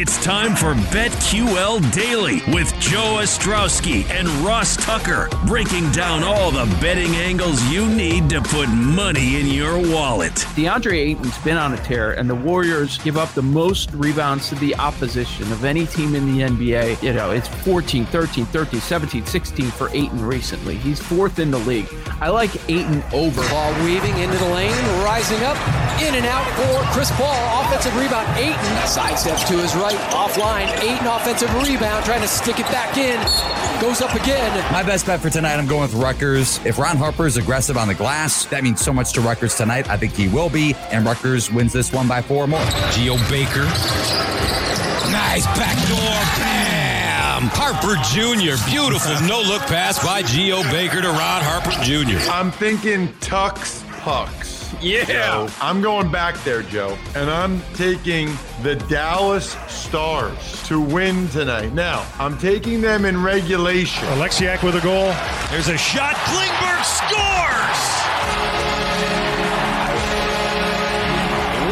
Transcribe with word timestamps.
It's 0.00 0.22
time 0.22 0.54
for 0.54 0.74
BetQL 0.94 1.92
Daily 1.92 2.40
with 2.54 2.72
Joe 2.78 3.18
Ostrowski 3.18 4.08
and 4.10 4.28
Ross 4.46 4.76
Tucker, 4.76 5.28
breaking 5.44 5.90
down 5.90 6.22
all 6.22 6.52
the 6.52 6.66
betting 6.80 7.16
angles 7.16 7.60
you 7.64 7.84
need 7.84 8.30
to 8.30 8.40
put 8.40 8.68
money 8.68 9.40
in 9.40 9.48
your 9.48 9.76
wallet. 9.92 10.34
DeAndre 10.54 10.92
Ayton's 10.92 11.36
been 11.38 11.56
on 11.56 11.74
a 11.74 11.76
tear, 11.78 12.12
and 12.12 12.30
the 12.30 12.34
Warriors 12.36 12.98
give 12.98 13.16
up 13.16 13.32
the 13.34 13.42
most 13.42 13.90
rebounds 13.90 14.48
to 14.50 14.54
the 14.54 14.72
opposition 14.76 15.50
of 15.50 15.64
any 15.64 15.84
team 15.84 16.14
in 16.14 16.32
the 16.32 16.44
NBA. 16.44 17.02
You 17.02 17.12
know, 17.12 17.32
it's 17.32 17.48
14, 17.48 18.06
13, 18.06 18.46
13, 18.46 18.80
17, 18.80 19.26
16 19.26 19.66
for 19.72 19.88
Ayton 19.88 20.24
recently. 20.24 20.76
He's 20.76 21.00
fourth 21.00 21.40
in 21.40 21.50
the 21.50 21.58
league. 21.58 21.88
I 22.20 22.28
like 22.28 22.54
Ayton 22.70 23.02
over. 23.12 23.42
Ball 23.48 23.84
weaving 23.84 24.16
into 24.18 24.36
the 24.36 24.48
lane, 24.50 24.76
rising 25.02 25.42
up, 25.42 25.56
in 26.00 26.14
and 26.14 26.26
out 26.26 26.46
for 26.54 26.92
Chris 26.92 27.10
Paul. 27.16 27.64
Offensive 27.64 27.96
rebound. 27.96 28.28
Ayton 28.38 28.54
sidesteps 28.86 29.44
to 29.48 29.54
his 29.54 29.74
right, 29.74 29.87
offline. 29.94 30.66
Ayton 30.82 31.06
offensive 31.06 31.52
rebound, 31.54 32.04
trying 32.04 32.20
to 32.20 32.28
stick 32.28 32.58
it 32.58 32.66
back 32.66 32.96
in. 32.96 33.18
Goes 33.80 34.00
up 34.00 34.14
again. 34.14 34.72
My 34.72 34.82
best 34.82 35.06
bet 35.06 35.20
for 35.20 35.30
tonight, 35.30 35.56
I'm 35.56 35.66
going 35.66 35.82
with 35.82 35.94
Rutgers. 35.94 36.58
If 36.64 36.78
Ron 36.78 36.96
Harper 36.96 37.26
is 37.26 37.36
aggressive 37.36 37.76
on 37.76 37.88
the 37.88 37.94
glass, 37.94 38.44
that 38.46 38.64
means 38.64 38.80
so 38.80 38.92
much 38.92 39.12
to 39.12 39.20
Rutgers 39.20 39.54
tonight. 39.56 39.88
I 39.88 39.96
think 39.96 40.14
he 40.14 40.28
will 40.28 40.50
be, 40.50 40.74
and 40.90 41.04
Rutgers 41.04 41.52
wins 41.52 41.72
this 41.72 41.92
one 41.92 42.08
by 42.08 42.22
four 42.22 42.46
more. 42.46 42.64
Geo 42.92 43.16
Baker. 43.28 43.64
Nice 45.10 45.46
backdoor. 45.56 45.98
Bam! 46.42 47.48
Harper 47.52 47.94
Jr. 48.12 48.62
Beautiful 48.68 49.26
no 49.26 49.40
look 49.40 49.62
pass 49.62 50.04
by 50.04 50.22
Geo 50.22 50.62
Baker 50.64 51.00
to 51.00 51.08
Ron 51.08 51.42
Harper 51.42 51.70
Jr. 51.82 52.18
I'm 52.30 52.50
thinking 52.50 53.12
Tucks 53.20 53.84
Pucks. 54.00 54.57
Yeah. 54.80 55.04
Joe. 55.04 55.48
I'm 55.60 55.80
going 55.80 56.10
back 56.10 56.36
there, 56.44 56.62
Joe. 56.62 56.96
And 57.14 57.30
I'm 57.30 57.60
taking 57.74 58.30
the 58.62 58.76
Dallas 58.88 59.56
Stars 59.68 60.62
to 60.68 60.80
win 60.80 61.28
tonight. 61.28 61.72
Now, 61.72 62.06
I'm 62.18 62.38
taking 62.38 62.80
them 62.80 63.04
in 63.04 63.22
regulation. 63.22 64.06
Oleksiak 64.08 64.62
with 64.62 64.76
a 64.76 64.80
goal. 64.80 65.12
There's 65.50 65.68
a 65.68 65.78
shot. 65.78 66.14
Klingberg 66.14 66.84
scores! 66.84 67.80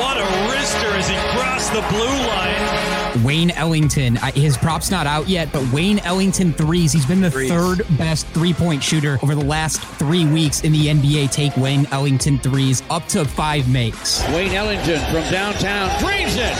What 0.01 0.17
a 0.19 0.27
wrister 0.49 0.93
as 0.99 1.09
he 1.09 1.17
crossed 1.37 1.73
the 1.73 1.83
blue 1.91 2.07
line. 2.07 2.86
Wayne 3.25 3.51
Ellington, 3.53 4.17
his 4.35 4.57
prop's 4.57 4.91
not 4.91 5.07
out 5.07 5.29
yet, 5.29 5.53
but 5.53 5.67
Wayne 5.73 5.99
Ellington 6.01 6.53
threes. 6.53 6.93
He's 6.93 7.07
been 7.07 7.21
the 7.21 7.31
Threes. 7.31 7.51
third 7.51 7.83
best 7.99 8.27
three 8.29 8.53
point 8.55 8.83
shooter 8.83 9.19
over 9.23 9.35
the 9.35 9.45
last 9.45 9.81
three 9.99 10.27
weeks 10.27 10.63
in 10.63 10.73
the 10.73 10.87
NBA. 10.89 11.31
Take 11.31 11.57
Wayne 11.57 11.87
Ellington 11.93 12.39
threes 12.39 12.83
up 12.91 13.07
to 13.09 13.25
five 13.25 13.69
makes. 13.71 14.23
Wayne 14.29 14.53
Ellington 14.53 15.01
from 15.13 15.31
downtown 15.31 15.89
drains 16.01 16.35
it. 16.37 16.55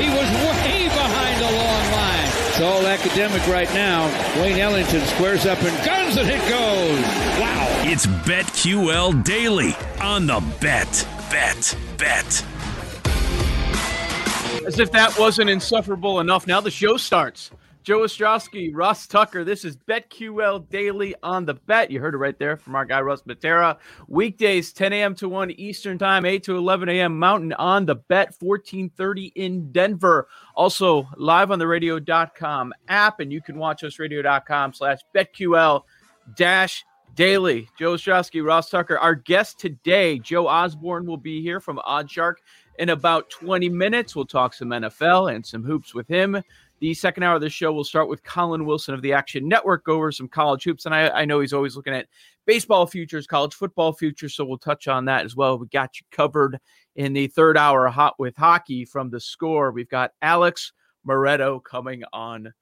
He 0.00 0.08
was 0.08 0.28
way 0.48 0.88
behind 0.88 1.40
the 1.40 1.50
long 1.56 1.92
line. 1.92 2.28
It's 2.48 2.60
all 2.60 2.86
academic 2.86 3.46
right 3.48 3.72
now. 3.74 4.06
Wayne 4.40 4.58
Ellington 4.58 5.00
squares 5.06 5.44
up 5.46 5.60
and 5.62 5.84
guns 5.86 6.16
and 6.16 6.28
it 6.28 6.40
goes. 6.48 7.00
Wow. 7.40 7.66
It's 7.84 8.06
BetQL 8.06 9.24
Daily 9.24 9.74
on 10.00 10.26
the 10.26 10.40
Bet, 10.60 11.06
Bet, 11.30 11.76
Bet. 11.98 12.44
As 14.66 14.78
if 14.78 14.90
that 14.92 15.18
wasn't 15.18 15.50
insufferable 15.50 16.20
enough, 16.20 16.46
now 16.46 16.60
the 16.60 16.70
show 16.70 16.96
starts. 16.96 17.50
Joe 17.84 17.98
Ostrowski, 17.98 18.70
Ross 18.72 19.06
Tucker. 19.06 19.44
This 19.44 19.62
is 19.62 19.76
BetQL 19.76 20.70
Daily 20.70 21.14
on 21.22 21.44
the 21.44 21.52
Bet. 21.52 21.90
You 21.90 22.00
heard 22.00 22.14
it 22.14 22.16
right 22.18 22.38
there 22.38 22.56
from 22.56 22.74
our 22.74 22.86
guy 22.86 23.02
Russ 23.02 23.20
Matera. 23.24 23.76
Weekdays, 24.08 24.72
10 24.72 24.94
a.m. 24.94 25.14
to 25.16 25.28
1 25.28 25.50
Eastern 25.50 25.98
Time, 25.98 26.24
8 26.24 26.42
to 26.44 26.56
11 26.56 26.88
a.m. 26.88 27.18
Mountain 27.18 27.52
on 27.52 27.84
the 27.84 27.96
Bet, 27.96 28.34
1430 28.40 29.32
in 29.34 29.70
Denver. 29.70 30.28
Also 30.54 31.06
live 31.18 31.50
on 31.50 31.58
the 31.58 31.66
radio.com 31.66 32.72
app, 32.88 33.20
and 33.20 33.30
you 33.30 33.42
can 33.42 33.58
watch 33.58 33.84
us 33.84 33.98
radio.com 33.98 34.72
slash 34.72 35.00
BetQL 35.14 35.82
dash 36.36 36.86
daily. 37.14 37.68
Joe 37.78 37.94
Ostrowski, 37.94 38.42
Ross 38.42 38.70
Tucker. 38.70 38.98
Our 38.98 39.14
guest 39.14 39.60
today, 39.60 40.18
Joe 40.18 40.46
Osborne, 40.46 41.04
will 41.04 41.18
be 41.18 41.42
here 41.42 41.60
from 41.60 41.76
Oddshark 41.86 42.36
in 42.78 42.90
about 42.90 43.30
20 43.30 43.68
minutes. 43.68 44.14
We'll 44.14 44.26
talk 44.26 44.54
some 44.54 44.68
NFL 44.68 45.34
and 45.34 45.44
some 45.44 45.62
hoops 45.62 45.94
with 45.94 46.08
him. 46.08 46.42
The 46.80 46.94
second 46.94 47.22
hour 47.22 47.36
of 47.36 47.40
the 47.40 47.48
show 47.48 47.72
will 47.72 47.84
start 47.84 48.08
with 48.08 48.22
Colin 48.24 48.66
Wilson 48.66 48.94
of 48.94 49.02
the 49.02 49.12
Action 49.12 49.48
Network, 49.48 49.88
over 49.88 50.10
some 50.12 50.28
college 50.28 50.64
hoops. 50.64 50.86
And 50.86 50.94
I, 50.94 51.08
I 51.08 51.24
know 51.24 51.40
he's 51.40 51.52
always 51.52 51.76
looking 51.76 51.94
at 51.94 52.08
baseball 52.46 52.86
futures, 52.86 53.26
college 53.26 53.54
football 53.54 53.92
futures. 53.92 54.34
So 54.34 54.44
we'll 54.44 54.58
touch 54.58 54.88
on 54.88 55.04
that 55.06 55.24
as 55.24 55.36
well. 55.36 55.58
We 55.58 55.66
got 55.68 55.98
you 55.98 56.06
covered 56.10 56.58
in 56.96 57.12
the 57.12 57.28
third 57.28 57.56
hour 57.56 57.86
hot 57.88 58.14
with 58.18 58.36
hockey 58.36 58.84
from 58.84 59.08
the 59.08 59.20
score. 59.20 59.70
We've 59.70 59.88
got 59.88 60.12
Alex 60.20 60.72
Moretto 61.06 61.62
coming 61.62 62.02
on 62.12 62.52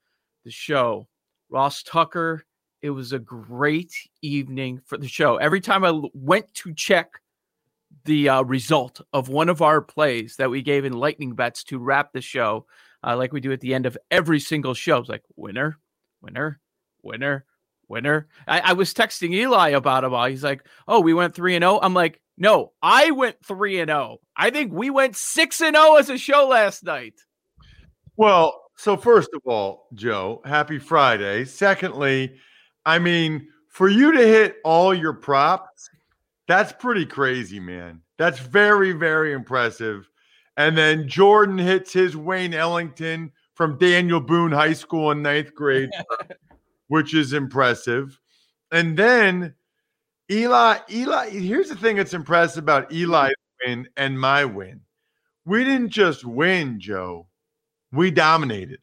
the 0.44 0.50
show. 0.50 1.08
Ross 1.50 1.82
Tucker, 1.82 2.44
it 2.80 2.90
was 2.90 3.12
a 3.12 3.18
great 3.18 3.92
evening 4.22 4.80
for 4.84 4.98
the 4.98 5.08
show. 5.08 5.36
Every 5.36 5.60
time 5.60 5.84
I 5.84 6.00
went 6.14 6.52
to 6.54 6.74
check 6.74 7.12
the 8.04 8.28
uh, 8.28 8.42
result 8.42 9.00
of 9.12 9.28
one 9.28 9.48
of 9.48 9.62
our 9.62 9.80
plays 9.80 10.36
that 10.36 10.50
we 10.50 10.62
gave 10.62 10.84
in 10.84 10.92
lightning 10.92 11.34
bets 11.34 11.64
to 11.64 11.78
wrap 11.78 12.12
the 12.12 12.20
show, 12.20 12.66
uh, 13.04 13.16
like 13.16 13.32
we 13.32 13.40
do 13.40 13.52
at 13.52 13.60
the 13.60 13.74
end 13.74 13.86
of 13.86 13.98
every 14.10 14.40
single 14.40 14.74
show. 14.74 14.98
It's 14.98 15.08
like 15.08 15.22
winner, 15.36 15.78
winner, 16.20 16.60
winner, 17.02 17.44
winner. 17.88 18.28
I, 18.46 18.60
I 18.60 18.72
was 18.72 18.94
texting 18.94 19.34
Eli 19.34 19.70
about 19.70 20.04
it 20.04 20.12
all. 20.12 20.26
He's 20.26 20.44
like, 20.44 20.64
"Oh, 20.88 21.00
we 21.00 21.14
went 21.14 21.34
three 21.34 21.54
and 21.54 21.62
zero." 21.62 21.78
I'm 21.82 21.94
like, 21.94 22.20
"No, 22.36 22.72
I 22.82 23.10
went 23.10 23.36
three 23.44 23.80
and 23.80 23.88
zero. 23.88 24.18
I 24.36 24.50
think 24.50 24.72
we 24.72 24.90
went 24.90 25.16
six 25.16 25.60
and 25.60 25.76
zero 25.76 25.96
as 25.96 26.10
a 26.10 26.18
show 26.18 26.48
last 26.48 26.84
night." 26.84 27.14
Well, 28.16 28.62
so 28.76 28.96
first 28.96 29.30
of 29.34 29.42
all, 29.44 29.88
Joe, 29.94 30.42
happy 30.44 30.78
Friday. 30.78 31.44
Secondly, 31.44 32.34
I 32.84 32.98
mean, 32.98 33.48
for 33.68 33.88
you 33.88 34.12
to 34.12 34.26
hit 34.26 34.56
all 34.64 34.94
your 34.94 35.14
props, 35.14 35.88
that's 36.48 36.72
pretty 36.72 37.06
crazy, 37.06 37.60
man. 37.60 38.00
That's 38.18 38.38
very, 38.38 38.92
very 38.92 39.32
impressive. 39.32 40.08
And 40.56 40.76
then 40.76 41.08
Jordan 41.08 41.58
hits 41.58 41.92
his 41.92 42.16
Wayne 42.16 42.54
Ellington 42.54 43.32
from 43.54 43.78
Daniel 43.78 44.20
Boone 44.20 44.52
High 44.52 44.74
School 44.74 45.10
in 45.10 45.22
ninth 45.22 45.54
grade, 45.54 45.90
which 46.88 47.14
is 47.14 47.32
impressive. 47.32 48.18
And 48.70 48.96
then 48.96 49.54
Eli, 50.30 50.78
Eli, 50.90 51.30
here's 51.30 51.68
the 51.68 51.76
thing 51.76 51.96
that's 51.96 52.14
impressive 52.14 52.62
about 52.62 52.92
Eli's 52.92 53.34
win 53.66 53.88
and 53.96 54.18
my 54.18 54.44
win. 54.44 54.80
We 55.44 55.64
didn't 55.64 55.90
just 55.90 56.24
win, 56.24 56.80
Joe. 56.80 57.28
We 57.92 58.10
dominated. 58.10 58.80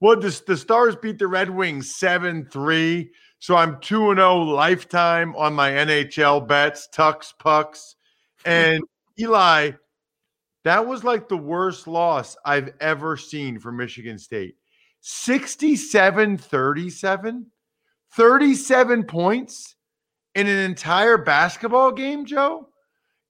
Well, 0.00 0.18
the, 0.18 0.42
the 0.46 0.56
Stars 0.56 0.96
beat 0.96 1.18
the 1.18 1.28
Red 1.28 1.50
Wings 1.50 1.96
7 1.96 2.46
3. 2.46 3.10
So 3.42 3.56
I'm 3.56 3.80
2 3.80 4.14
0 4.14 4.42
lifetime 4.42 5.34
on 5.34 5.52
my 5.52 5.72
NHL 5.72 6.46
bets, 6.46 6.86
tucks, 6.86 7.34
pucks. 7.40 7.96
And 8.44 8.84
Eli, 9.18 9.72
that 10.62 10.86
was 10.86 11.02
like 11.02 11.28
the 11.28 11.36
worst 11.36 11.88
loss 11.88 12.36
I've 12.44 12.70
ever 12.80 13.16
seen 13.16 13.58
for 13.58 13.72
Michigan 13.72 14.16
State. 14.16 14.54
67 15.00 16.38
37, 16.38 17.46
37 18.12 19.04
points 19.06 19.74
in 20.36 20.46
an 20.46 20.58
entire 20.58 21.18
basketball 21.18 21.90
game, 21.90 22.24
Joe. 22.24 22.68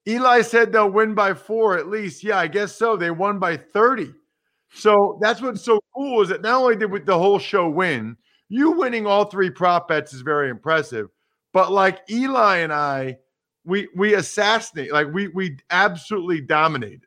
Eli 0.07 0.43
said 0.43 0.73
they'll 0.73 0.91
win 0.91 1.15
by 1.15 1.33
four 1.33 1.79
at 1.79 1.89
least. 1.89 2.23
Yeah, 2.23 2.37
I 2.37 2.49
guess 2.49 2.77
so. 2.77 2.99
They 2.99 3.11
won 3.11 3.39
by 3.39 3.57
30. 3.57 4.13
So 4.75 5.19
that's 5.23 5.41
what's 5.41 5.63
so 5.63 5.81
cool 5.97 6.21
is 6.21 6.29
that 6.29 6.43
not 6.43 6.61
only 6.61 6.77
did 6.77 7.07
the 7.07 7.19
whole 7.19 7.39
show 7.39 7.67
win, 7.71 8.19
you 8.53 8.73
winning 8.73 9.07
all 9.07 9.25
three 9.25 9.49
prop 9.49 9.89
bets 9.89 10.13
is 10.13 10.21
very 10.21 10.51
impressive. 10.51 11.09
But 11.55 11.73
like 11.73 12.01
Eli 12.11 12.59
and 12.59 12.73
I, 12.73 13.17
we 13.65 13.89
we 13.97 14.15
assassinate, 14.15 14.93
like 14.93 15.09
we 15.11 15.29
we 15.29 15.57
absolutely 15.71 16.43
dominated. 16.43 17.07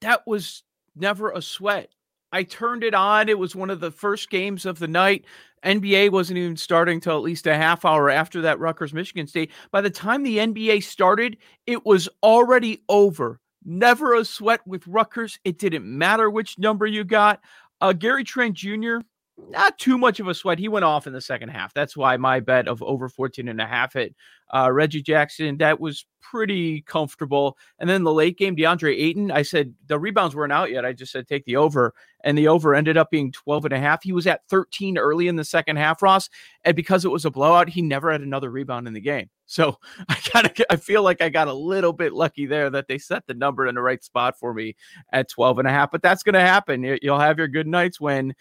that 0.00 0.26
was 0.26 0.62
never 0.94 1.30
a 1.30 1.42
sweat. 1.42 1.90
I 2.32 2.42
turned 2.42 2.84
it 2.84 2.94
on. 2.94 3.28
It 3.28 3.38
was 3.38 3.54
one 3.54 3.68
of 3.68 3.80
the 3.80 3.90
first 3.90 4.30
games 4.30 4.64
of 4.64 4.78
the 4.78 4.88
night. 4.88 5.26
NBA 5.62 6.10
wasn't 6.10 6.38
even 6.38 6.56
starting 6.56 7.00
till 7.00 7.16
at 7.16 7.22
least 7.22 7.46
a 7.46 7.54
half 7.54 7.84
hour 7.84 8.08
after 8.08 8.40
that 8.42 8.58
Rutgers 8.58 8.94
Michigan 8.94 9.26
State. 9.26 9.50
By 9.70 9.82
the 9.82 9.90
time 9.90 10.22
the 10.22 10.38
NBA 10.38 10.82
started, 10.84 11.36
it 11.66 11.84
was 11.84 12.08
already 12.22 12.82
over. 12.88 13.40
Never 13.64 14.14
a 14.14 14.24
sweat 14.24 14.60
with 14.66 14.86
Rutgers. 14.86 15.38
It 15.44 15.58
didn't 15.58 15.84
matter 15.84 16.30
which 16.30 16.58
number 16.58 16.86
you 16.86 17.04
got. 17.04 17.40
Uh, 17.80 17.92
Gary 17.92 18.24
Trent 18.24 18.54
Jr., 18.54 18.98
not 19.38 19.78
too 19.78 19.98
much 19.98 20.18
of 20.18 20.28
a 20.28 20.34
sweat. 20.34 20.58
He 20.58 20.68
went 20.68 20.84
off 20.84 21.06
in 21.06 21.12
the 21.12 21.20
second 21.20 21.50
half. 21.50 21.74
That's 21.74 21.96
why 21.96 22.16
my 22.16 22.40
bet 22.40 22.68
of 22.68 22.82
over 22.82 23.08
14 23.08 23.48
and 23.48 23.60
a 23.60 23.66
half 23.66 23.92
hit. 23.92 24.14
Uh, 24.54 24.70
Reggie 24.72 25.02
Jackson, 25.02 25.58
that 25.58 25.80
was 25.80 26.06
pretty 26.20 26.82
comfortable. 26.82 27.56
And 27.78 27.88
then 27.88 28.04
the 28.04 28.12
late 28.12 28.38
game, 28.38 28.56
DeAndre 28.56 28.96
Ayton, 28.96 29.30
I 29.30 29.42
said 29.42 29.74
the 29.86 29.98
rebounds 29.98 30.34
weren't 30.34 30.52
out 30.52 30.70
yet. 30.70 30.84
I 30.84 30.92
just 30.92 31.12
said 31.12 31.28
take 31.28 31.44
the 31.44 31.56
over. 31.56 31.94
And 32.24 32.36
the 32.36 32.48
over 32.48 32.74
ended 32.74 32.96
up 32.96 33.10
being 33.10 33.30
12 33.30 33.66
and 33.66 33.74
a 33.74 33.78
half. 33.78 34.02
He 34.02 34.12
was 34.12 34.26
at 34.26 34.46
13 34.48 34.98
early 34.98 35.28
in 35.28 35.36
the 35.36 35.44
second 35.44 35.76
half, 35.76 36.02
Ross. 36.02 36.28
And 36.64 36.74
because 36.74 37.04
it 37.04 37.10
was 37.10 37.24
a 37.24 37.30
blowout, 37.30 37.68
he 37.68 37.82
never 37.82 38.10
had 38.10 38.22
another 38.22 38.50
rebound 38.50 38.86
in 38.88 38.94
the 38.94 39.00
game. 39.00 39.28
So 39.48 39.78
I 40.08 40.16
kind 40.16 40.44
of 40.44 40.60
I 40.70 40.74
feel 40.74 41.04
like 41.04 41.22
I 41.22 41.28
got 41.28 41.46
a 41.46 41.52
little 41.52 41.92
bit 41.92 42.12
lucky 42.12 42.46
there 42.46 42.68
that 42.70 42.88
they 42.88 42.98
set 42.98 43.28
the 43.28 43.34
number 43.34 43.68
in 43.68 43.76
the 43.76 43.80
right 43.80 44.02
spot 44.02 44.36
for 44.40 44.52
me 44.52 44.74
at 45.12 45.30
12 45.30 45.60
and 45.60 45.68
a 45.68 45.70
half. 45.70 45.92
But 45.92 46.02
that's 46.02 46.24
going 46.24 46.32
to 46.32 46.40
happen. 46.40 46.98
You'll 47.00 47.20
have 47.20 47.38
your 47.38 47.46
good 47.46 47.68
nights 47.68 48.00
when 48.00 48.34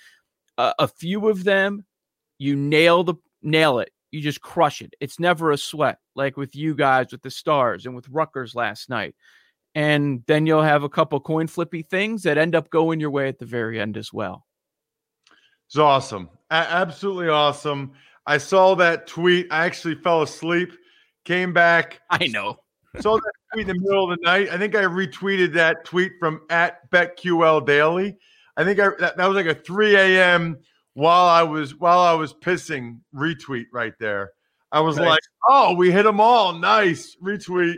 uh, 0.58 0.74
a 0.80 0.88
few 0.88 1.28
of 1.30 1.44
them 1.44 1.86
you 2.38 2.56
nail 2.56 3.04
the 3.04 3.16
nail 3.42 3.80
it. 3.80 3.92
You 4.12 4.22
just 4.22 4.42
crush 4.42 4.82
it. 4.82 4.94
It's 5.00 5.20
never 5.20 5.52
a 5.52 5.58
sweat 5.58 6.00
like 6.16 6.38
with 6.38 6.56
you 6.56 6.76
guys 6.76 7.12
with 7.12 7.22
the 7.22 7.32
stars 7.32 7.86
and 7.86 7.96
with 7.96 8.08
Rutgers 8.10 8.56
last 8.56 8.90
night. 8.90 9.16
And 9.74 10.24
then 10.28 10.46
you'll 10.46 10.62
have 10.62 10.84
a 10.84 10.90
couple 10.90 11.20
coin 11.20 11.48
flippy 11.48 11.82
things 11.82 12.24
that 12.24 12.38
end 12.38 12.56
up 12.56 12.70
going 12.70 13.00
your 13.00 13.10
way 13.10 13.28
at 13.28 13.40
the 13.40 13.46
very 13.46 13.80
end 13.80 13.98
as 13.98 14.14
well. 14.14 14.46
It's 15.68 15.78
awesome. 15.78 16.30
A- 16.50 16.54
absolutely 16.54 17.28
awesome. 17.28 17.92
I 18.26 18.38
saw 18.38 18.76
that 18.76 19.06
tweet. 19.06 19.48
I 19.52 19.66
actually 19.66 19.96
fell 19.96 20.22
asleep 20.22 20.72
came 21.26 21.52
back. 21.52 22.00
I 22.10 22.28
know. 22.28 22.58
Saw 23.02 23.18
that 23.18 23.32
tweet 23.52 23.68
in 23.68 23.76
the 23.76 23.82
middle 23.82 24.10
of 24.10 24.18
the 24.18 24.24
night. 24.24 24.50
I 24.50 24.58
think 24.58 24.74
i 24.74 24.84
retweeted 24.84 25.52
that 25.54 25.84
tweet 25.84 26.14
from 26.18 26.42
at 26.50 26.90
betql 26.92 27.66
daily 27.66 28.16
I 28.58 28.64
think 28.64 28.80
I, 28.80 28.90
that, 29.00 29.18
that 29.18 29.28
was 29.28 29.36
like 29.36 29.46
a 29.46 29.60
3 29.60 29.96
a.m. 29.96 30.58
while 30.94 31.26
I 31.26 31.44
was 31.44 31.76
while 31.76 32.00
I 32.00 32.14
was 32.14 32.34
pissing 32.34 33.00
retweet 33.14 33.66
right 33.74 33.94
there. 34.00 34.32
I 34.72 34.80
was 34.80 34.98
nice. 34.98 35.08
like, 35.08 35.20
"Oh, 35.48 35.74
we 35.76 35.92
hit 35.92 36.04
them 36.04 36.20
all! 36.20 36.54
Nice 36.54 37.16
retweet." 37.24 37.78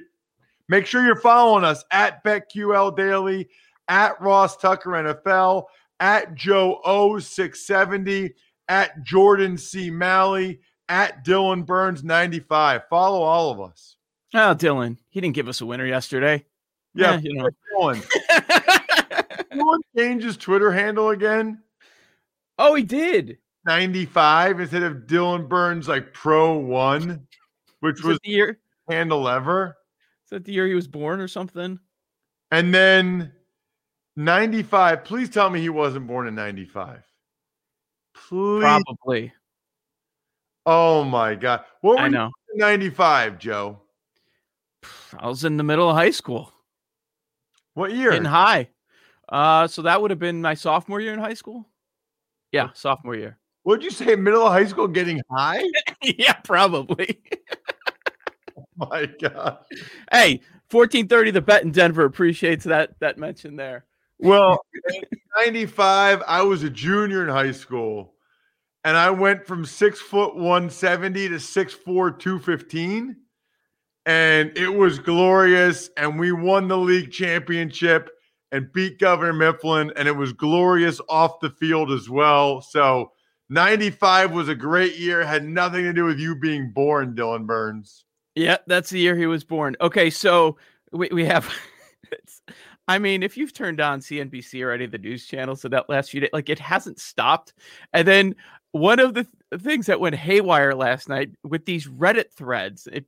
Make 0.70 0.86
sure 0.86 1.06
you're 1.06 1.16
following 1.16 1.64
us 1.64 1.84
at 1.92 2.24
BetQL 2.24 2.96
Daily, 2.96 3.48
at 3.88 4.20
Ross 4.22 4.58
Tucker 4.58 4.92
NFL, 4.92 5.64
at 6.00 6.36
Joe 6.36 6.82
O 6.84 7.20
670, 7.20 8.34
at 8.68 9.04
Jordan 9.04 9.58
C 9.58 9.90
Malley, 9.90 10.60
at 10.90 11.26
Dylan 11.26 11.66
Burns 11.66 12.04
95. 12.04 12.82
Follow 12.90 13.22
all 13.22 13.52
of 13.52 13.62
us. 13.62 13.96
Oh, 14.34 14.54
Dylan, 14.54 14.98
he 15.10 15.22
didn't 15.22 15.36
give 15.36 15.48
us 15.48 15.62
a 15.62 15.66
winner 15.66 15.86
yesterday. 15.86 16.46
Yeah, 16.94 17.14
yeah 17.14 17.20
you 17.24 17.34
know. 17.36 17.94
Dylan 19.58 19.80
change 19.96 20.24
his 20.24 20.38
Twitter 20.38 20.72
handle 20.72 21.10
again? 21.10 21.62
Oh, 22.58 22.76
he 22.76 22.84
did. 22.84 23.38
95 23.66 24.62
instead 24.62 24.84
of 24.84 25.08
Dylan 25.08 25.48
Burns 25.48 25.88
like 25.88 26.14
Pro 26.14 26.58
One, 26.58 27.28
which 27.82 28.04
was 28.04 28.18
the 28.24 28.30
year 28.30 28.60
handle 28.90 29.28
ever. 29.28 29.78
Is 30.26 30.30
that 30.32 30.46
the 30.46 30.54
year 30.54 30.68
he 30.68 30.74
was 30.74 30.88
born 30.88 31.20
or 31.20 31.28
something? 31.28 31.80
And 32.52 32.74
then 32.74 33.34
95. 34.16 35.04
Please 35.04 35.30
tell 35.30 35.50
me 35.50 35.60
he 35.60 35.70
wasn't 35.70 36.08
born 36.08 36.28
in 36.28 36.36
95. 36.36 37.04
Please. 38.14 38.62
Probably. 38.62 39.34
Oh 40.66 41.04
my 41.04 41.36
God. 41.36 41.64
What 41.82 41.98
were 41.98 42.04
I 42.04 42.08
know. 42.08 42.32
95, 42.56 43.40
Joe? 43.40 43.82
I 45.18 45.28
was 45.28 45.44
in 45.44 45.58
the 45.58 45.64
middle 45.64 45.90
of 45.90 45.96
high 45.96 46.12
school. 46.12 46.52
What 47.74 47.94
year? 47.94 48.12
In 48.12 48.26
high. 48.26 48.70
Uh, 49.30 49.68
so 49.68 49.82
that 49.82 50.02
would 50.02 50.12
have 50.12 50.20
been 50.20 50.42
my 50.42 50.54
sophomore 50.54 51.02
year 51.02 51.14
in 51.14 51.20
high 51.20 51.34
school. 51.34 51.68
Yeah, 52.52 52.70
sophomore 52.74 53.16
year. 53.16 53.38
What'd 53.64 53.84
you 53.84 53.92
say? 53.92 54.16
Middle 54.16 54.46
of 54.46 54.54
high 54.54 54.66
school, 54.66 54.88
getting 54.88 55.22
high? 55.30 55.64
yeah, 56.02 56.34
probably. 56.34 57.20
oh 58.58 58.64
my 58.78 59.08
god. 59.22 59.58
Hey, 60.12 60.42
fourteen 60.70 61.08
thirty. 61.10 61.32
The 61.32 61.42
bet 61.42 61.64
in 61.64 61.72
Denver 61.72 62.06
appreciates 62.06 62.64
that 62.66 62.98
that 63.00 63.18
mention 63.18 63.58
there. 63.58 63.86
Well, 64.20 64.62
ninety 65.38 65.66
five. 65.66 66.24
I 66.26 66.44
was 66.44 66.64
a 66.64 66.70
junior 66.70 67.24
in 67.24 67.30
high 67.30 67.52
school, 67.52 68.14
and 68.86 68.96
I 68.96 69.10
went 69.10 69.46
from 69.46 69.66
six 69.66 70.00
foot 70.00 70.38
one 70.38 70.70
seventy 70.70 71.28
to 71.28 71.38
six 71.38 71.74
four 71.74 72.10
two 72.10 72.40
fifteen, 72.40 73.18
and 74.06 74.58
it 74.58 74.74
was 74.74 74.98
glorious. 74.98 75.90
And 75.98 76.18
we 76.18 76.32
won 76.32 76.70
the 76.70 76.78
league 76.78 77.12
championship 77.12 78.12
and 78.52 78.72
beat 78.72 79.00
Governor 79.00 79.34
Mifflin, 79.34 79.92
and 79.96 80.08
it 80.08 80.16
was 80.16 80.34
glorious 80.34 81.02
off 81.10 81.40
the 81.40 81.50
field 81.50 81.92
as 81.92 82.10
well. 82.10 82.62
So 82.62 83.12
95 83.50 84.32
was 84.32 84.50
a 84.50 84.56
great 84.56 84.98
year, 84.98 85.26
had 85.26 85.46
nothing 85.46 85.84
to 85.84 85.94
do 85.94 86.06
with 86.06 86.20
you 86.20 86.36
being 86.36 86.72
born, 86.72 87.16
Dylan 87.16 87.46
Burns. 87.46 88.06
Yeah, 88.36 88.58
that's 88.68 88.90
the 88.90 89.00
year 89.00 89.16
he 89.16 89.26
was 89.26 89.44
born. 89.44 89.76
Okay, 89.82 90.10
so 90.10 90.58
we, 90.92 91.10
we 91.12 91.26
have 91.26 91.52
I 92.88 93.00
mean, 93.00 93.22
if 93.22 93.36
you've 93.36 93.54
turned 93.54 93.82
on 93.82 94.00
CNBC 94.00 94.64
or 94.64 94.72
any 94.72 94.86
of 94.86 94.92
the 94.92 94.98
news 94.98 95.26
channels 95.26 95.66
in 95.66 95.72
that 95.72 95.90
last 95.90 96.10
few 96.10 96.22
days, 96.22 96.30
like 96.32 96.50
it 96.50 96.60
hasn't 96.60 97.00
stopped. 97.00 97.54
And 97.94 98.08
then 98.08 98.36
one 98.72 99.00
of 99.00 99.14
the 99.14 99.26
th- 99.52 99.62
things 99.62 99.88
that 99.88 100.00
went 100.00 100.16
haywire 100.16 100.74
last 100.74 101.10
night 101.10 101.32
with 101.44 101.66
these 101.66 101.88
Reddit 101.88 102.32
threads, 102.32 102.88
it 102.92 103.06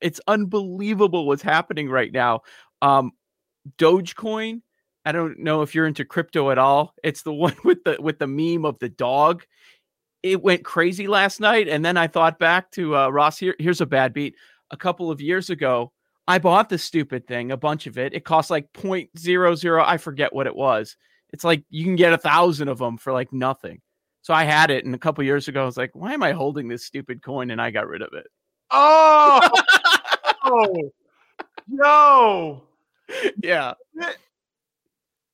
it's 0.00 0.20
unbelievable 0.28 1.26
what's 1.26 1.42
happening 1.42 1.90
right 1.90 2.12
now. 2.12 2.42
Um, 2.82 3.12
Dogecoin. 3.78 4.62
I 5.04 5.12
don't 5.12 5.38
know 5.38 5.62
if 5.62 5.74
you're 5.74 5.86
into 5.86 6.04
crypto 6.04 6.50
at 6.50 6.58
all. 6.58 6.94
It's 7.02 7.22
the 7.22 7.32
one 7.32 7.56
with 7.64 7.84
the 7.84 7.96
with 8.00 8.18
the 8.18 8.26
meme 8.26 8.64
of 8.64 8.78
the 8.78 8.88
dog. 8.88 9.44
It 10.22 10.42
went 10.42 10.64
crazy 10.64 11.06
last 11.06 11.38
night, 11.38 11.68
and 11.68 11.84
then 11.84 11.96
I 11.96 12.06
thought 12.06 12.38
back 12.38 12.70
to 12.72 12.96
uh, 12.96 13.08
Ross. 13.08 13.38
Here, 13.38 13.54
here's 13.58 13.82
a 13.82 13.86
bad 13.86 14.14
beat. 14.14 14.34
A 14.70 14.76
couple 14.76 15.10
of 15.10 15.20
years 15.20 15.50
ago, 15.50 15.92
I 16.26 16.38
bought 16.38 16.70
this 16.70 16.82
stupid 16.82 17.26
thing, 17.26 17.52
a 17.52 17.56
bunch 17.56 17.86
of 17.86 17.98
it. 17.98 18.14
It 18.14 18.24
cost 18.24 18.50
like 18.50 18.72
0.00. 18.72 19.84
I 19.86 19.98
forget 19.98 20.32
what 20.32 20.46
it 20.46 20.56
was. 20.56 20.96
It's 21.30 21.44
like 21.44 21.64
you 21.68 21.84
can 21.84 21.96
get 21.96 22.14
a 22.14 22.18
thousand 22.18 22.68
of 22.68 22.78
them 22.78 22.96
for 22.96 23.12
like 23.12 23.32
nothing. 23.32 23.82
So 24.22 24.32
I 24.32 24.44
had 24.44 24.70
it, 24.70 24.86
and 24.86 24.94
a 24.94 24.98
couple 24.98 25.22
years 25.22 25.48
ago, 25.48 25.62
I 25.62 25.66
was 25.66 25.76
like, 25.76 25.90
"Why 25.94 26.14
am 26.14 26.22
I 26.22 26.32
holding 26.32 26.68
this 26.68 26.86
stupid 26.86 27.22
coin?" 27.22 27.50
And 27.50 27.60
I 27.60 27.70
got 27.70 27.86
rid 27.86 28.00
of 28.00 28.14
it. 28.14 28.26
Oh, 28.70 29.40
oh. 30.44 30.90
no! 31.68 32.62
yeah. 33.42 33.74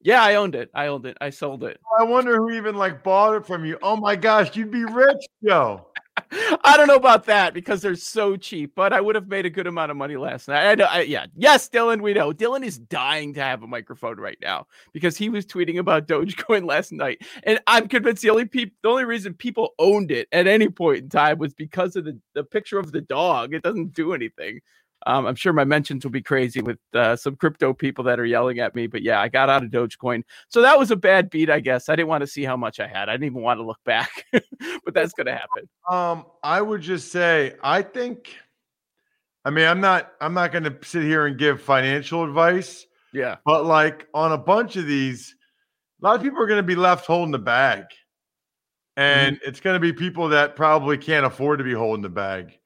Yeah, 0.02 0.22
I 0.22 0.36
owned 0.36 0.54
it. 0.54 0.70
I 0.74 0.86
owned 0.86 1.04
it. 1.04 1.18
I 1.20 1.30
sold 1.30 1.62
it. 1.64 1.78
I 1.98 2.04
wonder 2.04 2.36
who 2.36 2.50
even 2.50 2.74
like 2.74 3.02
bought 3.02 3.34
it 3.36 3.46
from 3.46 3.64
you. 3.66 3.78
Oh 3.82 3.96
my 3.96 4.16
gosh, 4.16 4.56
you'd 4.56 4.70
be 4.70 4.84
rich, 4.84 5.26
Joe. 5.44 5.86
I 6.64 6.76
don't 6.76 6.86
know 6.86 6.96
about 6.96 7.26
that 7.26 7.54
because 7.54 7.82
they're 7.82 7.94
so 7.94 8.36
cheap, 8.36 8.72
but 8.74 8.92
I 8.92 9.00
would 9.00 9.14
have 9.14 9.28
made 9.28 9.46
a 9.46 9.50
good 9.50 9.66
amount 9.66 9.90
of 9.90 9.96
money 9.96 10.16
last 10.16 10.48
night. 10.48 10.66
I 10.66 10.74
know, 10.74 10.84
I, 10.84 11.02
yeah, 11.02 11.26
yes, 11.36 11.68
Dylan, 11.68 12.00
we 12.00 12.14
know. 12.14 12.32
Dylan 12.32 12.64
is 12.64 12.78
dying 12.78 13.34
to 13.34 13.40
have 13.40 13.62
a 13.62 13.66
microphone 13.66 14.18
right 14.18 14.38
now 14.40 14.66
because 14.92 15.16
he 15.16 15.28
was 15.28 15.44
tweeting 15.44 15.78
about 15.78 16.06
Dogecoin 16.08 16.64
last 16.64 16.92
night, 16.92 17.22
and 17.42 17.60
I'm 17.66 17.88
convinced 17.88 18.22
the 18.22 18.30
only 18.30 18.46
people, 18.46 18.76
the 18.82 18.88
only 18.88 19.04
reason 19.04 19.34
people 19.34 19.74
owned 19.78 20.10
it 20.10 20.28
at 20.32 20.46
any 20.46 20.68
point 20.68 20.98
in 20.98 21.08
time 21.08 21.38
was 21.38 21.52
because 21.52 21.96
of 21.96 22.04
the 22.04 22.18
the 22.34 22.44
picture 22.44 22.78
of 22.78 22.92
the 22.92 23.02
dog. 23.02 23.52
It 23.54 23.62
doesn't 23.62 23.92
do 23.92 24.12
anything. 24.14 24.60
Um, 25.06 25.26
I'm 25.26 25.34
sure 25.34 25.52
my 25.52 25.64
mentions 25.64 26.04
will 26.04 26.10
be 26.10 26.22
crazy 26.22 26.60
with 26.60 26.78
uh, 26.94 27.16
some 27.16 27.36
crypto 27.36 27.72
people 27.72 28.04
that 28.04 28.20
are 28.20 28.24
yelling 28.24 28.58
at 28.58 28.74
me, 28.74 28.86
but 28.86 29.02
yeah, 29.02 29.20
I 29.20 29.28
got 29.28 29.48
out 29.48 29.62
of 29.62 29.70
Dogecoin. 29.70 30.22
So 30.48 30.60
that 30.62 30.78
was 30.78 30.90
a 30.90 30.96
bad 30.96 31.30
beat, 31.30 31.48
I 31.48 31.60
guess. 31.60 31.88
I 31.88 31.96
didn't 31.96 32.08
want 32.08 32.22
to 32.22 32.26
see 32.26 32.44
how 32.44 32.56
much 32.56 32.80
I 32.80 32.86
had. 32.86 33.08
I 33.08 33.12
didn't 33.12 33.26
even 33.26 33.42
want 33.42 33.58
to 33.58 33.64
look 33.64 33.82
back, 33.84 34.26
but 34.32 34.94
that's 34.94 35.12
going 35.12 35.26
to 35.26 35.32
happen. 35.32 35.68
Um, 35.88 36.26
I 36.42 36.60
would 36.60 36.82
just 36.82 37.10
say, 37.10 37.54
I 37.62 37.82
think, 37.82 38.34
I 39.44 39.50
mean, 39.50 39.66
I'm 39.66 39.80
not, 39.80 40.12
I'm 40.20 40.34
not 40.34 40.52
going 40.52 40.64
to 40.64 40.76
sit 40.82 41.02
here 41.02 41.26
and 41.26 41.38
give 41.38 41.62
financial 41.62 42.24
advice. 42.24 42.86
Yeah. 43.12 43.36
But 43.44 43.64
like 43.64 44.06
on 44.12 44.32
a 44.32 44.38
bunch 44.38 44.76
of 44.76 44.86
these, 44.86 45.34
a 46.02 46.06
lot 46.06 46.16
of 46.16 46.22
people 46.22 46.42
are 46.42 46.46
going 46.46 46.58
to 46.58 46.62
be 46.62 46.76
left 46.76 47.06
holding 47.06 47.32
the 47.32 47.38
bag. 47.38 47.84
And 48.96 49.36
mm-hmm. 49.36 49.48
it's 49.48 49.60
going 49.60 49.74
to 49.74 49.80
be 49.80 49.92
people 49.92 50.28
that 50.28 50.56
probably 50.56 50.98
can't 50.98 51.24
afford 51.24 51.58
to 51.58 51.64
be 51.64 51.72
holding 51.72 52.02
the 52.02 52.10
bag. 52.10 52.58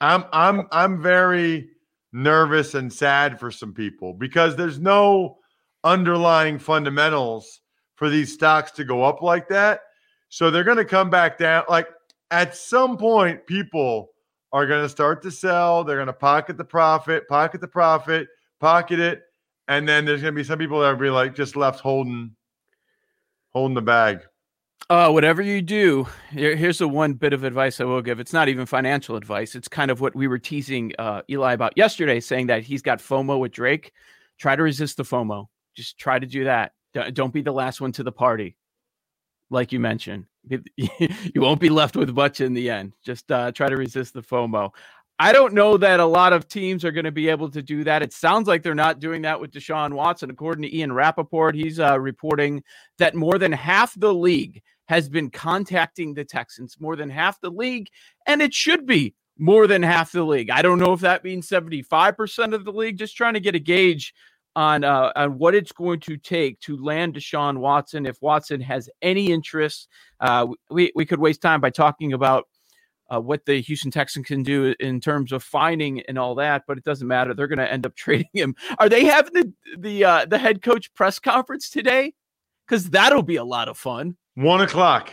I'm 0.00 0.24
I'm 0.32 0.66
I'm 0.72 1.00
very 1.00 1.70
nervous 2.12 2.74
and 2.74 2.92
sad 2.92 3.40
for 3.40 3.50
some 3.50 3.72
people 3.72 4.12
because 4.12 4.56
there's 4.56 4.78
no 4.78 5.38
underlying 5.84 6.58
fundamentals 6.58 7.60
for 7.96 8.10
these 8.10 8.32
stocks 8.32 8.70
to 8.72 8.84
go 8.84 9.02
up 9.02 9.22
like 9.22 9.48
that. 9.48 9.80
So 10.28 10.50
they're 10.50 10.64
going 10.64 10.76
to 10.76 10.84
come 10.84 11.10
back 11.10 11.38
down. 11.38 11.64
Like 11.68 11.88
at 12.30 12.56
some 12.56 12.96
point, 12.96 13.46
people 13.46 14.08
are 14.52 14.66
going 14.66 14.82
to 14.82 14.88
start 14.88 15.22
to 15.22 15.30
sell. 15.30 15.84
They're 15.84 15.96
going 15.96 16.06
to 16.06 16.12
pocket 16.12 16.56
the 16.56 16.64
profit, 16.64 17.28
pocket 17.28 17.60
the 17.60 17.68
profit, 17.68 18.28
pocket 18.60 19.00
it, 19.00 19.22
and 19.68 19.88
then 19.88 20.04
there's 20.04 20.20
going 20.20 20.34
to 20.34 20.38
be 20.38 20.44
some 20.44 20.58
people 20.58 20.80
that 20.80 20.90
will 20.90 20.98
be 20.98 21.10
like 21.10 21.34
just 21.34 21.56
left 21.56 21.80
holding 21.80 22.34
holding 23.52 23.74
the 23.74 23.82
bag. 23.82 24.20
Uh, 24.92 25.08
whatever 25.08 25.40
you 25.40 25.62
do, 25.62 26.06
here, 26.32 26.54
here's 26.54 26.76
the 26.76 26.86
one 26.86 27.14
bit 27.14 27.32
of 27.32 27.44
advice 27.44 27.80
I 27.80 27.84
will 27.84 28.02
give. 28.02 28.20
It's 28.20 28.34
not 28.34 28.50
even 28.50 28.66
financial 28.66 29.16
advice. 29.16 29.54
It's 29.54 29.66
kind 29.66 29.90
of 29.90 30.02
what 30.02 30.14
we 30.14 30.28
were 30.28 30.38
teasing 30.38 30.92
uh, 30.98 31.22
Eli 31.30 31.54
about 31.54 31.72
yesterday, 31.78 32.20
saying 32.20 32.48
that 32.48 32.62
he's 32.62 32.82
got 32.82 32.98
FOMO 32.98 33.38
with 33.38 33.52
Drake. 33.52 33.94
Try 34.38 34.54
to 34.54 34.62
resist 34.62 34.98
the 34.98 35.02
FOMO. 35.02 35.46
Just 35.74 35.96
try 35.96 36.18
to 36.18 36.26
do 36.26 36.44
that. 36.44 36.72
Don't 37.14 37.32
be 37.32 37.40
the 37.40 37.52
last 37.52 37.80
one 37.80 37.92
to 37.92 38.02
the 38.02 38.12
party, 38.12 38.58
like 39.48 39.72
you 39.72 39.80
mentioned. 39.80 40.26
You 40.76 41.40
won't 41.40 41.60
be 41.60 41.70
left 41.70 41.96
with 41.96 42.10
much 42.10 42.42
in 42.42 42.52
the 42.52 42.68
end. 42.68 42.92
Just 43.02 43.32
uh, 43.32 43.50
try 43.50 43.70
to 43.70 43.76
resist 43.78 44.12
the 44.12 44.22
FOMO. 44.22 44.72
I 45.18 45.32
don't 45.32 45.54
know 45.54 45.78
that 45.78 46.00
a 46.00 46.04
lot 46.04 46.34
of 46.34 46.48
teams 46.48 46.84
are 46.84 46.92
going 46.92 47.06
to 47.06 47.12
be 47.12 47.30
able 47.30 47.48
to 47.52 47.62
do 47.62 47.82
that. 47.84 48.02
It 48.02 48.12
sounds 48.12 48.46
like 48.46 48.62
they're 48.62 48.74
not 48.74 49.00
doing 49.00 49.22
that 49.22 49.40
with 49.40 49.52
Deshaun 49.52 49.94
Watson. 49.94 50.28
According 50.28 50.62
to 50.62 50.76
Ian 50.76 50.92
Rapoport, 50.92 51.54
he's 51.54 51.80
uh, 51.80 51.98
reporting 51.98 52.62
that 52.98 53.14
more 53.14 53.38
than 53.38 53.52
half 53.52 53.98
the 53.98 54.12
league 54.12 54.60
has 54.86 55.08
been 55.08 55.30
contacting 55.30 56.14
the 56.14 56.24
Texans, 56.24 56.76
more 56.80 56.96
than 56.96 57.10
half 57.10 57.40
the 57.40 57.50
league, 57.50 57.88
and 58.26 58.42
it 58.42 58.52
should 58.52 58.86
be 58.86 59.14
more 59.38 59.66
than 59.66 59.82
half 59.82 60.12
the 60.12 60.22
league. 60.22 60.50
I 60.50 60.62
don't 60.62 60.78
know 60.78 60.92
if 60.92 61.00
that 61.00 61.24
means 61.24 61.48
75% 61.48 62.54
of 62.54 62.64
the 62.64 62.72
league, 62.72 62.98
just 62.98 63.16
trying 63.16 63.34
to 63.34 63.40
get 63.40 63.54
a 63.54 63.60
gauge 63.60 64.14
on 64.54 64.84
uh, 64.84 65.12
on 65.16 65.38
what 65.38 65.54
it's 65.54 65.72
going 65.72 66.00
to 66.00 66.16
take 66.16 66.60
to 66.60 66.76
land 66.76 67.14
Deshaun 67.14 67.58
Watson. 67.58 68.06
If 68.06 68.20
Watson 68.20 68.60
has 68.60 68.88
any 69.00 69.32
interest, 69.32 69.88
uh, 70.20 70.46
we 70.70 70.92
we 70.94 71.06
could 71.06 71.20
waste 71.20 71.42
time 71.42 71.60
by 71.60 71.70
talking 71.70 72.12
about 72.12 72.48
uh, 73.12 73.20
what 73.20 73.44
the 73.46 73.60
Houston 73.60 73.90
Texans 73.90 74.26
can 74.26 74.42
do 74.42 74.74
in 74.80 75.00
terms 75.00 75.32
of 75.32 75.42
finding 75.42 76.00
and 76.02 76.18
all 76.18 76.34
that, 76.36 76.62
but 76.66 76.78
it 76.78 76.84
doesn't 76.84 77.08
matter. 77.08 77.34
They're 77.34 77.46
going 77.46 77.58
to 77.58 77.70
end 77.70 77.86
up 77.86 77.94
trading 77.96 78.28
him. 78.32 78.54
Are 78.78 78.88
they 78.88 79.04
having 79.04 79.34
the 79.34 79.52
the 79.78 80.04
uh, 80.04 80.24
the 80.26 80.38
head 80.38 80.62
coach 80.62 80.92
press 80.94 81.18
conference 81.18 81.70
today? 81.70 82.14
Because 82.66 82.90
that'll 82.90 83.22
be 83.22 83.36
a 83.36 83.44
lot 83.44 83.68
of 83.68 83.76
fun. 83.76 84.16
One 84.34 84.60
o'clock. 84.60 85.10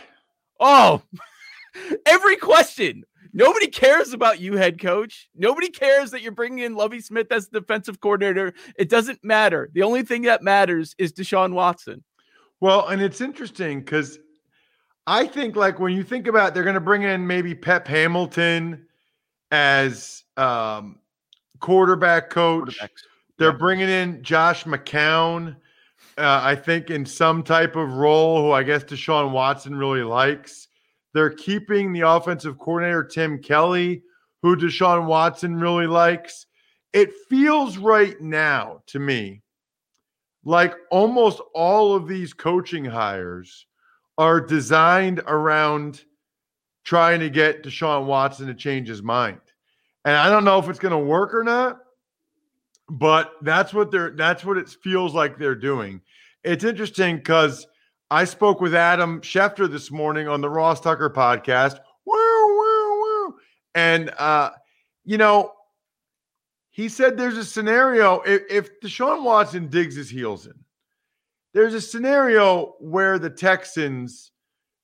Oh, 0.58 1.02
every 2.06 2.36
question. 2.36 3.04
Nobody 3.32 3.68
cares 3.68 4.12
about 4.12 4.40
you, 4.40 4.56
head 4.56 4.80
coach. 4.80 5.28
Nobody 5.36 5.68
cares 5.68 6.10
that 6.10 6.22
you're 6.22 6.32
bringing 6.32 6.64
in 6.64 6.74
Lovie 6.74 7.00
Smith 7.00 7.30
as 7.30 7.48
defensive 7.48 8.00
coordinator. 8.00 8.54
It 8.76 8.88
doesn't 8.88 9.22
matter. 9.22 9.70
The 9.72 9.82
only 9.82 10.02
thing 10.02 10.22
that 10.22 10.42
matters 10.42 10.94
is 10.98 11.12
Deshaun 11.12 11.52
Watson. 11.52 12.02
Well, 12.60 12.88
and 12.88 13.00
it's 13.00 13.20
interesting 13.20 13.80
because 13.80 14.18
I 15.06 15.26
think, 15.26 15.56
like, 15.56 15.78
when 15.78 15.94
you 15.94 16.02
think 16.02 16.26
about 16.26 16.48
it, 16.48 16.54
they're 16.54 16.64
going 16.64 16.74
to 16.74 16.80
bring 16.80 17.02
in 17.02 17.26
maybe 17.26 17.54
Pep 17.54 17.86
Hamilton 17.86 18.86
as 19.52 20.24
um, 20.36 20.98
quarterback 21.60 22.30
coach. 22.30 22.78
They're 23.38 23.52
bringing 23.52 23.88
in 23.88 24.22
Josh 24.22 24.64
McCown 24.64 25.56
uh, 26.20 26.40
I 26.42 26.54
think, 26.54 26.90
in 26.90 27.04
some 27.04 27.42
type 27.42 27.76
of 27.76 27.94
role 27.94 28.42
who 28.42 28.52
I 28.52 28.62
guess 28.62 28.84
Deshaun 28.84 29.32
Watson 29.32 29.74
really 29.74 30.02
likes. 30.02 30.68
They're 31.14 31.30
keeping 31.30 31.92
the 31.92 32.02
offensive 32.02 32.58
coordinator, 32.58 33.04
Tim 33.04 33.42
Kelly, 33.42 34.02
who 34.42 34.56
Deshaun 34.56 35.06
Watson 35.06 35.56
really 35.56 35.86
likes. 35.86 36.46
It 36.92 37.10
feels 37.28 37.78
right 37.78 38.20
now 38.20 38.82
to 38.88 38.98
me 38.98 39.42
like 40.44 40.74
almost 40.90 41.40
all 41.54 41.94
of 41.94 42.08
these 42.08 42.32
coaching 42.32 42.84
hires 42.84 43.66
are 44.18 44.40
designed 44.40 45.20
around 45.26 46.02
trying 46.84 47.20
to 47.20 47.30
get 47.30 47.62
Deshaun 47.62 48.06
Watson 48.06 48.46
to 48.46 48.54
change 48.54 48.88
his 48.88 49.02
mind. 49.02 49.40
And 50.04 50.16
I 50.16 50.30
don't 50.30 50.44
know 50.44 50.58
if 50.58 50.68
it's 50.68 50.78
going 50.78 50.92
to 50.92 50.98
work 50.98 51.34
or 51.34 51.44
not, 51.44 51.79
but 52.90 53.32
that's 53.42 53.72
what 53.72 53.90
they're 53.90 54.10
that's 54.10 54.44
what 54.44 54.58
it 54.58 54.68
feels 54.68 55.14
like 55.14 55.38
they're 55.38 55.54
doing. 55.54 56.00
It's 56.42 56.64
interesting 56.64 57.16
because 57.16 57.66
I 58.10 58.24
spoke 58.24 58.60
with 58.60 58.74
Adam 58.74 59.20
Schefter 59.20 59.70
this 59.70 59.90
morning 59.90 60.26
on 60.26 60.40
the 60.40 60.50
Ross 60.50 60.80
Tucker 60.80 61.10
podcast. 61.10 61.78
Woo, 62.04 62.14
woo, 62.16 63.00
woo. 63.00 63.34
And, 63.74 64.10
uh, 64.18 64.50
you 65.04 65.16
know, 65.16 65.52
he 66.70 66.88
said 66.88 67.16
there's 67.16 67.36
a 67.36 67.44
scenario 67.44 68.20
if, 68.22 68.42
if 68.50 68.80
Deshaun 68.80 69.22
Watson 69.22 69.68
digs 69.68 69.94
his 69.94 70.10
heels 70.10 70.46
in, 70.46 70.54
there's 71.54 71.74
a 71.74 71.80
scenario 71.80 72.74
where 72.80 73.18
the 73.20 73.30
Texans 73.30 74.32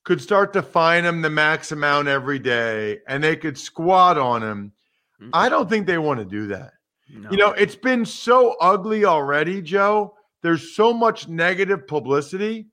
could 0.05 0.21
start 0.21 0.53
to 0.53 0.63
fine 0.63 1.05
him 1.05 1.21
the 1.21 1.31
max 1.31 1.73
amount 1.73 2.07
every 2.07 2.39
day 2.39 3.01
and 3.09 3.25
they 3.25 3.35
could 3.35 3.59
squat 3.59 4.19
on 4.19 4.41
him. 4.41 4.73
Mm-hmm. 5.21 5.31
I 5.33 5.49
don't 5.49 5.69
think 5.69 5.89
they 5.89 5.99
want 5.99 6.21
to 6.21 6.25
do 6.25 6.47
that. 6.49 6.75
No. 7.09 7.31
You 7.31 7.37
know, 7.37 7.53
it's 7.53 7.77
been 7.77 8.05
so 8.05 8.57
ugly 8.61 9.05
already, 9.05 9.63
Joe 9.63 10.17
there's 10.47 10.77
so 10.77 10.93
much 10.93 11.27
negative 11.27 11.89
publicity. 11.89 12.69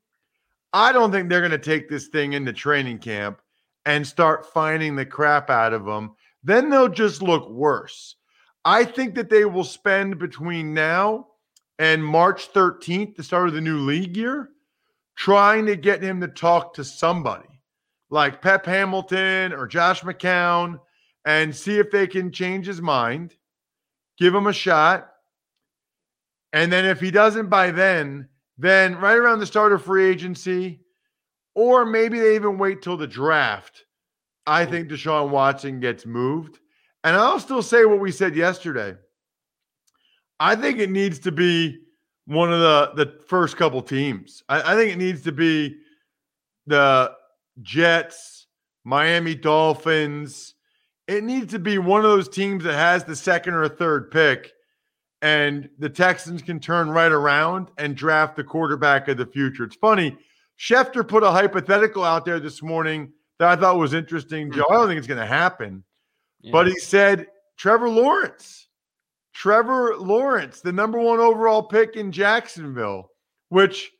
I 0.73 0.91
don't 0.91 1.11
think 1.11 1.27
they're 1.27 1.39
going 1.39 1.49
to 1.51 1.57
take 1.57 1.89
this 1.89 2.07
thing 2.07 2.33
into 2.33 2.53
training 2.53 2.99
camp 2.99 3.41
and 3.85 4.05
start 4.05 4.53
finding 4.53 4.95
the 4.95 5.07
crap 5.07 5.49
out 5.49 5.73
of 5.73 5.83
them. 5.83 6.11
Then 6.43 6.69
they'll 6.69 6.87
just 6.87 7.23
look 7.23 7.49
worse. 7.49 8.15
I 8.63 8.85
think 8.85 9.15
that 9.15 9.31
they 9.31 9.45
will 9.45 9.63
spend 9.63 10.19
between 10.19 10.75
now 10.75 11.29
and 11.79 12.05
March 12.05 12.53
13th, 12.53 13.15
the 13.15 13.23
start 13.23 13.47
of 13.47 13.55
the 13.55 13.61
new 13.61 13.79
league 13.79 14.15
year, 14.15 14.49
trying 15.15 15.65
to 15.65 15.75
get 15.75 16.03
him 16.03 16.21
to 16.21 16.27
talk 16.27 16.75
to 16.75 16.83
somebody 16.83 17.59
like 18.11 18.43
Pep 18.43 18.67
Hamilton 18.67 19.51
or 19.51 19.65
Josh 19.65 20.01
McCown 20.01 20.79
and 21.25 21.55
see 21.55 21.79
if 21.79 21.89
they 21.89 22.05
can 22.05 22.31
change 22.31 22.67
his 22.67 22.83
mind, 22.83 23.35
give 24.23 24.33
him 24.33 24.47
a 24.47 24.53
shot, 24.53 25.09
and 26.53 26.71
then 26.71 26.85
if 26.85 27.01
he 27.01 27.11
doesn't 27.11 27.49
by 27.49 27.71
then, 27.71 28.29
then 28.57 28.95
right 28.95 29.17
around 29.17 29.39
the 29.39 29.45
start 29.45 29.73
of 29.73 29.83
free 29.83 30.09
agency, 30.09 30.79
or 31.55 31.85
maybe 31.85 32.21
they 32.21 32.35
even 32.35 32.57
wait 32.57 32.81
till 32.81 32.95
the 32.95 33.05
draft, 33.05 33.83
I 34.47 34.63
hmm. 34.63 34.71
think 34.71 34.87
Deshaun 34.87 35.29
Watson 35.29 35.81
gets 35.81 36.05
moved. 36.05 36.59
And 37.03 37.17
I'll 37.17 37.41
still 37.41 37.61
say 37.61 37.83
what 37.83 37.99
we 37.99 38.13
said 38.13 38.33
yesterday. 38.33 38.95
I 40.39 40.55
think 40.55 40.79
it 40.79 40.89
needs 40.89 41.19
to 41.19 41.31
be 41.33 41.79
one 42.25 42.53
of 42.53 42.61
the, 42.61 42.91
the 43.03 43.19
first 43.27 43.57
couple 43.57 43.81
teams. 43.81 44.41
I, 44.47 44.73
I 44.73 44.75
think 44.77 44.93
it 44.93 44.97
needs 44.97 45.23
to 45.23 45.33
be 45.33 45.75
the 46.65 47.11
Jets, 47.61 48.47
Miami 48.85 49.35
Dolphins. 49.35 50.55
It 51.07 51.23
needs 51.23 51.51
to 51.53 51.59
be 51.59 51.77
one 51.77 52.05
of 52.05 52.11
those 52.11 52.29
teams 52.29 52.63
that 52.63 52.75
has 52.75 53.03
the 53.03 53.15
second 53.15 53.55
or 53.55 53.67
third 53.67 54.11
pick 54.11 54.53
and 55.23 55.69
the 55.79 55.89
Texans 55.89 56.41
can 56.41 56.59
turn 56.59 56.89
right 56.89 57.11
around 57.11 57.69
and 57.77 57.95
draft 57.95 58.35
the 58.35 58.43
quarterback 58.43 59.07
of 59.07 59.15
the 59.15 59.25
future. 59.25 59.63
It's 59.63 59.77
funny. 59.77 60.17
Schefter 60.59 61.07
put 61.07 61.23
a 61.23 61.31
hypothetical 61.31 62.03
out 62.03 62.25
there 62.25 62.41
this 62.41 62.61
morning 62.61 63.13
that 63.39 63.47
I 63.47 63.55
thought 63.59 63.77
was 63.77 63.93
interesting, 63.93 64.51
Joe. 64.51 64.65
I 64.69 64.73
don't 64.73 64.87
think 64.87 64.97
it's 64.97 65.07
going 65.07 65.21
to 65.21 65.25
happen, 65.25 65.85
yeah. 66.41 66.51
but 66.51 66.67
he 66.67 66.77
said 66.77 67.27
Trevor 67.55 67.89
Lawrence, 67.89 68.67
Trevor 69.33 69.95
Lawrence, 69.97 70.59
the 70.59 70.73
number 70.73 70.99
one 70.99 71.19
overall 71.19 71.63
pick 71.63 71.95
in 71.95 72.11
Jacksonville, 72.11 73.09
which 73.47 73.91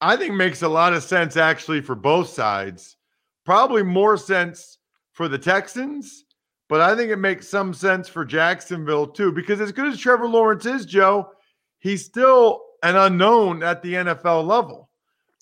I 0.00 0.16
think 0.16 0.34
makes 0.34 0.62
a 0.62 0.68
lot 0.68 0.94
of 0.94 1.02
sense 1.02 1.36
actually 1.36 1.80
for 1.80 1.96
both 1.96 2.28
sides. 2.28 2.96
Probably 3.44 3.82
more 3.82 4.16
sense 4.16 4.75
for 5.16 5.28
the 5.28 5.38
Texans 5.38 6.26
but 6.68 6.80
I 6.80 6.96
think 6.96 7.10
it 7.10 7.16
makes 7.16 7.48
some 7.48 7.72
sense 7.72 8.08
for 8.08 8.24
Jacksonville 8.24 9.06
too, 9.06 9.30
because 9.30 9.60
as 9.60 9.72
good 9.72 9.92
as 9.92 9.98
Trevor 9.98 10.28
Lawrence 10.28 10.66
is, 10.66 10.84
Joe, 10.84 11.30
he's 11.78 12.04
still 12.04 12.62
an 12.82 12.96
unknown 12.96 13.62
at 13.62 13.82
the 13.82 13.94
NFL 13.94 14.46
level. 14.46 14.90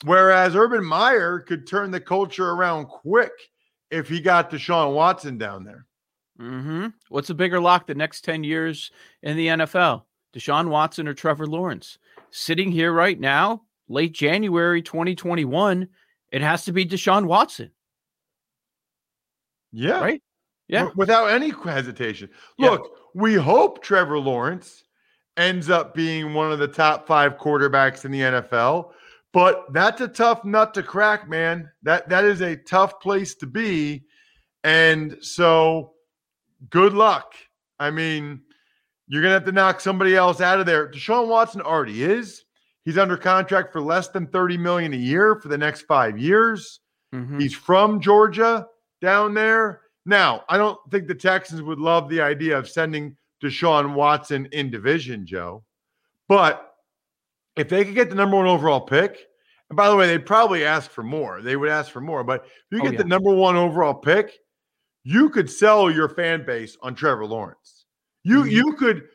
Whereas 0.05 0.55
Urban 0.55 0.85
Meyer 0.85 1.41
could 1.41 1.67
turn 1.67 1.91
the 1.91 2.01
culture 2.01 2.51
around 2.51 2.87
quick 2.87 3.33
if 3.91 4.09
he 4.09 4.21
got 4.21 4.51
Deshaun 4.51 4.95
Watson 4.95 5.39
down 5.39 5.65
there. 5.65 5.87
Mm-hmm. 6.39 6.89
What's 7.09 7.31
a 7.31 7.35
bigger 7.35 7.61
lock 7.61 7.87
the 7.87 7.95
next 7.95 8.23
10 8.25 8.45
years 8.45 8.91
in 9.23 9.37
the 9.37 9.47
NFL? 9.47 10.03
Deshaun 10.35 10.69
Watson 10.69 11.09
or 11.09 11.15
Trevor 11.15 11.47
Lawrence? 11.47 11.99
Sitting 12.31 12.71
here 12.71 12.93
right 12.93 13.19
now, 13.19 13.63
late 13.89 14.13
January 14.13 14.83
2021, 14.83 15.89
it 16.33 16.43
has 16.43 16.65
to 16.65 16.73
be 16.73 16.85
Deshaun 16.85 17.27
Watson. 17.27 17.71
Yeah. 19.75 20.01
Right? 20.01 20.23
Yeah. 20.69 20.91
Without 20.95 21.27
any 21.27 21.51
hesitation. 21.51 22.31
Look, 22.59 22.83
yeah. 22.83 23.01
we 23.15 23.35
hope 23.35 23.83
Trevor 23.83 24.19
Lawrence 24.19 24.85
ends 25.37 25.69
up 25.69 25.95
being 25.95 26.33
one 26.33 26.53
of 26.53 26.59
the 26.59 26.69
top 26.69 27.07
five 27.07 27.37
quarterbacks 27.37 28.05
in 28.05 28.13
the 28.13 28.21
NFL, 28.21 28.93
but 29.33 29.73
that's 29.73 30.01
a 30.01 30.09
tough 30.09 30.45
nut 30.45 30.75
to 30.75 30.83
crack, 30.83 31.29
man. 31.29 31.69
That 31.83 32.09
that 32.09 32.25
is 32.25 32.41
a 32.41 32.57
tough 32.57 33.01
place 33.01 33.35
to 33.37 33.47
be. 33.47 34.05
And 34.63 35.19
so 35.21 35.95
good 36.71 36.95
luck. 36.95 37.35
I 37.79 37.91
mean, 37.91 38.41
you're 39.09 39.23
gonna 39.23 39.35
have 39.35 39.45
to 39.45 39.53
knock 39.53 39.81
somebody 39.81 40.17
else 40.17 40.41
out 40.41 40.61
of 40.61 40.67
there. 40.67 40.89
Deshaun 40.91 41.27
Watson 41.27 41.61
already 41.61 42.05
is. 42.05 42.45
He's 42.85 42.97
under 42.97 43.17
contract 43.17 43.73
for 43.73 43.81
less 43.81 44.09
than 44.09 44.27
30 44.29 44.59
million 44.59 44.95
a 44.95 44.99
year 44.99 45.35
for 45.41 45.49
the 45.49 45.59
next 45.59 45.83
five 45.83 46.19
years. 46.19 46.81
Mm-hmm. 47.15 47.41
He's 47.41 47.55
from 47.55 48.01
Georgia 48.01 48.67
down 49.05 49.35
there. 49.35 49.83
Now, 50.07 50.45
I 50.49 50.57
don't 50.59 50.79
think 50.91 51.07
the 51.07 51.15
Texans 51.15 51.63
would 51.63 51.79
love 51.79 52.09
the 52.09 52.21
idea 52.21 52.59
of 52.59 52.69
sending 52.69 53.17
Deshaun 53.43 53.95
Watson 53.95 54.47
in 54.53 54.71
division, 54.71 55.25
Joe. 55.27 55.63
But 56.29 56.75
if 57.57 57.69
they 57.69 57.85
could 57.85 57.95
get 57.95 58.09
the 58.11 58.17
number 58.17 58.37
one 58.37 58.47
overall 58.47 58.81
pick, 58.81 59.27
and 59.71 59.77
by 59.77 59.89
the 59.89 59.97
way, 59.97 60.07
they'd 60.07 60.27
probably 60.27 60.65
ask 60.65 60.91
for 60.91 61.03
more. 61.03 61.41
They 61.43 61.57
would 61.57 61.69
ask 61.71 61.91
for 61.91 62.01
more. 62.01 62.25
But 62.25 62.45
if 62.45 62.51
you 62.73 62.81
Oh, 62.81 62.85
get 62.85 62.93
yeah. 62.95 62.99
the 63.03 63.09
number 63.09 63.31
one 63.35 63.57
overall 63.57 63.95
pick, 63.95 64.39
you 65.05 65.31
could 65.31 65.51
sell 65.51 65.91
your 65.91 66.09
fan 66.09 66.45
base 66.45 66.77
on 66.83 66.95
Trevor 66.95 67.27
Lawrence. 67.27 67.85
You 68.25 68.41
Mm-hmm. 68.41 68.51
you 68.51 68.73
could 68.75 69.09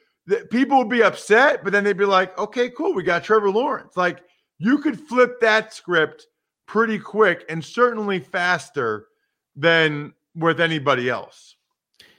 people 0.52 0.78
would 0.78 0.90
be 0.90 1.02
upset, 1.04 1.64
but 1.64 1.74
then 1.74 1.84
they'd 1.84 1.98
be 1.98 2.06
like, 2.06 2.38
okay, 2.38 2.70
cool, 2.70 2.94
we 2.94 3.02
got 3.04 3.24
Trevor 3.24 3.50
Lawrence. 3.50 3.98
Like 3.98 4.22
you 4.60 4.78
could 4.80 5.00
flip 5.00 5.40
that 5.42 5.74
script 5.74 6.28
pretty 6.68 7.00
quick 7.00 7.46
and 7.50 7.64
certainly 7.66 8.20
faster 8.20 9.08
than 9.60 10.14
with 10.36 10.62
anybody 10.62 11.10
else. 11.10 11.56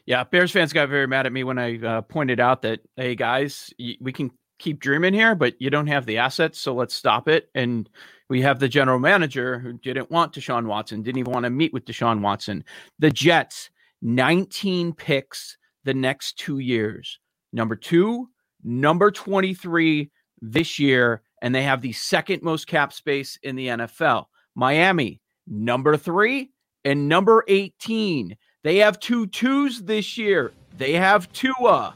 Yeah, 0.06 0.24
Bears 0.24 0.50
fans 0.50 0.72
got 0.72 0.88
very 0.88 1.06
mad 1.06 1.26
at 1.26 1.32
me 1.32 1.44
when 1.44 1.58
I 1.58 1.78
uh, 1.78 2.00
pointed 2.02 2.40
out 2.40 2.62
that, 2.62 2.80
hey 2.96 3.14
guys, 3.14 3.72
y- 3.78 3.96
we 4.00 4.12
can 4.12 4.30
keep 4.58 4.80
dreaming 4.80 5.14
here, 5.14 5.34
but 5.34 5.54
you 5.60 5.70
don't 5.70 5.86
have 5.86 6.06
the 6.06 6.18
assets, 6.18 6.58
so 6.58 6.74
let's 6.74 6.94
stop 6.94 7.28
it. 7.28 7.48
And 7.54 7.88
we 8.28 8.42
have 8.42 8.58
the 8.58 8.68
general 8.68 8.98
manager 8.98 9.58
who 9.58 9.74
didn't 9.74 10.10
want 10.10 10.32
Deshaun 10.32 10.66
Watson, 10.66 11.02
didn't 11.02 11.18
even 11.18 11.32
want 11.32 11.44
to 11.44 11.50
meet 11.50 11.72
with 11.72 11.84
Deshaun 11.84 12.20
Watson. 12.20 12.64
The 12.98 13.10
Jets, 13.10 13.70
19 14.02 14.92
picks 14.94 15.56
the 15.84 15.94
next 15.94 16.38
two 16.38 16.58
years. 16.58 17.18
Number 17.52 17.76
two, 17.76 18.28
number 18.62 19.10
23 19.10 20.10
this 20.40 20.78
year, 20.78 21.22
and 21.42 21.54
they 21.54 21.62
have 21.62 21.82
the 21.82 21.92
second 21.92 22.42
most 22.42 22.66
cap 22.66 22.92
space 22.92 23.38
in 23.42 23.56
the 23.56 23.68
NFL. 23.68 24.26
Miami, 24.54 25.20
number 25.46 25.96
three, 25.96 26.50
and 26.84 27.08
number 27.08 27.44
18. 27.48 28.36
They 28.62 28.76
have 28.76 29.00
two 29.00 29.26
twos 29.26 29.82
this 29.82 30.18
year. 30.18 30.52
They 30.76 30.92
have 30.92 31.30
Tua. 31.32 31.94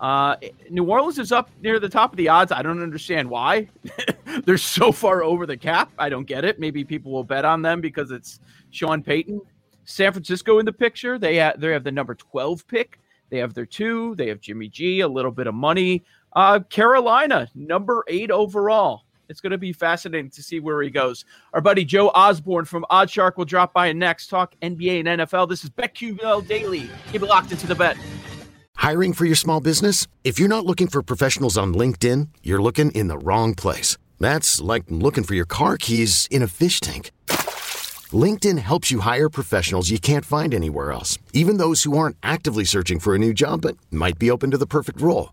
Uh, 0.00 0.36
New 0.70 0.84
Orleans 0.84 1.18
is 1.18 1.32
up 1.32 1.50
near 1.62 1.78
the 1.78 1.88
top 1.88 2.12
of 2.12 2.16
the 2.16 2.28
odds. 2.28 2.52
I 2.52 2.62
don't 2.62 2.82
understand 2.82 3.28
why. 3.28 3.68
They're 4.44 4.58
so 4.58 4.92
far 4.92 5.22
over 5.22 5.46
the 5.46 5.56
cap. 5.56 5.90
I 5.98 6.08
don't 6.08 6.26
get 6.26 6.44
it. 6.44 6.58
Maybe 6.58 6.84
people 6.84 7.12
will 7.12 7.24
bet 7.24 7.44
on 7.44 7.62
them 7.62 7.80
because 7.80 8.10
it's 8.10 8.40
Sean 8.70 9.02
Payton. 9.02 9.40
San 9.84 10.12
Francisco 10.12 10.58
in 10.58 10.66
the 10.66 10.72
picture. 10.72 11.18
They 11.18 11.36
have 11.36 11.60
they 11.60 11.70
have 11.72 11.84
the 11.84 11.92
number 11.92 12.14
12 12.14 12.66
pick. 12.66 12.98
They 13.30 13.38
have 13.38 13.54
their 13.54 13.66
two. 13.66 14.14
They 14.16 14.28
have 14.28 14.40
Jimmy 14.40 14.68
G, 14.68 15.00
a 15.00 15.08
little 15.08 15.30
bit 15.30 15.46
of 15.46 15.54
money. 15.54 16.02
Uh, 16.32 16.60
Carolina, 16.60 17.48
number 17.54 18.04
eight 18.08 18.30
overall. 18.30 19.04
It's 19.28 19.40
going 19.40 19.52
to 19.52 19.58
be 19.58 19.72
fascinating 19.72 20.30
to 20.30 20.42
see 20.42 20.60
where 20.60 20.82
he 20.82 20.90
goes. 20.90 21.24
Our 21.52 21.60
buddy 21.60 21.84
Joe 21.84 22.08
Osborne 22.08 22.64
from 22.64 22.84
Oddshark 22.90 23.36
will 23.36 23.44
drop 23.44 23.72
by 23.72 23.92
next. 23.92 24.28
Talk 24.28 24.54
NBA 24.62 25.06
and 25.06 25.20
NFL. 25.20 25.48
This 25.48 25.64
is 25.64 25.70
BetQL 25.70 26.46
Daily. 26.46 26.88
Keep 27.10 27.22
it 27.22 27.26
locked 27.26 27.52
into 27.52 27.66
the 27.66 27.74
bet. 27.74 27.96
Hiring 28.76 29.12
for 29.12 29.24
your 29.24 29.36
small 29.36 29.60
business? 29.60 30.06
If 30.24 30.38
you're 30.38 30.48
not 30.48 30.66
looking 30.66 30.88
for 30.88 31.02
professionals 31.02 31.56
on 31.56 31.74
LinkedIn, 31.74 32.28
you're 32.42 32.62
looking 32.62 32.90
in 32.90 33.08
the 33.08 33.18
wrong 33.18 33.54
place. 33.54 33.96
That's 34.20 34.60
like 34.60 34.84
looking 34.88 35.24
for 35.24 35.34
your 35.34 35.46
car 35.46 35.78
keys 35.78 36.28
in 36.30 36.42
a 36.42 36.48
fish 36.48 36.80
tank. 36.80 37.10
LinkedIn 38.12 38.58
helps 38.58 38.90
you 38.90 39.00
hire 39.00 39.28
professionals 39.28 39.90
you 39.90 39.98
can't 39.98 40.24
find 40.24 40.54
anywhere 40.54 40.92
else, 40.92 41.18
even 41.32 41.56
those 41.56 41.84
who 41.84 41.96
aren't 41.96 42.16
actively 42.22 42.64
searching 42.64 43.00
for 43.00 43.14
a 43.14 43.18
new 43.18 43.32
job 43.32 43.62
but 43.62 43.76
might 43.90 44.18
be 44.18 44.30
open 44.30 44.50
to 44.50 44.58
the 44.58 44.66
perfect 44.66 45.00
role. 45.00 45.32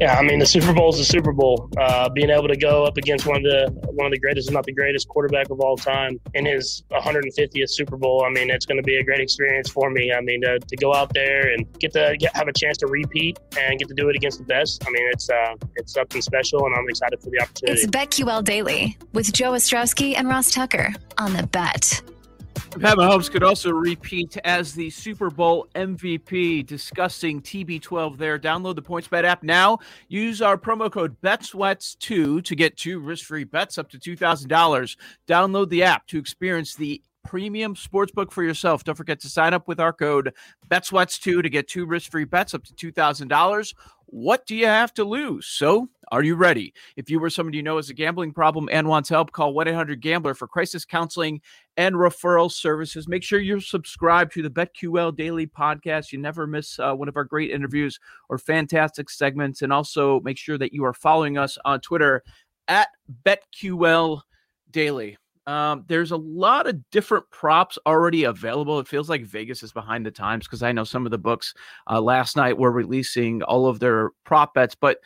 Yeah, 0.00 0.16
I 0.16 0.22
mean 0.22 0.38
the 0.38 0.46
Super 0.46 0.72
Bowl 0.72 0.90
is 0.90 0.98
the 0.98 1.04
Super 1.04 1.32
Bowl. 1.32 1.68
Uh, 1.76 2.08
being 2.08 2.30
able 2.30 2.48
to 2.48 2.56
go 2.56 2.84
up 2.84 2.96
against 2.96 3.26
one 3.26 3.38
of 3.38 3.42
the 3.42 3.70
one 3.92 4.06
of 4.06 4.12
the 4.12 4.18
greatest, 4.18 4.48
if 4.48 4.54
not 4.54 4.64
the 4.64 4.72
greatest, 4.72 5.08
quarterback 5.08 5.50
of 5.50 5.60
all 5.60 5.76
time 5.76 6.20
in 6.34 6.46
his 6.46 6.84
150th 6.92 7.70
Super 7.70 7.96
Bowl. 7.96 8.24
I 8.24 8.30
mean, 8.30 8.50
it's 8.50 8.64
going 8.64 8.76
to 8.76 8.82
be 8.82 8.98
a 8.98 9.04
great 9.04 9.20
experience 9.20 9.68
for 9.68 9.90
me. 9.90 10.12
I 10.12 10.20
mean, 10.20 10.42
to, 10.42 10.58
to 10.60 10.76
go 10.76 10.94
out 10.94 11.12
there 11.14 11.52
and 11.52 11.66
get 11.80 11.92
to 11.94 12.16
get, 12.18 12.36
have 12.36 12.46
a 12.46 12.52
chance 12.52 12.76
to 12.78 12.86
repeat 12.86 13.38
and 13.58 13.78
get 13.78 13.88
to 13.88 13.94
do 13.94 14.08
it 14.08 14.16
against 14.16 14.38
the 14.38 14.44
best. 14.44 14.84
I 14.86 14.90
mean, 14.90 15.08
it's 15.10 15.28
uh, 15.28 15.54
it's 15.74 15.94
something 15.94 16.22
special, 16.22 16.64
and 16.66 16.74
I'm 16.74 16.88
excited 16.88 17.20
for 17.20 17.30
the 17.30 17.40
opportunity. 17.40 17.80
It's 17.80 17.86
BetQL 17.86 18.44
Daily 18.44 18.96
with 19.12 19.32
Joe 19.32 19.52
Ostrowski 19.52 20.14
and 20.16 20.28
Ross 20.28 20.52
Tucker 20.52 20.94
on 21.18 21.32
the 21.32 21.46
Bet. 21.48 22.02
Pat 22.70 22.96
Mahomes 22.96 23.30
could 23.30 23.42
also 23.42 23.70
repeat 23.70 24.36
as 24.44 24.72
the 24.72 24.88
Super 24.90 25.30
Bowl 25.30 25.66
MVP, 25.74 26.64
discussing 26.64 27.42
TB12 27.42 28.16
there. 28.16 28.38
Download 28.38 28.76
the 28.76 28.82
PointsBet 28.82 29.24
app 29.24 29.42
now. 29.42 29.78
Use 30.08 30.40
our 30.40 30.56
promo 30.56 30.90
code 30.90 31.16
BETSWETS2 31.20 32.44
to 32.44 32.54
get 32.54 32.76
two 32.76 33.00
risk-free 33.00 33.44
bets 33.44 33.78
up 33.78 33.90
to 33.90 33.98
$2,000. 33.98 34.96
Download 35.26 35.68
the 35.68 35.82
app 35.82 36.06
to 36.08 36.18
experience 36.18 36.76
the 36.76 37.02
premium 37.24 37.74
sportsbook 37.74 38.30
for 38.30 38.44
yourself. 38.44 38.84
Don't 38.84 38.94
forget 38.94 39.18
to 39.20 39.28
sign 39.28 39.54
up 39.54 39.66
with 39.66 39.80
our 39.80 39.92
code 39.92 40.32
BETSWETS2 40.70 41.42
to 41.42 41.48
get 41.48 41.68
two 41.68 41.84
risk-free 41.84 42.24
bets 42.24 42.54
up 42.54 42.62
to 42.64 42.92
$2,000. 42.92 43.74
What 44.06 44.46
do 44.46 44.54
you 44.54 44.66
have 44.66 44.94
to 44.94 45.04
lose? 45.04 45.46
So, 45.46 45.88
are 46.10 46.22
you 46.22 46.34
ready? 46.34 46.72
If 46.96 47.10
you 47.10 47.22
or 47.22 47.30
somebody 47.30 47.58
you 47.58 47.62
know 47.62 47.76
has 47.76 47.90
a 47.90 47.94
gambling 47.94 48.32
problem 48.32 48.68
and 48.72 48.88
wants 48.88 49.08
help, 49.08 49.32
call 49.32 49.52
1 49.52 49.68
800 49.68 50.00
Gambler 50.00 50.34
for 50.34 50.48
crisis 50.48 50.84
counseling 50.84 51.40
and 51.76 51.94
referral 51.94 52.50
services. 52.50 53.08
Make 53.08 53.22
sure 53.22 53.40
you're 53.40 53.60
subscribed 53.60 54.32
to 54.32 54.42
the 54.42 54.50
BetQL 54.50 55.16
Daily 55.16 55.46
Podcast. 55.46 56.12
You 56.12 56.18
never 56.18 56.46
miss 56.46 56.78
uh, 56.78 56.94
one 56.94 57.08
of 57.08 57.16
our 57.16 57.24
great 57.24 57.50
interviews 57.50 57.98
or 58.28 58.38
fantastic 58.38 59.10
segments. 59.10 59.62
And 59.62 59.72
also 59.72 60.20
make 60.20 60.38
sure 60.38 60.58
that 60.58 60.72
you 60.72 60.84
are 60.84 60.94
following 60.94 61.38
us 61.38 61.58
on 61.64 61.80
Twitter 61.80 62.22
at 62.68 62.88
BetQL 63.24 64.22
Daily. 64.70 65.16
Um, 65.48 65.86
there's 65.88 66.10
a 66.10 66.16
lot 66.16 66.66
of 66.66 66.78
different 66.90 67.24
props 67.30 67.78
already 67.86 68.24
available. 68.24 68.80
It 68.80 68.86
feels 68.86 69.08
like 69.08 69.24
Vegas 69.24 69.62
is 69.62 69.72
behind 69.72 70.04
the 70.04 70.10
times 70.10 70.46
because 70.46 70.62
I 70.62 70.72
know 70.72 70.84
some 70.84 71.06
of 71.06 71.10
the 71.10 71.16
books 71.16 71.54
uh, 71.90 72.02
last 72.02 72.36
night 72.36 72.58
were 72.58 72.70
releasing 72.70 73.42
all 73.42 73.66
of 73.66 73.80
their 73.80 74.10
prop 74.24 74.52
bets, 74.52 74.74
but 74.74 74.98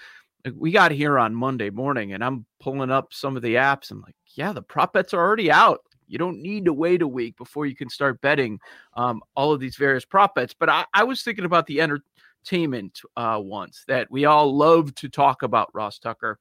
we 0.56 0.72
got 0.72 0.90
here 0.90 1.18
on 1.18 1.34
Monday 1.34 1.70
morning 1.70 2.12
and 2.12 2.24
I'm 2.24 2.44
pulling 2.60 2.90
up 2.90 3.12
some 3.12 3.36
of 3.36 3.42
the 3.42 3.54
apps. 3.54 3.90
I'm 3.90 4.00
like, 4.00 4.16
yeah, 4.34 4.52
the 4.52 4.62
prop 4.62 4.92
bets 4.92 5.14
are 5.14 5.20
already 5.20 5.50
out. 5.50 5.80
You 6.08 6.18
don't 6.18 6.42
need 6.42 6.64
to 6.66 6.72
wait 6.72 7.02
a 7.02 7.08
week 7.08 7.36
before 7.36 7.66
you 7.66 7.76
can 7.76 7.88
start 7.88 8.20
betting 8.20 8.58
um, 8.94 9.22
all 9.34 9.52
of 9.52 9.60
these 9.60 9.76
various 9.76 10.04
prop 10.04 10.34
bets. 10.34 10.54
But 10.54 10.68
I, 10.68 10.84
I 10.92 11.04
was 11.04 11.22
thinking 11.22 11.44
about 11.44 11.66
the 11.66 11.80
entertainment 11.80 13.00
uh, 13.16 13.40
ones 13.42 13.84
that 13.88 14.10
we 14.10 14.24
all 14.24 14.54
love 14.54 14.94
to 14.96 15.08
talk 15.08 15.42
about, 15.42 15.74
Ross 15.74 15.98
Tucker. 15.98 16.38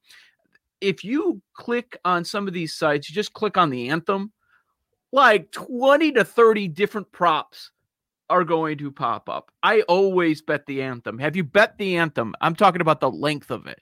If 0.80 1.04
you 1.04 1.40
click 1.54 1.96
on 2.04 2.24
some 2.24 2.48
of 2.48 2.54
these 2.54 2.74
sites, 2.74 3.08
you 3.08 3.14
just 3.14 3.32
click 3.32 3.56
on 3.56 3.70
the 3.70 3.88
anthem, 3.88 4.32
like 5.12 5.50
20 5.52 6.12
to 6.12 6.24
30 6.24 6.68
different 6.68 7.10
props 7.12 7.70
are 8.28 8.44
going 8.44 8.78
to 8.78 8.90
pop 8.90 9.28
up. 9.28 9.52
I 9.62 9.82
always 9.82 10.42
bet 10.42 10.66
the 10.66 10.82
anthem. 10.82 11.18
Have 11.18 11.36
you 11.36 11.44
bet 11.44 11.78
the 11.78 11.96
anthem? 11.98 12.34
I'm 12.40 12.56
talking 12.56 12.80
about 12.80 13.00
the 13.00 13.10
length 13.10 13.50
of 13.50 13.66
it. 13.66 13.80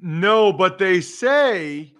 No, 0.00 0.52
but 0.52 0.78
they 0.78 1.00
say 1.00 1.94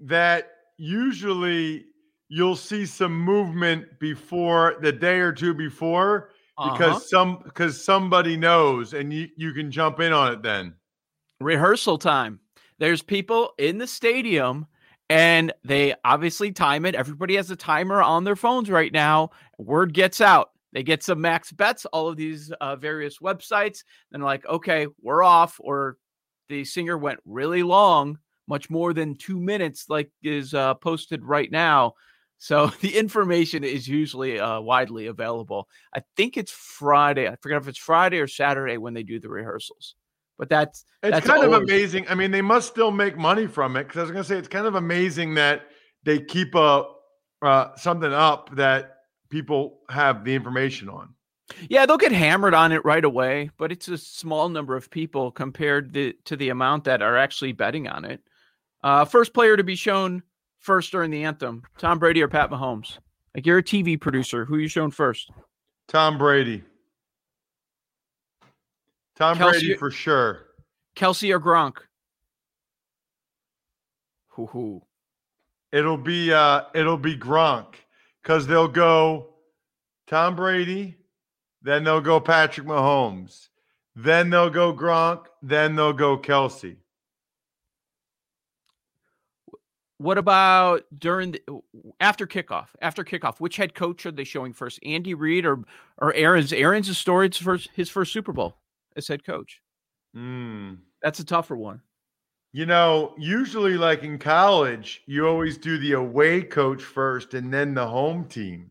that 0.00 0.50
usually 0.76 1.86
you'll 2.28 2.56
see 2.56 2.86
some 2.86 3.18
movement 3.18 3.86
before 3.98 4.76
the 4.82 4.92
day 4.92 5.18
or 5.18 5.32
two 5.32 5.54
before 5.54 6.30
because 6.56 6.96
Uh-huh. 6.96 6.98
some 7.00 7.40
because 7.44 7.82
somebody 7.82 8.36
knows 8.36 8.92
and 8.94 9.12
you, 9.12 9.28
you 9.36 9.52
can 9.52 9.70
jump 9.70 10.00
in 10.00 10.12
on 10.12 10.32
it 10.32 10.42
then. 10.42 10.74
rehearsal 11.40 11.96
time. 11.98 12.38
There's 12.78 13.02
people 13.02 13.52
in 13.58 13.78
the 13.78 13.86
stadium 13.86 14.66
and 15.08 15.52
they 15.64 15.94
obviously 16.04 16.52
time 16.52 16.84
it. 16.86 16.94
Everybody 16.94 17.36
has 17.36 17.50
a 17.50 17.56
timer 17.56 18.02
on 18.02 18.24
their 18.24 18.36
phones 18.36 18.70
right 18.70 18.92
now. 18.92 19.30
Word 19.58 19.92
gets 19.94 20.20
out. 20.20 20.50
They 20.72 20.82
get 20.82 21.02
some 21.02 21.20
max 21.20 21.50
bets, 21.50 21.84
all 21.86 22.08
of 22.08 22.16
these 22.16 22.52
uh, 22.60 22.76
various 22.76 23.18
websites. 23.18 23.82
Then 24.12 24.20
like, 24.20 24.46
okay, 24.46 24.86
we're 25.02 25.22
off. 25.24 25.56
Or 25.58 25.96
the 26.50 26.64
singer 26.64 26.98
went 26.98 27.20
really 27.24 27.62
long, 27.62 28.18
much 28.46 28.68
more 28.68 28.92
than 28.92 29.16
two 29.16 29.40
minutes, 29.40 29.86
like 29.88 30.10
is 30.22 30.52
uh, 30.52 30.74
posted 30.74 31.24
right 31.24 31.50
now. 31.50 31.94
So 32.36 32.66
the 32.80 32.98
information 32.98 33.64
is 33.64 33.88
usually 33.88 34.38
uh, 34.38 34.60
widely 34.60 35.06
available. 35.06 35.68
I 35.94 36.02
think 36.16 36.36
it's 36.36 36.52
Friday. 36.52 37.26
I 37.28 37.36
forget 37.36 37.62
if 37.62 37.68
it's 37.68 37.78
Friday 37.78 38.18
or 38.18 38.26
Saturday 38.26 38.76
when 38.76 38.92
they 38.92 39.02
do 39.02 39.18
the 39.18 39.30
rehearsals. 39.30 39.94
But 40.38 40.48
that's 40.48 40.84
It's 41.02 41.12
that's 41.12 41.26
kind 41.26 41.44
of 41.44 41.52
amazing. 41.52 42.06
I 42.08 42.14
mean, 42.14 42.30
they 42.30 42.42
must 42.42 42.68
still 42.68 42.90
make 42.90 43.16
money 43.16 43.46
from 43.46 43.76
it 43.76 43.84
because 43.84 43.98
I 43.98 44.02
was 44.02 44.10
going 44.10 44.24
to 44.24 44.28
say 44.28 44.38
it's 44.38 44.48
kind 44.48 44.66
of 44.66 44.74
amazing 44.74 45.34
that 45.34 45.66
they 46.02 46.18
keep 46.18 46.54
a 46.54 46.84
uh, 47.42 47.76
something 47.76 48.12
up 48.12 48.54
that 48.56 48.96
people 49.30 49.80
have 49.88 50.24
the 50.24 50.34
information 50.34 50.88
on. 50.88 51.14
Yeah, 51.68 51.86
they'll 51.86 51.96
get 51.96 52.12
hammered 52.12 52.54
on 52.54 52.72
it 52.72 52.84
right 52.84 53.04
away, 53.04 53.50
but 53.58 53.72
it's 53.72 53.88
a 53.88 53.98
small 53.98 54.48
number 54.48 54.76
of 54.76 54.90
people 54.90 55.30
compared 55.30 55.92
the, 55.92 56.14
to 56.24 56.36
the 56.36 56.48
amount 56.48 56.84
that 56.84 57.02
are 57.02 57.16
actually 57.16 57.52
betting 57.52 57.88
on 57.88 58.04
it. 58.04 58.20
Uh, 58.82 59.04
first 59.04 59.34
player 59.34 59.56
to 59.56 59.64
be 59.64 59.76
shown 59.76 60.22
first 60.58 60.92
during 60.92 61.10
the 61.10 61.24
anthem: 61.24 61.62
Tom 61.78 61.98
Brady 61.98 62.22
or 62.22 62.28
Pat 62.28 62.50
Mahomes. 62.50 62.98
Like 63.34 63.46
you're 63.46 63.58
a 63.58 63.62
TV 63.62 64.00
producer, 64.00 64.44
who 64.44 64.56
you 64.58 64.68
shown 64.68 64.90
first? 64.90 65.30
Tom 65.86 66.18
Brady. 66.18 66.62
Tom 69.16 69.36
Kelce- 69.36 69.50
Brady 69.50 69.74
for 69.74 69.90
sure. 69.90 70.46
Kelce 70.96 71.34
or 71.34 71.40
Gronk? 71.40 71.76
Hoo 74.28 74.46
hoo. 74.46 74.82
It'll 75.72 75.98
be 75.98 76.32
uh 76.32 76.62
it'll 76.74 76.96
be 76.96 77.16
Gronk 77.16 77.74
because 78.22 78.46
they'll 78.46 78.68
go 78.68 79.34
Tom 80.06 80.34
Brady, 80.34 80.96
then 81.62 81.84
they'll 81.84 82.00
go 82.00 82.20
Patrick 82.20 82.66
Mahomes, 82.66 83.48
then 83.94 84.30
they'll 84.30 84.50
go 84.50 84.72
Gronk, 84.72 85.26
then 85.42 85.76
they'll 85.76 85.92
go 85.92 86.18
Kelce. 86.18 86.76
What 89.98 90.16
about 90.16 90.84
during 90.98 91.32
the 91.32 91.42
after 92.00 92.26
kickoff? 92.26 92.68
After 92.80 93.04
kickoff, 93.04 93.38
which 93.38 93.58
head 93.58 93.74
coach 93.74 94.06
are 94.06 94.10
they 94.10 94.24
showing 94.24 94.54
first? 94.54 94.78
Andy 94.82 95.12
Reid 95.12 95.44
or 95.44 95.58
or 95.98 96.14
Arians? 96.14 96.54
Arians 96.54 96.88
a 96.88 96.94
story. 96.94 97.26
It's 97.26 97.36
first 97.36 97.68
his 97.74 97.90
first 97.90 98.10
Super 98.10 98.32
Bowl 98.32 98.56
as 98.96 99.08
head 99.08 99.24
coach. 99.24 99.60
Hmm. 100.14 100.76
That's 101.02 101.20
a 101.20 101.24
tougher 101.24 101.54
one. 101.54 101.82
You 102.52 102.64
know, 102.64 103.14
usually 103.18 103.76
like 103.76 104.02
in 104.02 104.18
college, 104.18 105.02
you 105.06 105.28
always 105.28 105.58
do 105.58 105.76
the 105.76 105.92
away 105.92 106.42
coach 106.42 106.82
first 106.82 107.34
and 107.34 107.52
then 107.52 107.74
the 107.74 107.86
home 107.86 108.24
team. 108.24 108.70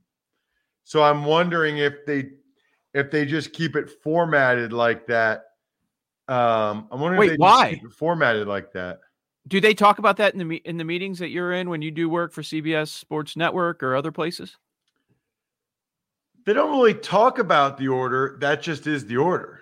So 0.84 1.04
I'm 1.04 1.24
wondering 1.24 1.78
if 1.78 2.08
they 2.08 2.32
if 2.94 3.12
they 3.12 3.26
just 3.26 3.54
keep 3.54 3.76
it 3.76 3.90
formatted 4.04 4.74
like 4.74 5.08
that. 5.08 5.46
Um, 6.28 6.88
I'm 6.92 7.00
wondering 7.00 7.20
Wait, 7.20 7.32
if 7.32 7.32
they 7.32 7.38
just 7.38 7.40
why? 7.40 7.82
formatted 7.98 8.48
like 8.48 8.74
that. 8.74 9.00
Do 9.48 9.60
they 9.60 9.74
talk 9.74 10.00
about 10.00 10.18
that 10.18 10.34
in 10.34 10.40
the 10.40 10.46
me- 10.46 10.62
in 10.64 10.78
the 10.78 10.84
meetings 10.84 11.20
that 11.20 11.30
you're 11.30 11.54
in 11.54 11.70
when 11.70 11.82
you 11.82 11.92
do 11.92 12.08
work 12.08 12.34
for 12.34 12.42
CBS 12.44 12.90
Sports 12.90 13.36
Network 13.36 13.82
or 13.82 13.96
other 13.96 14.12
places? 14.12 14.58
They 16.46 16.54
don't 16.54 16.72
really 16.72 16.94
talk 16.94 17.40
about 17.40 17.78
the 17.78 17.88
order. 17.88 18.38
That 18.42 18.62
just 18.62 18.86
is 18.88 19.06
the 19.06 19.18
order. 19.18 19.62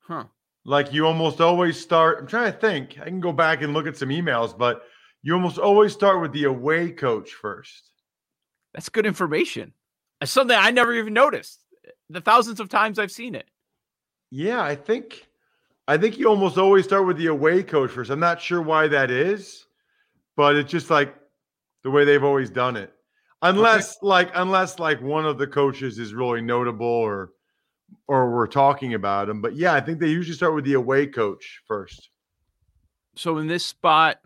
Huh. 0.00 0.24
Like 0.64 0.92
you 0.92 1.06
almost 1.06 1.40
always 1.40 1.80
start. 1.80 2.18
I'm 2.18 2.26
trying 2.26 2.52
to 2.52 2.58
think. 2.58 2.98
I 3.00 3.04
can 3.04 3.20
go 3.20 3.32
back 3.32 3.62
and 3.62 3.72
look 3.72 3.86
at 3.86 3.96
some 3.96 4.08
emails, 4.10 4.56
but 4.56 4.82
you 5.22 5.34
almost 5.34 5.58
always 5.58 5.92
start 5.92 6.20
with 6.20 6.32
the 6.32 6.44
away 6.44 6.90
coach 6.90 7.32
first. 7.32 7.90
That's 8.74 8.88
good 8.88 9.06
information. 9.06 9.72
It's 10.20 10.32
something 10.32 10.56
I 10.56 10.70
never 10.70 10.92
even 10.94 11.14
noticed. 11.14 11.60
The 12.10 12.20
thousands 12.20 12.60
of 12.60 12.68
times 12.68 12.98
I've 12.98 13.10
seen 13.10 13.34
it. 13.34 13.46
Yeah, 14.30 14.62
I 14.62 14.74
think 14.74 15.26
I 15.88 15.96
think 15.96 16.18
you 16.18 16.28
almost 16.28 16.58
always 16.58 16.84
start 16.84 17.06
with 17.06 17.16
the 17.16 17.26
away 17.26 17.62
coach 17.62 17.90
first. 17.90 18.10
I'm 18.10 18.20
not 18.20 18.40
sure 18.40 18.60
why 18.62 18.88
that 18.88 19.10
is, 19.10 19.66
but 20.36 20.56
it's 20.56 20.70
just 20.70 20.90
like 20.90 21.14
the 21.84 21.90
way 21.90 22.04
they've 22.04 22.24
always 22.24 22.50
done 22.50 22.76
it. 22.76 22.92
Unless 23.42 23.98
like 24.02 24.30
unless 24.34 24.78
like 24.78 25.00
one 25.00 25.26
of 25.26 25.38
the 25.38 25.46
coaches 25.46 25.98
is 25.98 26.14
really 26.14 26.40
notable 26.40 26.86
or 26.86 27.32
or 28.08 28.34
we're 28.34 28.46
talking 28.48 28.94
about 28.94 29.28
them. 29.28 29.40
But 29.40 29.54
yeah, 29.54 29.74
I 29.74 29.80
think 29.80 30.00
they 30.00 30.08
usually 30.08 30.34
start 30.36 30.54
with 30.54 30.64
the 30.64 30.74
away 30.74 31.06
coach 31.06 31.60
first. 31.68 32.10
So 33.14 33.38
in 33.38 33.46
this 33.46 33.64
spot 33.64 34.18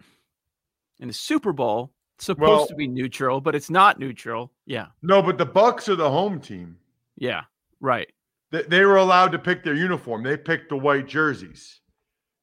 in 0.99 1.09
the 1.09 1.15
Super 1.15 1.53
Bowl, 1.53 1.93
it's 2.17 2.27
supposed 2.27 2.49
Well- 2.51 2.67
to 2.69 2.75
be 2.75 2.89
neutral, 2.89 3.41
but 3.41 3.55
it's 3.55 3.71
not 3.71 3.99
neutral. 3.99 4.53
Yeah. 4.67 4.87
No, 5.03 5.23
but 5.23 5.39
the 5.39 5.47
Bucks 5.47 5.89
are 5.89 5.97
the 5.97 6.11
home 6.11 6.41
team. 6.41 6.79
Yeah. 7.17 7.43
Right. 7.81 8.09
They, 8.51 8.63
they 8.63 8.85
were 8.85 8.97
allowed 8.97 9.33
to 9.33 9.39
pick 9.39 9.65
their 9.65 9.75
uniform. 9.75 10.23
They 10.23 10.37
picked 10.37 10.69
the 10.71 10.77
white 10.77 11.07
jerseys. 11.07 11.81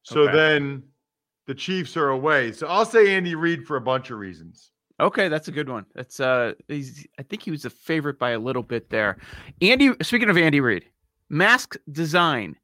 So 0.04 0.21
Okay. 0.21 0.34
then 0.34 0.84
the 1.47 1.56
Chiefs 1.56 1.95
are 1.97 2.10
away. 2.10 2.52
So 2.54 2.67
I'll 2.67 2.86
say 2.86 3.13
Andy 3.15 3.36
Reid 3.36 3.65
for 3.65 3.76
a 3.78 3.82
bunch 3.82 4.10
of 4.10 4.17
reasons. 4.17 4.71
Okay, 5.00 5.28
that's 5.28 5.47
a 5.47 5.52
good 5.52 5.69
one. 5.69 5.86
That's 5.93 6.19
uh 6.19 6.54
he's 6.67 7.06
I 7.19 7.23
think 7.23 7.43
he 7.43 7.52
was 7.52 7.65
a 7.65 7.69
favorite 7.69 8.17
by 8.17 8.32
a 8.32 8.39
little 8.39 8.63
bit 8.63 8.89
there. 8.89 9.17
Andy 9.62 9.91
speaking 10.02 10.30
of 10.30 10.38
Andy 10.38 10.60
Reid, 10.60 10.86
mask 11.30 11.76
design, 11.91 12.56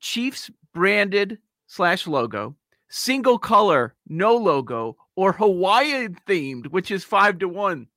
Chiefs 0.00 0.50
branded 0.72 1.38
slash 1.66 2.06
logo, 2.06 2.56
single 2.88 3.38
color, 3.38 3.94
no 4.08 4.34
logo, 4.36 4.96
or 5.14 5.32
Hawaiian 5.32 6.16
themed, 6.26 6.68
which 6.68 6.90
is 6.90 7.04
five 7.04 7.38
to 7.40 7.48
one. 7.48 7.88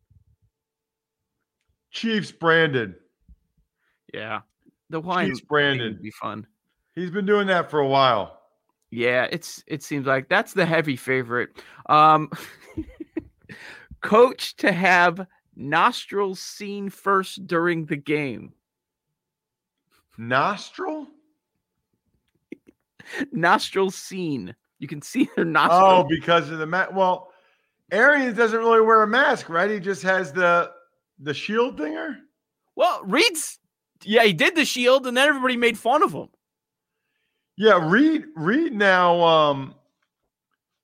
Chiefs 1.91 2.31
branded. 2.31 2.95
Yeah. 4.13 4.41
The 4.89 5.01
thing 5.01 5.35
branded. 5.47 5.93
would 5.93 6.01
be 6.01 6.11
fun. 6.11 6.47
He's 6.95 7.11
been 7.11 7.25
doing 7.25 7.47
that 7.47 7.69
for 7.69 7.79
a 7.79 7.87
while. 7.87 8.39
Yeah, 8.89 9.27
it's 9.29 9.63
it 9.67 9.83
seems 9.83 10.07
like 10.07 10.29
that's 10.29 10.53
the 10.53 10.65
heavy 10.65 10.95
favorite. 10.95 11.49
Um 11.87 12.31
coach 14.01 14.55
to 14.57 14.71
have 14.71 15.27
nostrils 15.55 16.39
seen 16.39 16.89
first 16.89 17.45
during 17.45 17.85
the 17.85 17.97
game. 17.97 18.53
Nostril? 20.17 21.07
Nostrils 23.31 23.95
seen. 23.95 24.55
You 24.79 24.87
can 24.87 25.01
see 25.01 25.29
their 25.35 25.45
nostrils. 25.45 26.05
Oh, 26.05 26.07
because 26.07 26.49
of 26.49 26.59
the 26.59 26.65
mask. 26.65 26.91
Well, 26.93 27.31
Arians 27.91 28.37
doesn't 28.37 28.59
really 28.59 28.81
wear 28.81 29.01
a 29.01 29.07
mask, 29.07 29.49
right? 29.49 29.69
He 29.69 29.79
just 29.79 30.03
has 30.03 30.31
the 30.31 30.71
the 31.19 31.33
shield 31.33 31.79
thinger. 31.79 32.17
Well, 32.75 33.01
Reid's 33.03 33.59
yeah, 34.03 34.23
he 34.23 34.33
did 34.33 34.55
the 34.55 34.65
shield, 34.65 35.07
and 35.07 35.15
then 35.17 35.27
everybody 35.27 35.57
made 35.57 35.77
fun 35.77 36.03
of 36.03 36.11
him. 36.13 36.29
Yeah, 37.57 37.79
Reid 37.89 38.25
Reid 38.35 38.73
now 38.73 39.21
um 39.23 39.75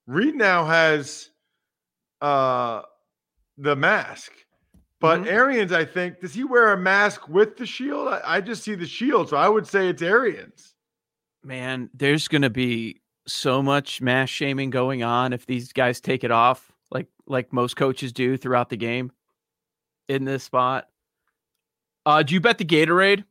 Reid 0.08 0.36
now 0.36 0.66
has 0.66 1.30
uh 2.22 2.82
the 3.58 3.76
mask. 3.76 4.32
But 5.00 5.22
Mhm. 5.22 5.28
Arians, 5.28 5.72
I 5.74 5.84
think, 5.84 6.22
does 6.22 6.34
he 6.34 6.46
wear 6.46 6.72
a 6.72 6.78
mask 6.78 7.28
with 7.28 7.58
the 7.58 7.66
shield? 7.66 8.08
I, 8.08 8.22
I 8.26 8.42
just 8.42 8.64
see 8.64 8.74
the 8.76 8.88
shield, 8.88 9.28
so 9.30 9.36
I 9.38 9.50
would 9.50 9.68
say 9.68 9.90
it's 9.90 10.02
Arians. 10.02 10.76
Man, 11.44 11.90
there's 11.94 12.28
gonna 12.30 12.50
be 12.50 13.02
so 13.28 13.62
much 13.62 14.02
mass 14.02 14.30
shaming 14.30 14.70
going 14.70 15.04
on 15.04 15.34
if 15.34 15.46
these 15.46 15.74
guys 15.74 16.00
take 16.02 16.24
it 16.24 16.32
off, 16.32 16.72
like 16.90 17.08
like 17.28 17.52
most 17.54 17.76
coaches 17.76 18.12
do 18.14 18.38
throughout 18.38 18.70
the 18.70 18.78
game 18.78 19.12
in 20.08 20.24
this 20.26 20.44
spot. 20.44 20.88
Uh, 22.06 22.24
do 22.24 22.34
you 22.34 22.40
bet 22.40 22.58
the 22.58 22.66
Gatorade? 22.66 23.24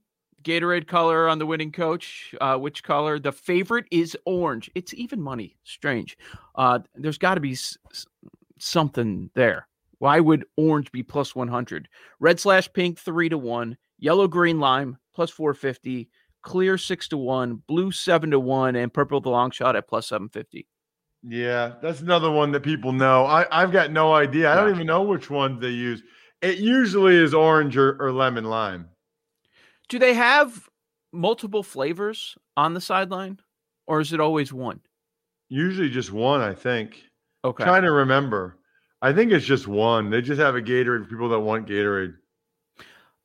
Gatorade 0.42 0.86
color 0.88 1.28
on 1.28 1.38
the 1.38 1.46
winning 1.46 1.72
coach. 1.72 2.34
Uh, 2.40 2.56
which 2.56 2.82
color? 2.82 3.18
The 3.18 3.32
favorite 3.32 3.86
is 3.90 4.16
orange. 4.26 4.70
It's 4.74 4.92
even 4.94 5.20
money. 5.20 5.56
Strange. 5.64 6.16
Uh, 6.54 6.80
there's 6.94 7.18
got 7.18 7.34
to 7.34 7.40
be 7.40 7.52
s- 7.52 7.76
something 8.58 9.30
there. 9.34 9.68
Why 9.98 10.18
would 10.18 10.44
orange 10.56 10.90
be 10.90 11.02
plus 11.02 11.36
100? 11.36 11.88
Red 12.18 12.40
slash 12.40 12.72
pink, 12.72 12.98
three 12.98 13.28
to 13.28 13.38
one. 13.38 13.76
Yellow, 13.98 14.26
green, 14.26 14.58
lime, 14.58 14.98
plus 15.14 15.30
450. 15.30 16.08
Clear, 16.42 16.76
six 16.76 17.06
to 17.08 17.16
one. 17.16 17.62
Blue, 17.68 17.92
seven 17.92 18.32
to 18.32 18.40
one. 18.40 18.74
And 18.74 18.92
purple, 18.92 19.20
the 19.20 19.28
long 19.30 19.52
shot 19.52 19.76
at 19.76 19.86
plus 19.86 20.08
750. 20.08 20.66
Yeah, 21.22 21.74
that's 21.80 22.00
another 22.00 22.32
one 22.32 22.50
that 22.50 22.64
people 22.64 22.90
know. 22.90 23.26
I, 23.26 23.46
I've 23.52 23.70
got 23.70 23.92
no 23.92 24.12
idea. 24.12 24.50
I 24.50 24.56
don't 24.56 24.74
even 24.74 24.88
know 24.88 25.02
which 25.04 25.30
ones 25.30 25.60
they 25.60 25.68
use. 25.68 26.02
It 26.42 26.58
usually 26.58 27.16
is 27.16 27.32
orange 27.32 27.76
or, 27.76 27.96
or 28.00 28.12
lemon 28.12 28.44
lime. 28.44 28.88
Do 29.88 29.98
they 29.98 30.14
have 30.14 30.68
multiple 31.12 31.62
flavors 31.62 32.36
on 32.56 32.74
the 32.74 32.80
sideline, 32.80 33.38
or 33.86 34.00
is 34.00 34.12
it 34.12 34.20
always 34.20 34.52
one? 34.52 34.80
Usually 35.48 35.88
just 35.88 36.12
one, 36.12 36.40
I 36.40 36.54
think. 36.54 37.04
Okay. 37.44 37.64
Trying 37.64 37.82
to 37.82 37.92
remember. 37.92 38.58
I 39.02 39.12
think 39.12 39.32
it's 39.32 39.46
just 39.46 39.66
one. 39.66 40.10
They 40.10 40.22
just 40.22 40.40
have 40.40 40.56
a 40.56 40.62
Gatorade 40.62 41.04
for 41.04 41.10
people 41.10 41.28
that 41.28 41.40
want 41.40 41.68
Gatorade. 41.68 42.14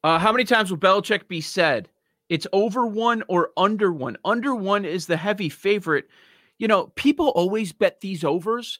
Uh, 0.03 0.19
how 0.19 0.31
many 0.31 0.43
times 0.43 0.69
will 0.69 0.77
Belichick 0.77 1.27
be 1.27 1.41
said? 1.41 1.89
It's 2.29 2.47
over 2.51 2.85
one 2.85 3.23
or 3.27 3.51
under 3.57 3.91
one. 3.91 4.17
Under 4.25 4.53
one 4.55 4.85
is 4.85 5.05
the 5.05 5.17
heavy 5.17 5.49
favorite. 5.49 6.07
You 6.59 6.67
know, 6.67 6.87
people 6.95 7.29
always 7.29 7.71
bet 7.71 8.01
these 8.01 8.23
overs, 8.23 8.79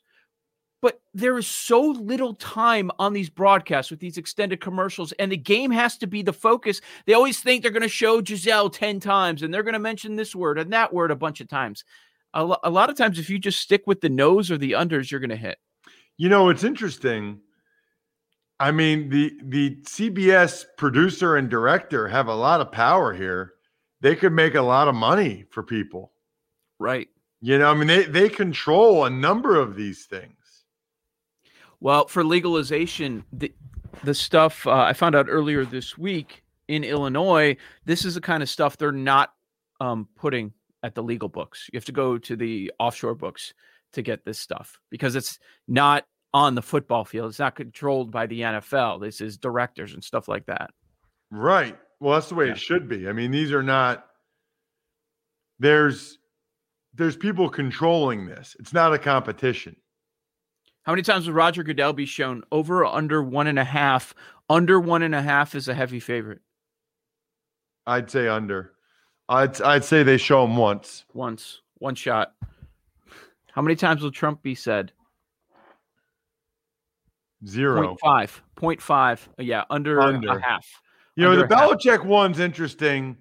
but 0.82 1.02
there 1.14 1.38
is 1.38 1.48
so 1.48 1.82
little 1.82 2.36
time 2.36 2.92
on 3.00 3.14
these 3.14 3.30
broadcasts 3.30 3.90
with 3.90 4.00
these 4.00 4.18
extended 4.18 4.62
commercials, 4.62 5.12
and 5.14 5.32
the 5.32 5.38
game 5.38 5.72
has 5.72 5.98
to 5.98 6.08
be 6.08 6.22
the 6.22 6.34
focus. 6.34 6.82
They 7.06 7.14
always 7.14 7.40
think 7.40 7.62
they're 7.62 7.72
going 7.72 7.82
to 7.82 7.90
show 7.90 8.22
Gisele 8.22 8.70
10 8.70 9.00
times 9.00 9.42
and 9.42 9.54
they're 9.54 9.64
going 9.64 9.74
to 9.74 9.80
mention 9.80 10.16
this 10.16 10.36
word 10.36 10.60
and 10.60 10.72
that 10.74 10.94
word 10.94 11.12
a 11.12 11.16
bunch 11.16 11.42
of 11.42 11.48
times. 11.48 11.84
A, 12.34 12.44
lo- 12.44 12.60
a 12.64 12.70
lot 12.70 12.90
of 12.90 12.98
times, 12.98 13.18
if 13.18 13.30
you 13.30 13.40
just 13.40 13.60
stick 13.60 13.84
with 13.88 14.02
the 14.02 14.10
nose 14.10 14.52
or 14.52 14.58
the 14.58 14.74
unders, 14.74 15.10
you're 15.10 15.20
going 15.20 15.30
to 15.32 15.36
hit. 15.36 15.58
You 16.18 16.30
know, 16.30 16.50
it's 16.50 16.64
interesting. 16.64 17.40
I 18.60 18.72
mean, 18.72 19.10
the 19.10 19.34
the 19.44 19.78
CBS 19.84 20.66
producer 20.78 21.38
and 21.38 21.50
director 21.50 22.08
have 22.08 22.28
a 22.28 22.36
lot 22.36 22.60
of 22.60 22.72
power 22.72 23.14
here. 23.14 23.54
They 24.02 24.16
could 24.16 24.34
make 24.34 24.56
a 24.56 24.62
lot 24.62 24.88
of 24.88 24.96
money 24.96 25.46
for 25.52 25.64
people. 25.64 26.12
Right. 26.80 27.08
You 27.40 27.60
know, 27.60 27.70
I 27.70 27.76
mean, 27.76 27.88
they 27.88 28.06
they 28.06 28.30
control 28.30 29.06
a 29.06 29.10
number 29.10 29.60
of 29.60 29.76
these 29.76 30.06
things. 30.06 30.34
Well, 31.80 32.08
for 32.08 32.24
legalization, 32.24 33.24
the 33.32 33.54
the 34.04 34.14
stuff 34.14 34.66
uh, 34.68 34.74
I 34.74 34.94
found 34.94 35.16
out 35.16 35.28
earlier 35.30 35.66
this 35.66 35.98
week 35.98 36.44
in 36.68 36.84
Illinois, 36.84 37.58
this 37.86 38.06
is 38.06 38.16
the 38.16 38.22
kind 38.22 38.44
of 38.44 38.50
stuff 38.50 38.78
they're 38.78 38.92
not 38.92 39.34
um, 39.80 40.08
putting 40.16 40.54
at 40.84 40.96
the 40.96 41.04
legal 41.04 41.30
books. 41.30 41.70
You 41.72 41.78
have 41.78 41.86
to 41.86 41.92
go 41.92 42.18
to 42.18 42.36
the 42.36 42.72
offshore 42.80 43.16
books 43.16 43.54
to 43.94 44.02
get 44.02 44.26
this 44.26 44.38
stuff 44.38 44.80
because 44.90 45.16
it's 45.16 45.40
not 45.68 46.06
on 46.34 46.56
the 46.56 46.62
football 46.62 47.06
field. 47.06 47.30
It's 47.30 47.40
not 47.40 47.56
controlled 47.56 48.12
by 48.12 48.28
the 48.28 48.42
NFL. 48.42 49.02
This 49.02 49.22
is 49.22 49.38
directors 49.38 49.94
and 49.94 50.04
stuff 50.04 50.28
like 50.28 50.46
that. 50.46 50.72
Right. 51.32 51.78
Well, 52.00 52.14
that's 52.14 52.30
the 52.30 52.36
way 52.36 52.50
it 52.50 52.60
should 52.60 52.88
be. 52.88 53.08
I 53.08 53.14
mean, 53.14 53.32
these 53.32 53.52
are 53.52 53.64
not 53.64 54.06
there's 55.60 56.20
there's 56.94 57.16
people 57.16 57.50
controlling 57.50 58.26
this. 58.26 58.56
It's 58.60 58.74
not 58.74 58.94
a 58.94 59.00
competition. 59.00 59.76
How 60.88 60.94
many 60.94 61.04
times 61.04 61.28
would 61.28 61.36
Roger 61.36 61.64
Goodell 61.64 61.92
be 61.92 62.06
shown 62.06 62.44
over 62.50 62.80
or 62.80 62.96
under 62.96 63.22
one 63.22 63.48
and 63.48 63.60
a 63.60 63.64
half? 63.66 64.16
Under 64.50 64.80
one 64.80 65.04
and 65.04 65.14
a 65.14 65.22
half 65.22 65.54
is 65.54 65.68
a 65.68 65.74
heavy 65.74 66.00
favorite. 66.00 66.40
I'd 67.86 68.10
say 68.10 68.30
under. 68.30 68.72
I'd 69.28 69.62
I'd 69.62 69.84
say 69.84 70.04
they 70.04 70.16
show 70.16 70.46
him 70.46 70.56
once. 70.56 71.04
Once, 71.14 71.60
one 71.80 71.94
shot. 71.94 72.32
How 73.52 73.62
many 73.62 73.76
times 73.76 74.02
will 74.02 74.12
Trump 74.12 74.42
be 74.42 74.56
said? 74.56 74.94
Zero. 77.46 77.88
Point 77.88 78.00
five. 78.00 78.42
Point 78.56 78.82
five. 78.82 79.28
Yeah, 79.38 79.66
under, 79.70 80.00
Under. 80.00 80.38
a 80.38 80.42
half. 80.42 80.66
You 81.18 81.26
know, 81.26 81.36
the 81.36 81.54
a 81.54 81.58
half. 81.58 81.70
Belichick 81.70 82.06
one's 82.06 82.40
interesting 82.40 83.18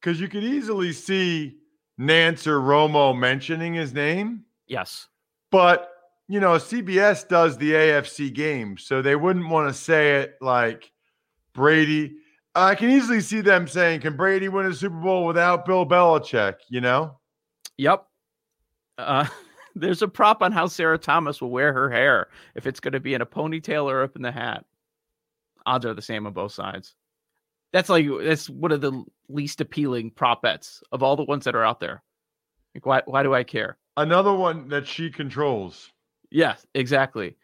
because 0.00 0.20
you 0.20 0.28
could 0.28 0.44
easily 0.44 0.92
see 0.92 1.56
Nance 1.98 2.46
or 2.46 2.60
Romo 2.60 3.18
mentioning 3.18 3.74
his 3.74 3.92
name, 3.92 4.44
Yes. 4.68 5.08
but 5.50 5.90
you 6.28 6.40
know, 6.40 6.52
CBS 6.52 7.26
does 7.26 7.56
the 7.56 7.72
AFC 7.72 8.32
game, 8.32 8.76
so 8.76 9.00
they 9.00 9.16
wouldn't 9.16 9.48
want 9.48 9.68
to 9.68 9.74
say 9.74 10.20
it 10.20 10.36
like 10.40 10.92
Brady. 11.54 12.16
I 12.54 12.74
can 12.74 12.90
easily 12.90 13.20
see 13.20 13.40
them 13.40 13.66
saying, 13.66 14.00
"Can 14.00 14.16
Brady 14.16 14.48
win 14.48 14.66
a 14.66 14.74
Super 14.74 14.96
Bowl 14.96 15.26
without 15.26 15.64
Bill 15.64 15.86
Belichick?" 15.86 16.56
You 16.68 16.80
know, 16.80 17.18
Yep. 17.78 18.06
Uh, 18.98 19.26
there's 19.74 20.02
a 20.02 20.08
prop 20.08 20.42
on 20.42 20.52
how 20.52 20.66
Sarah 20.66 20.98
Thomas 20.98 21.40
will 21.40 21.50
wear 21.50 21.72
her 21.72 21.90
hair 21.90 22.28
if 22.54 22.66
it's 22.66 22.80
going 22.80 22.92
to 22.92 23.00
be 23.00 23.14
in 23.14 23.22
a 23.22 23.26
ponytail 23.26 23.84
or 23.84 24.02
up 24.02 24.16
in 24.16 24.22
the 24.22 24.32
hat. 24.32 24.64
Odds 25.64 25.86
are 25.86 25.94
the 25.94 26.02
same 26.02 26.26
on 26.26 26.32
both 26.32 26.52
sides. 26.52 26.94
That's 27.72 27.88
like 27.88 28.06
that's 28.22 28.50
one 28.50 28.72
of 28.72 28.80
the 28.80 29.04
least 29.28 29.60
appealing 29.60 30.10
prop 30.10 30.42
bets 30.42 30.82
of 30.90 31.02
all 31.02 31.16
the 31.16 31.24
ones 31.24 31.44
that 31.44 31.54
are 31.54 31.64
out 31.64 31.80
there. 31.80 32.02
Like, 32.74 32.86
why? 32.86 33.02
Why 33.06 33.22
do 33.22 33.34
I 33.34 33.44
care? 33.44 33.78
another 33.98 34.32
one 34.32 34.68
that 34.68 34.86
she 34.86 35.10
controls. 35.10 35.90
Yeah, 36.30 36.56
exactly. 36.74 37.36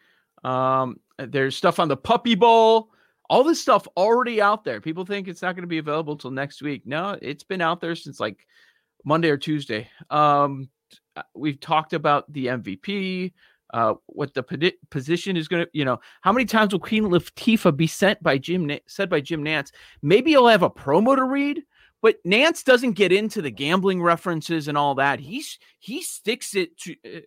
Um, 0.42 1.00
there's 1.18 1.56
stuff 1.56 1.78
on 1.78 1.88
the 1.88 1.96
Puppy 1.96 2.34
Bowl. 2.34 2.90
All 3.30 3.42
this 3.42 3.60
stuff 3.60 3.88
already 3.96 4.40
out 4.40 4.64
there. 4.64 4.80
People 4.80 5.06
think 5.06 5.28
it's 5.28 5.42
not 5.42 5.54
going 5.54 5.62
to 5.62 5.68
be 5.68 5.78
available 5.78 6.16
till 6.16 6.30
next 6.30 6.62
week. 6.62 6.82
No, 6.86 7.18
it's 7.22 7.44
been 7.44 7.62
out 7.62 7.80
there 7.80 7.94
since 7.94 8.20
like 8.20 8.46
Monday 9.04 9.30
or 9.30 9.38
Tuesday. 9.38 9.88
Um, 10.10 10.68
uh, 11.16 11.22
we've 11.34 11.60
talked 11.60 11.94
about 11.94 12.30
the 12.32 12.46
MVP, 12.46 13.32
uh, 13.72 13.94
what 14.06 14.34
the 14.34 14.74
position 14.90 15.36
is 15.36 15.48
going 15.48 15.64
to. 15.64 15.70
You 15.72 15.86
know, 15.86 16.00
how 16.20 16.32
many 16.32 16.44
times 16.44 16.72
will 16.72 16.80
Queen 16.80 17.04
Latifah 17.04 17.76
be 17.76 17.86
sent 17.86 18.22
by 18.22 18.36
Jim 18.36 18.70
said 18.86 19.08
by 19.08 19.20
Jim 19.20 19.42
Nance? 19.42 19.72
Maybe 20.02 20.32
he'll 20.32 20.48
have 20.48 20.62
a 20.62 20.70
promo 20.70 21.16
to 21.16 21.24
read. 21.24 21.62
But 22.02 22.16
Nance 22.22 22.62
doesn't 22.62 22.92
get 22.92 23.12
into 23.12 23.40
the 23.40 23.50
gambling 23.50 24.02
references 24.02 24.68
and 24.68 24.76
all 24.76 24.94
that. 24.96 25.20
He's 25.20 25.58
he 25.78 26.02
sticks 26.02 26.54
it 26.54 26.76
to 26.80 26.94
uh, 27.06 27.20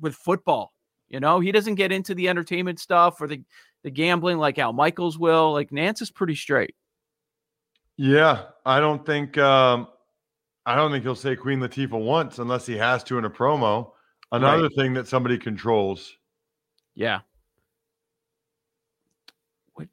with 0.00 0.16
football. 0.16 0.72
You 1.08 1.20
know, 1.20 1.38
he 1.40 1.52
doesn't 1.52 1.74
get 1.76 1.92
into 1.92 2.14
the 2.14 2.28
entertainment 2.28 2.80
stuff 2.80 3.20
or 3.20 3.28
the 3.28 3.42
the 3.82 3.90
gambling 3.90 4.38
like 4.38 4.58
Al 4.58 4.72
Michaels 4.72 5.18
will. 5.18 5.52
Like 5.52 5.70
Nance 5.70 6.00
is 6.02 6.10
pretty 6.10 6.34
straight. 6.34 6.74
Yeah, 7.96 8.46
I 8.66 8.80
don't 8.80 9.04
think 9.06 9.38
um, 9.38 9.88
I 10.66 10.74
don't 10.74 10.90
think 10.90 11.04
he'll 11.04 11.14
say 11.14 11.36
Queen 11.36 11.60
Latifah 11.60 12.02
once 12.02 12.38
unless 12.38 12.66
he 12.66 12.76
has 12.76 13.04
to 13.04 13.18
in 13.18 13.24
a 13.24 13.30
promo. 13.30 13.92
Another 14.32 14.62
Right. 14.64 14.72
thing 14.76 14.94
that 14.94 15.06
somebody 15.06 15.38
controls. 15.38 16.16
Yeah. 16.94 17.20
What 19.74 19.88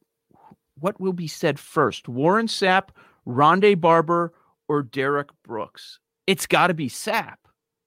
what 0.79 0.99
will 0.99 1.13
be 1.13 1.27
said 1.27 1.59
first? 1.59 2.07
Warren 2.07 2.47
Sapp, 2.47 2.89
Rondé 3.27 3.79
Barber, 3.79 4.33
or 4.67 4.81
Derrick 4.81 5.29
Brooks? 5.43 5.99
It's 6.25 6.47
got 6.47 6.67
to 6.67 6.73
be 6.73 6.87
Sapp. 6.89 7.35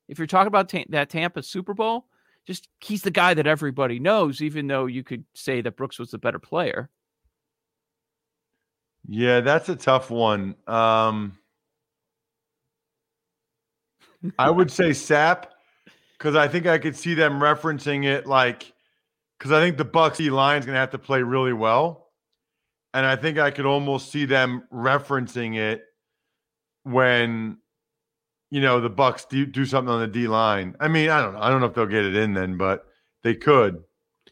If 0.06 0.18
you're 0.18 0.26
talking 0.26 0.48
about 0.48 0.68
ta- 0.68 0.84
that 0.90 1.08
Tampa 1.10 1.42
Super 1.42 1.72
Bowl, 1.74 2.06
just 2.46 2.68
he's 2.80 3.02
the 3.02 3.10
guy 3.10 3.34
that 3.34 3.46
everybody 3.46 3.98
knows, 3.98 4.42
even 4.42 4.66
though 4.66 4.86
you 4.86 5.02
could 5.02 5.24
say 5.34 5.60
that 5.60 5.76
Brooks 5.76 5.98
was 5.98 6.10
the 6.10 6.18
better 6.18 6.38
player. 6.38 6.90
Yeah, 9.08 9.40
that's 9.40 9.68
a 9.68 9.76
tough 9.76 10.10
one. 10.10 10.54
Um, 10.66 11.38
I 14.38 14.50
would 14.50 14.70
say 14.70 14.90
Sapp 14.90 15.46
because 16.18 16.36
I 16.36 16.48
think 16.48 16.66
I 16.66 16.78
could 16.78 16.96
see 16.96 17.14
them 17.14 17.34
referencing 17.34 18.04
it 18.04 18.26
like 18.26 18.72
because 19.38 19.52
I 19.52 19.60
think 19.60 19.76
the 19.76 19.84
Bucks 19.84 20.18
D 20.18 20.30
line's 20.30 20.66
gonna 20.66 20.78
have 20.78 20.90
to 20.90 20.98
play 20.98 21.22
really 21.22 21.52
well, 21.52 22.08
and 22.92 23.04
I 23.06 23.16
think 23.16 23.38
I 23.38 23.50
could 23.50 23.66
almost 23.66 24.10
see 24.10 24.24
them 24.24 24.64
referencing 24.72 25.56
it 25.56 25.82
when 26.84 27.58
you 28.50 28.60
know 28.60 28.80
the 28.80 28.90
Bucks 28.90 29.24
do, 29.24 29.46
do 29.46 29.64
something 29.64 29.92
on 29.92 30.00
the 30.00 30.06
D 30.06 30.28
line. 30.28 30.76
I 30.80 30.88
mean, 30.88 31.10
I 31.10 31.20
don't 31.20 31.34
know. 31.34 31.40
I 31.40 31.50
don't 31.50 31.60
know 31.60 31.66
if 31.66 31.74
they'll 31.74 31.86
get 31.86 32.04
it 32.04 32.14
in 32.14 32.34
then, 32.34 32.56
but 32.56 32.86
they 33.22 33.34
could. 33.34 33.82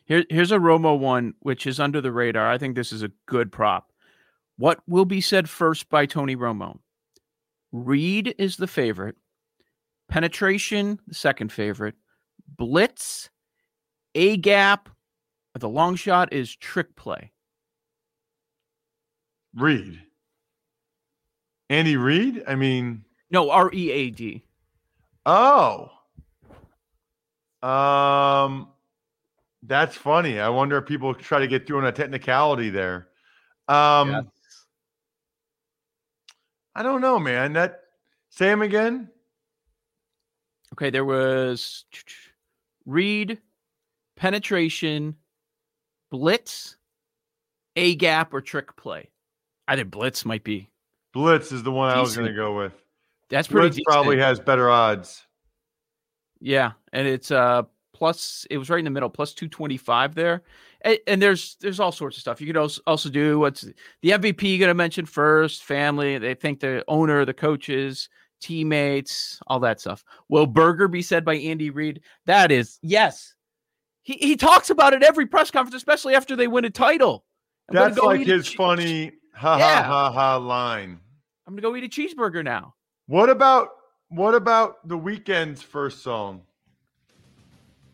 Here, 0.05 0.25
here's 0.29 0.53
a 0.53 0.59
Romo 0.59 0.99
one, 0.99 1.35
which 1.41 1.67
is 1.67 1.81
under 1.81 2.01
the 2.01 2.13
radar. 2.13 2.51
I 2.51 2.59
think 2.59 2.75
this 2.75 2.93
is 2.93 3.03
a 3.03 3.13
good 3.27 3.51
prop. 3.53 3.91
What 4.57 4.81
will 4.87 5.05
be 5.05 5.21
said 5.21 5.49
first 5.49 5.89
by 5.89 6.07
Tony 6.07 6.37
Romo? 6.37 6.79
Read 7.73 8.35
is 8.39 8.57
the 8.57 8.67
favorite. 8.67 9.17
Penetration, 10.09 11.01
the 11.07 11.15
second 11.15 11.53
favorite. 11.53 11.95
Blitz, 12.57 13.31
A 14.15 14.37
gap, 14.37 14.91
the 15.59 15.69
long 15.69 15.97
shot 15.97 16.33
is 16.33 16.55
trick 16.55 16.95
play. 16.97 17.33
Reed, 19.55 20.01
Andy 21.71 21.97
Reid. 21.97 22.43
I 22.47 22.55
mean, 22.55 23.05
No, 23.33 23.51
R 23.51 23.71
E 23.73 23.91
A 23.91 24.11
D. 24.11 24.45
Oh. 25.27 25.91
Um 27.63 28.69
that's 29.65 29.97
funny. 29.97 30.39
I 30.39 30.49
wonder 30.49 30.77
if 30.79 30.87
people 30.87 31.15
try 31.15 31.39
to 31.39 31.47
get 31.47 31.67
through 31.67 31.79
on 31.79 31.87
a 31.87 31.93
technicality 31.93 32.71
there. 32.71 33.09
Um 33.69 34.31
I 36.75 36.83
don't 36.83 37.01
know, 37.01 37.19
man. 37.19 37.55
That 37.55 37.81
say 38.31 38.51
him 38.51 38.63
again. 38.63 39.09
Okay, 40.75 40.91
there 40.91 41.05
was 41.05 41.85
Read, 42.87 43.39
penetration, 44.17 45.17
blitz, 46.11 46.77
A 47.77 47.95
gap, 47.95 48.35
or 48.35 48.41
trick 48.41 48.75
play. 48.77 49.11
I 49.69 49.77
think 49.77 49.91
blitz 49.91 50.25
might 50.25 50.43
be. 50.43 50.69
Blitz 51.13 51.53
is 51.53 51.63
the 51.63 51.71
one 51.71 51.91
I 51.91 52.01
was 52.01 52.17
going 52.17 52.29
to 52.29 52.35
go 52.35 52.57
with. 52.57 52.73
That's 53.33 53.49
pretty 53.49 53.71
Blitz 53.71 53.81
probably 53.85 54.19
has 54.19 54.39
better 54.39 54.71
odds. 54.71 55.27
Yeah, 56.41 56.73
and 56.93 57.09
it's 57.09 57.31
uh 57.31 57.63
plus 57.95 58.47
it 58.51 58.59
was 58.59 58.69
right 58.71 58.79
in 58.79 58.85
the 58.85 58.91
middle, 58.91 59.09
plus 59.09 59.33
two 59.33 59.49
twenty 59.49 59.77
five 59.77 60.15
there, 60.15 60.43
and, 60.83 60.99
and 61.07 61.23
there's 61.23 61.57
there's 61.61 61.81
all 61.81 61.93
sorts 61.93 62.17
of 62.17 62.21
stuff 62.21 62.41
you 62.41 62.47
could 62.47 62.57
also 62.57 62.83
also 62.87 63.09
do. 63.09 63.39
What's 63.39 63.63
the 64.03 64.11
MVP 64.11 64.59
going 64.59 64.69
to 64.69 64.75
mention 64.75 65.07
first? 65.07 65.65
Family. 65.65 66.19
They 66.19 66.35
think 66.35 66.61
the 66.61 66.85
owner, 66.89 67.25
the 67.25 67.33
coaches, 67.35 68.09
teammates, 68.41 69.41
all 69.47 69.61
that 69.61 69.81
stuff. 69.81 70.05
Will 70.29 70.47
Burger 70.47 70.89
be 70.89 71.01
said 71.03 71.25
by 71.25 71.37
Andy 71.37 71.71
Reid? 71.71 72.03
That 72.27 72.51
is 72.53 72.79
yes. 72.83 73.35
He 74.03 74.15
he 74.15 74.37
talks 74.37 74.69
about 74.69 74.93
it 74.95 75.03
every 75.03 75.27
press 75.27 75.51
conference, 75.51 75.77
especially 75.77 76.15
after 76.15 76.37
they 76.37 76.49
win 76.49 76.65
a 76.65 76.71
title. 76.71 77.25
I'm 77.71 77.77
That's 77.77 77.97
go 77.97 78.07
like 78.07 78.27
his 78.27 78.49
che- 78.49 78.57
funny 78.57 79.13
ha 79.33 79.57
Yeah. 79.57 79.83
ha 79.85 80.11
ha 80.11 80.13
ha 80.13 80.37
line. 80.37 80.99
I'm 81.47 81.55
gonna 81.55 81.63
go 81.63 81.77
eat 81.77 81.85
a 81.85 81.89
cheeseburger 81.89 82.45
now. 82.45 82.75
What 83.07 83.29
about 83.31 83.69
what 84.09 84.35
about 84.35 84.87
the 84.87 84.99
Weeknd's 84.99 85.63
first 85.63 86.03
song? 86.03 86.43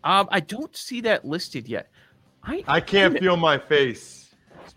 Um, 0.05 0.29
I 0.31 0.41
don't 0.41 0.75
see 0.77 1.01
that 1.03 1.25
listed 1.25 1.69
yet. 1.69 1.91
I 2.43 2.63
I 2.67 2.81
can't 2.81 3.13
even- 3.15 3.23
feel 3.23 3.37
my 3.37 3.59
face. 3.59 4.35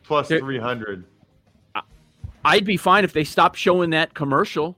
It's 0.10 0.28
300. 0.28 1.06
I'd 2.44 2.66
be 2.66 2.76
fine 2.76 3.04
if 3.04 3.14
they 3.14 3.24
stopped 3.24 3.58
showing 3.58 3.92
that 3.92 4.14
commercial. 4.14 4.78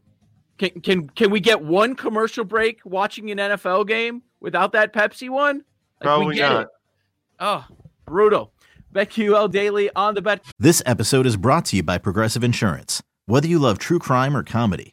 Can 0.58 0.70
can 0.82 1.10
can 1.10 1.32
we 1.32 1.40
get 1.40 1.62
one 1.64 1.96
commercial 1.96 2.44
break 2.44 2.82
watching 2.86 3.32
an 3.32 3.38
NFL 3.40 3.88
game 3.88 4.22
without 4.42 4.74
that 4.74 4.94
Pepsi 4.94 5.30
one? 5.30 5.58
Like, 5.58 5.64
we 6.02 6.06
Probably 6.06 6.36
get 6.36 6.50
not. 6.50 6.62
it. 6.64 6.68
Oh, 7.40 7.66
brutal. 8.06 8.52
BetQL 8.94 9.50
Daily 9.50 9.90
on 9.96 10.14
the 10.14 10.22
bet. 10.22 10.44
This 10.60 10.84
episode 10.86 11.26
is 11.26 11.36
brought 11.38 11.66
to 11.66 11.78
you 11.78 11.84
by 11.84 11.98
Progressive 11.98 12.44
Insurance. 12.44 13.02
Whether 13.26 13.48
you 13.48 13.58
love 13.58 13.80
true 13.80 13.98
crime 13.98 14.36
or 14.38 14.44
comedy, 14.44 14.93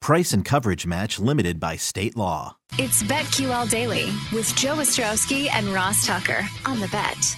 Price 0.00 0.32
and 0.32 0.44
coverage 0.44 0.86
match 0.86 1.18
limited 1.18 1.58
by 1.58 1.76
state 1.76 2.16
law. 2.16 2.56
It's 2.78 3.02
BetQL 3.02 3.68
Daily 3.68 4.12
with 4.32 4.54
Joe 4.54 4.76
Ostrowski 4.76 5.48
and 5.52 5.66
Ross 5.68 6.06
Tucker 6.06 6.46
on 6.64 6.80
the 6.80 6.88
bet. 6.88 7.36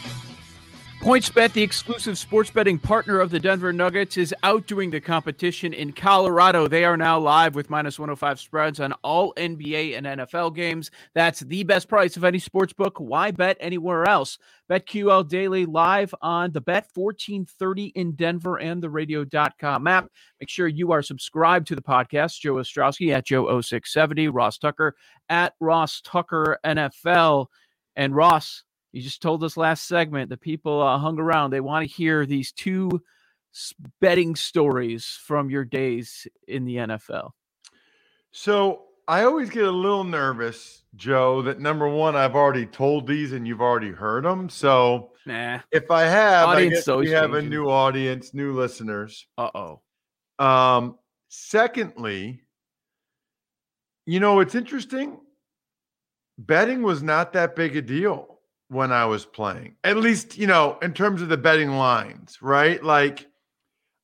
PointsBet, 1.00 1.52
the 1.52 1.62
exclusive 1.62 2.18
sports 2.18 2.50
betting 2.50 2.76
partner 2.76 3.20
of 3.20 3.30
the 3.30 3.38
Denver 3.38 3.72
Nuggets, 3.72 4.16
is 4.16 4.34
outdoing 4.42 4.90
the 4.90 5.00
competition 5.00 5.72
in 5.72 5.92
Colorado. 5.92 6.66
They 6.66 6.84
are 6.84 6.96
now 6.96 7.20
live 7.20 7.54
with 7.54 7.70
minus 7.70 8.00
105 8.00 8.40
spreads 8.40 8.80
on 8.80 8.92
all 9.04 9.32
NBA 9.34 9.96
and 9.96 10.06
NFL 10.06 10.56
games. 10.56 10.90
That's 11.14 11.38
the 11.40 11.62
best 11.62 11.88
price 11.88 12.16
of 12.16 12.24
any 12.24 12.40
sports 12.40 12.72
book. 12.72 12.98
Why 12.98 13.30
bet 13.30 13.56
anywhere 13.61 14.06
else? 14.06 14.38
BetQL 14.68 15.28
Daily 15.28 15.66
live 15.66 16.12
on 16.20 16.50
the 16.50 16.61
Bet 16.61 16.88
1430 16.92 17.92
in 17.94 18.12
Denver 18.16 18.58
and 18.58 18.82
the 18.82 18.90
radio.com 18.90 19.87
app. 19.87 20.08
Make 20.40 20.50
sure 20.50 20.66
you 20.66 20.90
are 20.90 21.02
subscribed 21.02 21.68
to 21.68 21.76
the 21.76 21.80
podcast. 21.80 22.40
Joe 22.40 22.54
Ostrowski 22.54 23.14
at 23.14 23.24
Joe0670, 23.24 24.30
Ross 24.32 24.58
Tucker 24.58 24.96
at 25.28 25.54
Ross 25.61 26.00
Tucker 26.00 26.58
NFL. 26.66 27.46
And 27.94 28.14
Ross, 28.14 28.64
you 28.92 29.03
just 29.03 29.22
told 29.22 29.44
us 29.44 29.57
last 29.57 29.87
segment 29.87 30.31
that 30.31 30.40
people 30.40 30.83
uh, 30.83 30.98
hung 30.98 31.18
around. 31.18 31.51
They 31.51 31.61
want 31.61 31.88
to 31.88 31.94
hear 31.94 32.24
these 32.24 32.53
two 32.53 33.03
betting 34.01 34.37
stories 34.37 35.18
from 35.22 35.51
your 35.51 35.64
days 35.64 36.27
in 36.46 36.64
the 36.64 36.77
NFL. 36.77 37.31
So 38.31 38.85
I 39.07 39.24
always 39.24 39.51
get 39.51 39.64
a 39.64 39.70
little 39.70 40.05
nervous, 40.05 40.85
Joe, 40.96 41.42
that 41.42 41.61
number 41.61 41.88
one, 41.88 42.16
I've 42.16 42.35
already 42.35 42.66
told 42.66 43.07
these 43.07 43.33
and 43.33 43.46
you've 43.46 43.62
already 43.62 43.90
heard 43.90 44.24
them. 44.24 44.48
So 44.48 45.12
nah. 45.27 45.61
if 45.70 45.90
I 45.90 46.03
have, 46.03 46.48
Audience 46.48 46.88
I 46.88 46.92
guess 46.92 47.01
we 47.01 47.11
have 47.11 47.35
a 47.35 47.42
new 47.42 47.68
audience, 47.68 48.33
new 48.33 48.55
listeners. 48.55 49.27
Uh 49.37 49.51
oh. 49.55 50.44
Um, 50.44 50.98
secondly, 51.29 52.42
you 54.07 54.20
know, 54.20 54.40
it's 54.40 54.55
interesting. 54.55 55.18
Betting 56.38 56.83
was 56.83 57.03
not 57.03 57.33
that 57.33 57.57
big 57.57 57.77
a 57.77 57.83
deal 57.83 58.38
when 58.68 58.92
I 58.92 59.07
was 59.07 59.24
playing, 59.24 59.76
at 59.85 59.96
least, 59.96 60.37
you 60.37 60.46
know, 60.46 60.78
in 60.83 60.92
terms 60.92 61.22
of 61.22 61.28
the 61.28 61.37
betting 61.37 61.70
lines, 61.76 62.38
right? 62.42 62.83
Like, 62.83 63.26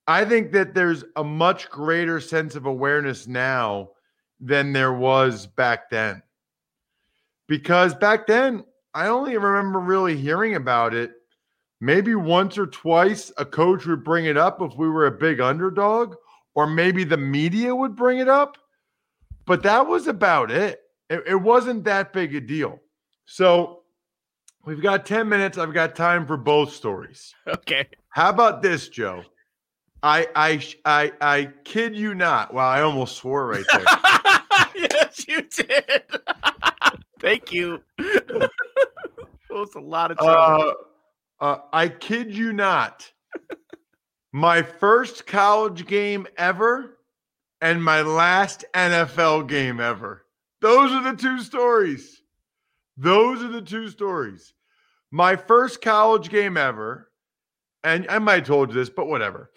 I 0.06 0.24
think 0.24 0.52
that 0.52 0.74
there's 0.74 1.04
a 1.16 1.24
much 1.24 1.70
greater 1.70 2.20
sense 2.20 2.54
of 2.54 2.66
awareness 2.66 3.26
now 3.26 3.90
than 4.40 4.72
there 4.72 4.92
was 4.92 5.46
back 5.46 5.90
then. 5.90 6.22
Because 7.46 7.94
back 7.94 8.26
then, 8.26 8.64
I 8.94 9.08
only 9.08 9.36
remember 9.36 9.80
really 9.80 10.16
hearing 10.16 10.54
about 10.54 10.94
it 10.94 11.12
maybe 11.80 12.14
once 12.14 12.56
or 12.56 12.66
twice. 12.66 13.32
A 13.36 13.44
coach 13.44 13.86
would 13.86 14.04
bring 14.04 14.24
it 14.24 14.36
up 14.36 14.62
if 14.62 14.74
we 14.76 14.88
were 14.88 15.06
a 15.06 15.10
big 15.10 15.40
underdog, 15.40 16.14
or 16.54 16.66
maybe 16.66 17.04
the 17.04 17.16
media 17.16 17.74
would 17.74 17.96
bring 17.96 18.18
it 18.18 18.28
up. 18.28 18.56
But 19.46 19.62
that 19.64 19.86
was 19.86 20.06
about 20.06 20.50
it. 20.50 20.80
It, 21.10 21.22
it 21.26 21.34
wasn't 21.34 21.84
that 21.84 22.12
big 22.12 22.34
a 22.34 22.40
deal. 22.40 22.80
So 23.26 23.83
we've 24.64 24.82
got 24.82 25.06
10 25.06 25.28
minutes. 25.28 25.58
I've 25.58 25.74
got 25.74 25.94
time 25.94 26.26
for 26.26 26.36
both 26.36 26.72
stories. 26.72 27.34
Okay. 27.46 27.86
How 28.10 28.30
about 28.30 28.62
this, 28.62 28.88
Joe? 28.88 29.24
I 30.02 30.28
I 30.36 30.62
I 30.84 31.12
I 31.20 31.52
kid 31.64 31.96
you 31.96 32.14
not. 32.14 32.52
Wow, 32.52 32.68
I 32.68 32.82
almost 32.82 33.16
swore 33.16 33.46
right 33.46 33.64
there. 33.72 33.84
yes, 34.92 35.26
you 35.26 35.40
did. 35.42 36.02
Thank 37.20 37.52
you. 37.52 37.82
that 37.96 38.50
was 39.50 39.74
a 39.74 39.80
lot 39.80 40.10
of 40.10 40.18
time. 40.18 40.28
Uh, 40.28 41.44
uh, 41.44 41.58
I 41.72 41.88
kid 41.88 42.34
you 42.34 42.52
not. 42.52 43.10
My 44.30 44.62
first 44.62 45.26
college 45.26 45.86
game 45.86 46.26
ever 46.36 46.98
and 47.62 47.82
my 47.82 48.02
last 48.02 48.66
NFL 48.74 49.48
game 49.48 49.80
ever. 49.80 50.26
Those 50.60 50.92
are 50.92 51.02
the 51.02 51.16
two 51.16 51.40
stories. 51.40 52.20
Those 52.96 53.42
are 53.42 53.48
the 53.48 53.62
two 53.62 53.88
stories. 53.88 54.52
My 55.10 55.36
first 55.36 55.80
college 55.80 56.30
game 56.30 56.56
ever, 56.56 57.10
and 57.82 58.06
I 58.08 58.18
might 58.18 58.34
have 58.34 58.46
told 58.46 58.70
you 58.70 58.74
this, 58.74 58.90
but 58.90 59.06
whatever. 59.06 59.50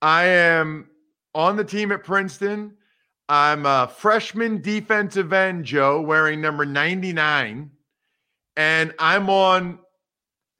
I 0.00 0.24
am 0.24 0.90
on 1.34 1.56
the 1.56 1.64
team 1.64 1.92
at 1.92 2.04
Princeton. 2.04 2.76
I'm 3.28 3.64
a 3.66 3.88
freshman 3.88 4.60
defensive 4.60 5.32
end, 5.32 5.64
Joe, 5.64 6.00
wearing 6.00 6.40
number 6.40 6.66
99. 6.66 7.70
And 8.56 8.94
I'm 8.98 9.30
on 9.30 9.78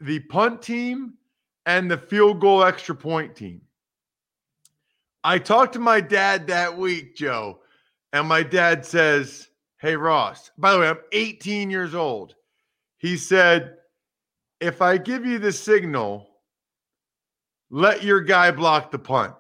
the 0.01 0.21
punt 0.21 0.63
team 0.63 1.15
and 1.67 1.91
the 1.91 1.99
field 1.99 2.41
goal 2.41 2.65
extra 2.65 2.95
point 2.95 3.37
team. 3.37 3.63
I 5.25 5.39
talked 5.39 5.75
to 5.75 5.79
my 5.79 6.01
dad 6.01 6.49
that 6.49 6.77
week, 6.77 7.15
Joe, 7.15 7.61
and 8.13 8.27
my 8.27 8.43
dad 8.43 8.85
says, 8.85 9.49
Hey, 9.83 9.97
Ross, 9.97 10.53
by 10.57 10.73
the 10.73 10.79
way, 10.79 10.89
I'm 10.89 10.99
18 11.11 11.69
years 11.69 11.93
old. 11.93 12.37
He 12.99 13.17
said, 13.17 13.79
If 14.61 14.81
I 14.81 14.97
give 14.97 15.27
you 15.27 15.41
the 15.41 15.51
signal, 15.51 16.29
let 17.69 18.05
your 18.05 18.21
guy 18.21 18.53
block 18.53 18.93
the 18.93 19.01
punt. 19.01 19.35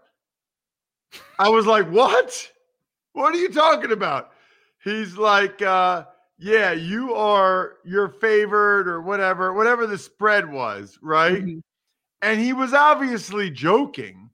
I 1.39 1.49
was 1.49 1.65
like, 1.65 1.89
What? 1.89 2.51
What 3.13 3.33
are 3.33 3.39
you 3.39 3.51
talking 3.51 3.93
about? 3.93 4.33
He's 4.83 5.17
like, 5.17 5.63
uh, 5.63 6.07
yeah, 6.39 6.73
you 6.73 7.15
are 7.15 7.75
your 7.85 8.09
favorite 8.09 8.89
or 8.89 9.01
whatever, 9.01 9.53
whatever 9.53 9.87
the 9.87 9.99
spread 9.99 10.51
was, 10.51 10.99
right? 11.03 11.45
And 12.23 12.41
he 12.41 12.53
was 12.53 12.75
obviously 12.75 13.49
joking. 13.49 14.31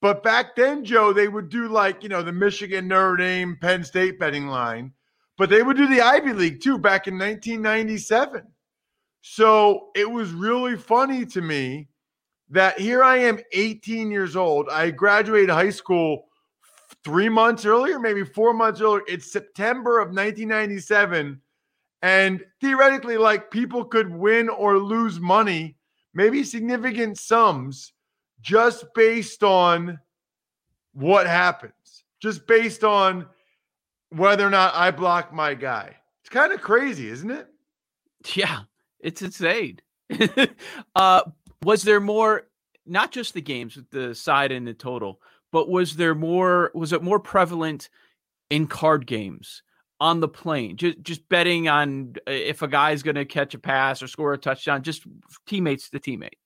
But 0.00 0.22
back 0.22 0.54
then, 0.54 0.84
Joe, 0.84 1.12
they 1.12 1.26
would 1.26 1.48
do 1.48 1.66
like, 1.66 2.04
you 2.04 2.08
know, 2.08 2.22
the 2.22 2.30
Michigan, 2.30 2.86
Notre 2.86 3.16
Dame, 3.16 3.56
Penn 3.60 3.82
State 3.82 4.20
betting 4.20 4.46
line, 4.46 4.92
but 5.36 5.50
they 5.50 5.62
would 5.62 5.76
do 5.76 5.88
the 5.88 6.00
Ivy 6.00 6.32
League 6.32 6.62
too 6.62 6.78
back 6.78 7.06
in 7.06 7.18
1997. 7.18 8.42
So 9.20 9.88
it 9.94 10.10
was 10.10 10.32
really 10.32 10.76
funny 10.76 11.24
to 11.26 11.40
me 11.40 11.88
that 12.50 12.78
here 12.78 13.02
I 13.02 13.18
am, 13.18 13.40
18 13.52 14.10
years 14.10 14.36
old. 14.36 14.68
I 14.68 14.90
graduated 14.90 15.50
high 15.50 15.70
school 15.70 16.26
three 17.04 17.28
months 17.28 17.64
earlier, 17.64 17.98
maybe 17.98 18.24
four 18.24 18.52
months 18.52 18.80
earlier. 18.80 19.02
It's 19.08 19.32
September 19.32 19.98
of 19.98 20.08
1997. 20.08 21.40
And 22.02 22.44
theoretically, 22.60 23.16
like 23.16 23.50
people 23.50 23.84
could 23.84 24.14
win 24.14 24.48
or 24.48 24.78
lose 24.78 25.18
money, 25.18 25.76
maybe 26.12 26.44
significant 26.44 27.18
sums, 27.18 27.92
just 28.42 28.84
based 28.94 29.42
on 29.42 29.98
what 30.92 31.26
happens, 31.26 32.04
just 32.20 32.46
based 32.46 32.84
on 32.84 33.26
whether 34.16 34.46
or 34.46 34.50
not 34.50 34.74
I 34.74 34.90
block 34.90 35.32
my 35.32 35.54
guy. 35.54 35.96
It's 36.22 36.30
kind 36.30 36.52
of 36.52 36.60
crazy, 36.60 37.08
isn't 37.08 37.30
it? 37.30 37.48
Yeah, 38.34 38.60
it's 39.00 39.22
insane. 39.22 39.80
uh, 40.96 41.22
was 41.62 41.82
there 41.82 42.00
more, 42.00 42.48
not 42.86 43.12
just 43.12 43.34
the 43.34 43.42
games 43.42 43.76
with 43.76 43.90
the 43.90 44.14
side 44.14 44.52
and 44.52 44.66
the 44.66 44.74
total, 44.74 45.20
but 45.52 45.68
was 45.68 45.96
there 45.96 46.14
more, 46.14 46.70
was 46.74 46.92
it 46.92 47.02
more 47.02 47.20
prevalent 47.20 47.90
in 48.50 48.66
card 48.66 49.06
games 49.06 49.62
on 50.00 50.20
the 50.20 50.28
plane? 50.28 50.76
Just, 50.76 51.02
just 51.02 51.28
betting 51.28 51.68
on 51.68 52.14
uh, 52.26 52.30
if 52.30 52.62
a 52.62 52.68
guy's 52.68 53.02
going 53.02 53.16
to 53.16 53.24
catch 53.24 53.54
a 53.54 53.58
pass 53.58 54.02
or 54.02 54.08
score 54.08 54.32
a 54.32 54.38
touchdown, 54.38 54.82
just 54.82 55.04
teammates 55.46 55.90
to 55.90 56.00
teammate. 56.00 56.38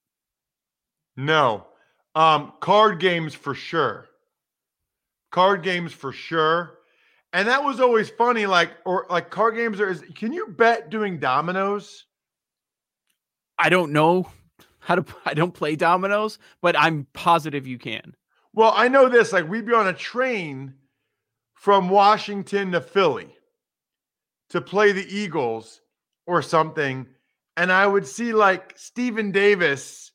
No. 1.15 1.67
Um, 2.15 2.53
card 2.59 2.99
games 2.99 3.33
for 3.33 3.53
sure. 3.53 4.07
Card 5.31 5.63
games 5.63 5.93
for 5.93 6.11
sure. 6.11 6.78
And 7.33 7.47
that 7.47 7.63
was 7.63 7.79
always 7.79 8.09
funny. 8.09 8.45
Like, 8.45 8.71
or 8.85 9.05
like 9.09 9.29
card 9.29 9.55
games 9.55 9.79
are 9.79 9.89
is 9.89 10.03
can 10.15 10.33
you 10.33 10.47
bet 10.47 10.89
doing 10.89 11.19
dominoes? 11.19 12.05
I 13.57 13.69
don't 13.69 13.91
know 13.91 14.29
how 14.79 14.95
to, 14.95 15.05
I 15.25 15.33
don't 15.33 15.53
play 15.53 15.75
dominoes, 15.75 16.39
but 16.61 16.77
I'm 16.77 17.07
positive 17.13 17.67
you 17.67 17.77
can. 17.77 18.15
Well, 18.53 18.73
I 18.75 18.87
know 18.87 19.09
this. 19.09 19.31
Like, 19.31 19.47
we'd 19.47 19.67
be 19.67 19.73
on 19.73 19.87
a 19.87 19.93
train 19.93 20.73
from 21.53 21.89
Washington 21.89 22.71
to 22.71 22.81
Philly 22.81 23.35
to 24.49 24.61
play 24.61 24.91
the 24.91 25.05
Eagles 25.07 25.81
or 26.25 26.41
something. 26.41 27.05
And 27.57 27.71
I 27.71 27.85
would 27.85 28.07
see 28.07 28.33
like 28.33 28.73
Stephen 28.75 29.31
Davis 29.31 30.11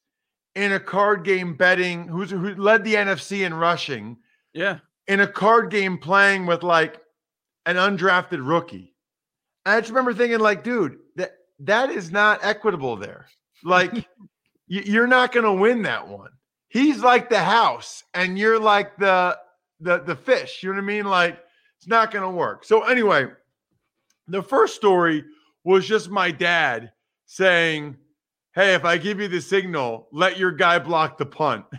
in 0.54 0.72
a 0.72 0.80
card 0.80 1.24
game 1.24 1.56
betting, 1.56 2.08
who's 2.08 2.30
who 2.30 2.54
led 2.54 2.84
the 2.84 2.94
NFC 2.94 3.44
in 3.44 3.54
rushing. 3.54 4.16
Yeah. 4.52 4.78
In 5.06 5.20
a 5.20 5.26
card 5.26 5.70
game 5.70 5.98
playing 5.98 6.46
with 6.46 6.62
like 6.62 7.00
an 7.66 7.76
undrafted 7.76 8.46
rookie. 8.46 8.94
And 9.64 9.76
I 9.76 9.80
just 9.80 9.90
remember 9.90 10.14
thinking, 10.14 10.40
like, 10.40 10.62
dude, 10.62 10.98
that 11.16 11.32
that 11.60 11.90
is 11.90 12.10
not 12.10 12.44
equitable 12.44 12.96
there. 12.96 13.26
Like, 13.62 13.94
you, 14.66 14.82
you're 14.84 15.06
not 15.06 15.32
gonna 15.32 15.54
win 15.54 15.82
that 15.82 16.06
one. 16.06 16.30
He's 16.68 17.00
like 17.00 17.30
the 17.30 17.42
house, 17.42 18.02
and 18.14 18.38
you're 18.38 18.58
like 18.58 18.96
the 18.98 19.38
the 19.80 20.00
the 20.00 20.16
fish. 20.16 20.62
You 20.62 20.70
know 20.70 20.76
what 20.76 20.82
I 20.82 20.86
mean? 20.86 21.04
Like, 21.04 21.38
it's 21.78 21.88
not 21.88 22.10
gonna 22.10 22.30
work. 22.30 22.64
So 22.64 22.82
anyway, 22.84 23.28
the 24.28 24.42
first 24.42 24.74
story 24.74 25.24
was 25.64 25.86
just 25.86 26.10
my 26.10 26.30
dad 26.30 26.92
saying, 27.26 27.96
Hey, 28.54 28.74
if 28.74 28.84
I 28.84 28.98
give 28.98 29.20
you 29.20 29.28
the 29.28 29.40
signal, 29.40 30.08
let 30.12 30.38
your 30.38 30.52
guy 30.52 30.78
block 30.78 31.18
the 31.18 31.26
punt. 31.26 31.64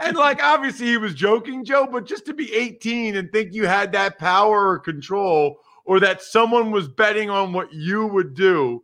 and 0.00 0.16
like 0.16 0.42
obviously 0.42 0.86
he 0.86 0.96
was 0.96 1.14
joking, 1.14 1.64
Joe, 1.64 1.86
but 1.90 2.06
just 2.06 2.26
to 2.26 2.34
be 2.34 2.52
18 2.54 3.16
and 3.16 3.30
think 3.32 3.52
you 3.52 3.66
had 3.66 3.92
that 3.92 4.18
power 4.18 4.68
or 4.68 4.78
control 4.78 5.56
or 5.84 6.00
that 6.00 6.22
someone 6.22 6.70
was 6.70 6.88
betting 6.88 7.30
on 7.30 7.52
what 7.52 7.72
you 7.72 8.06
would 8.06 8.34
do. 8.34 8.82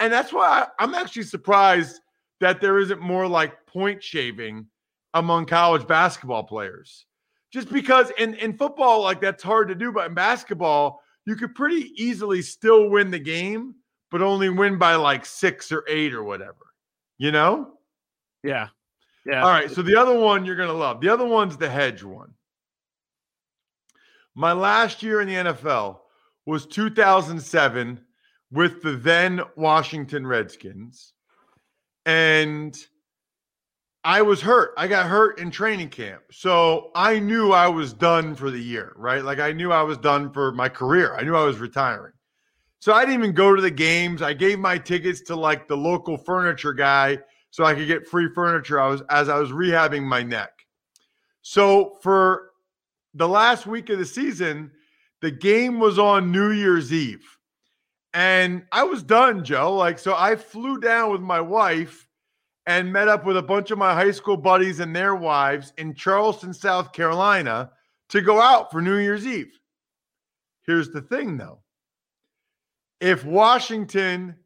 And 0.00 0.12
that's 0.12 0.32
why 0.32 0.66
I'm 0.78 0.94
actually 0.94 1.22
surprised 1.22 2.00
that 2.40 2.60
there 2.60 2.78
isn't 2.78 3.00
more 3.00 3.26
like 3.26 3.66
point 3.66 4.02
shaving 4.02 4.66
among 5.14 5.46
college 5.46 5.86
basketball 5.86 6.42
players. 6.42 7.06
Just 7.52 7.70
because 7.70 8.10
in, 8.18 8.34
in 8.34 8.56
football, 8.56 9.02
like 9.02 9.20
that's 9.20 9.42
hard 9.42 9.68
to 9.68 9.74
do, 9.74 9.92
but 9.92 10.06
in 10.06 10.14
basketball, 10.14 11.02
you 11.26 11.36
could 11.36 11.54
pretty 11.54 11.92
easily 12.02 12.42
still 12.42 12.88
win 12.90 13.10
the 13.10 13.18
game, 13.18 13.74
but 14.10 14.22
only 14.22 14.48
win 14.48 14.78
by 14.78 14.94
like 14.96 15.24
six 15.24 15.70
or 15.70 15.84
eight 15.86 16.14
or 16.14 16.24
whatever. 16.24 16.66
You 17.18 17.30
know? 17.30 17.74
Yeah. 18.42 18.68
Yeah. 19.26 19.42
All 19.42 19.50
right. 19.50 19.70
So 19.70 19.82
the 19.82 19.96
other 19.96 20.18
one 20.18 20.44
you're 20.44 20.56
gonna 20.56 20.72
love. 20.72 21.00
The 21.00 21.08
other 21.08 21.26
one's 21.26 21.56
the 21.56 21.68
hedge 21.68 22.02
one. 22.02 22.32
My 24.34 24.52
last 24.52 25.02
year 25.02 25.20
in 25.20 25.28
the 25.28 25.52
NFL 25.52 25.98
was 26.46 26.66
2007 26.66 28.00
with 28.50 28.82
the 28.82 28.92
then 28.92 29.42
Washington 29.56 30.26
Redskins. 30.26 31.12
And 32.06 32.76
I 34.04 34.22
was 34.22 34.40
hurt. 34.40 34.72
I 34.76 34.88
got 34.88 35.06
hurt 35.06 35.38
in 35.38 35.50
training 35.50 35.90
camp. 35.90 36.22
So 36.32 36.90
I 36.94 37.20
knew 37.20 37.52
I 37.52 37.68
was 37.68 37.92
done 37.92 38.34
for 38.34 38.50
the 38.50 38.60
year, 38.60 38.92
right? 38.96 39.22
Like 39.22 39.38
I 39.38 39.52
knew 39.52 39.70
I 39.70 39.82
was 39.82 39.98
done 39.98 40.32
for 40.32 40.50
my 40.52 40.68
career. 40.68 41.14
I 41.14 41.22
knew 41.22 41.36
I 41.36 41.44
was 41.44 41.58
retiring. 41.58 42.12
So 42.80 42.92
I 42.92 43.04
didn't 43.04 43.20
even 43.20 43.32
go 43.34 43.54
to 43.54 43.62
the 43.62 43.70
games. 43.70 44.22
I 44.22 44.32
gave 44.32 44.58
my 44.58 44.76
tickets 44.76 45.20
to 45.22 45.36
like 45.36 45.68
the 45.68 45.76
local 45.76 46.16
furniture 46.16 46.72
guy 46.72 47.18
so 47.52 47.64
I 47.64 47.74
could 47.74 47.86
get 47.86 48.08
free 48.08 48.28
furniture 48.34 48.80
I 48.80 48.88
was 48.88 49.02
as 49.10 49.28
I 49.28 49.38
was 49.38 49.50
rehabbing 49.50 50.02
my 50.02 50.22
neck. 50.22 50.66
So 51.42 51.98
for 52.02 52.50
the 53.14 53.28
last 53.28 53.66
week 53.66 53.90
of 53.90 53.98
the 53.98 54.06
season, 54.06 54.72
the 55.20 55.30
game 55.30 55.78
was 55.78 55.98
on 55.98 56.32
New 56.32 56.50
Year's 56.50 56.92
Eve. 56.92 57.38
And 58.14 58.64
I 58.72 58.82
was 58.84 59.02
done, 59.02 59.44
Joe. 59.44 59.76
Like, 59.76 59.98
so 59.98 60.14
I 60.16 60.34
flew 60.34 60.80
down 60.80 61.12
with 61.12 61.20
my 61.20 61.40
wife 61.40 62.08
and 62.66 62.92
met 62.92 63.08
up 63.08 63.26
with 63.26 63.36
a 63.36 63.42
bunch 63.42 63.70
of 63.70 63.78
my 63.78 63.92
high 63.92 64.10
school 64.10 64.36
buddies 64.36 64.80
and 64.80 64.96
their 64.96 65.14
wives 65.14 65.74
in 65.76 65.94
Charleston, 65.94 66.54
South 66.54 66.92
Carolina 66.92 67.70
to 68.08 68.22
go 68.22 68.40
out 68.40 68.72
for 68.72 68.80
New 68.80 68.96
Year's 68.96 69.26
Eve. 69.26 69.58
Here's 70.64 70.90
the 70.90 71.02
thing, 71.02 71.36
though 71.36 71.58
if 73.00 73.26
Washington 73.26 74.36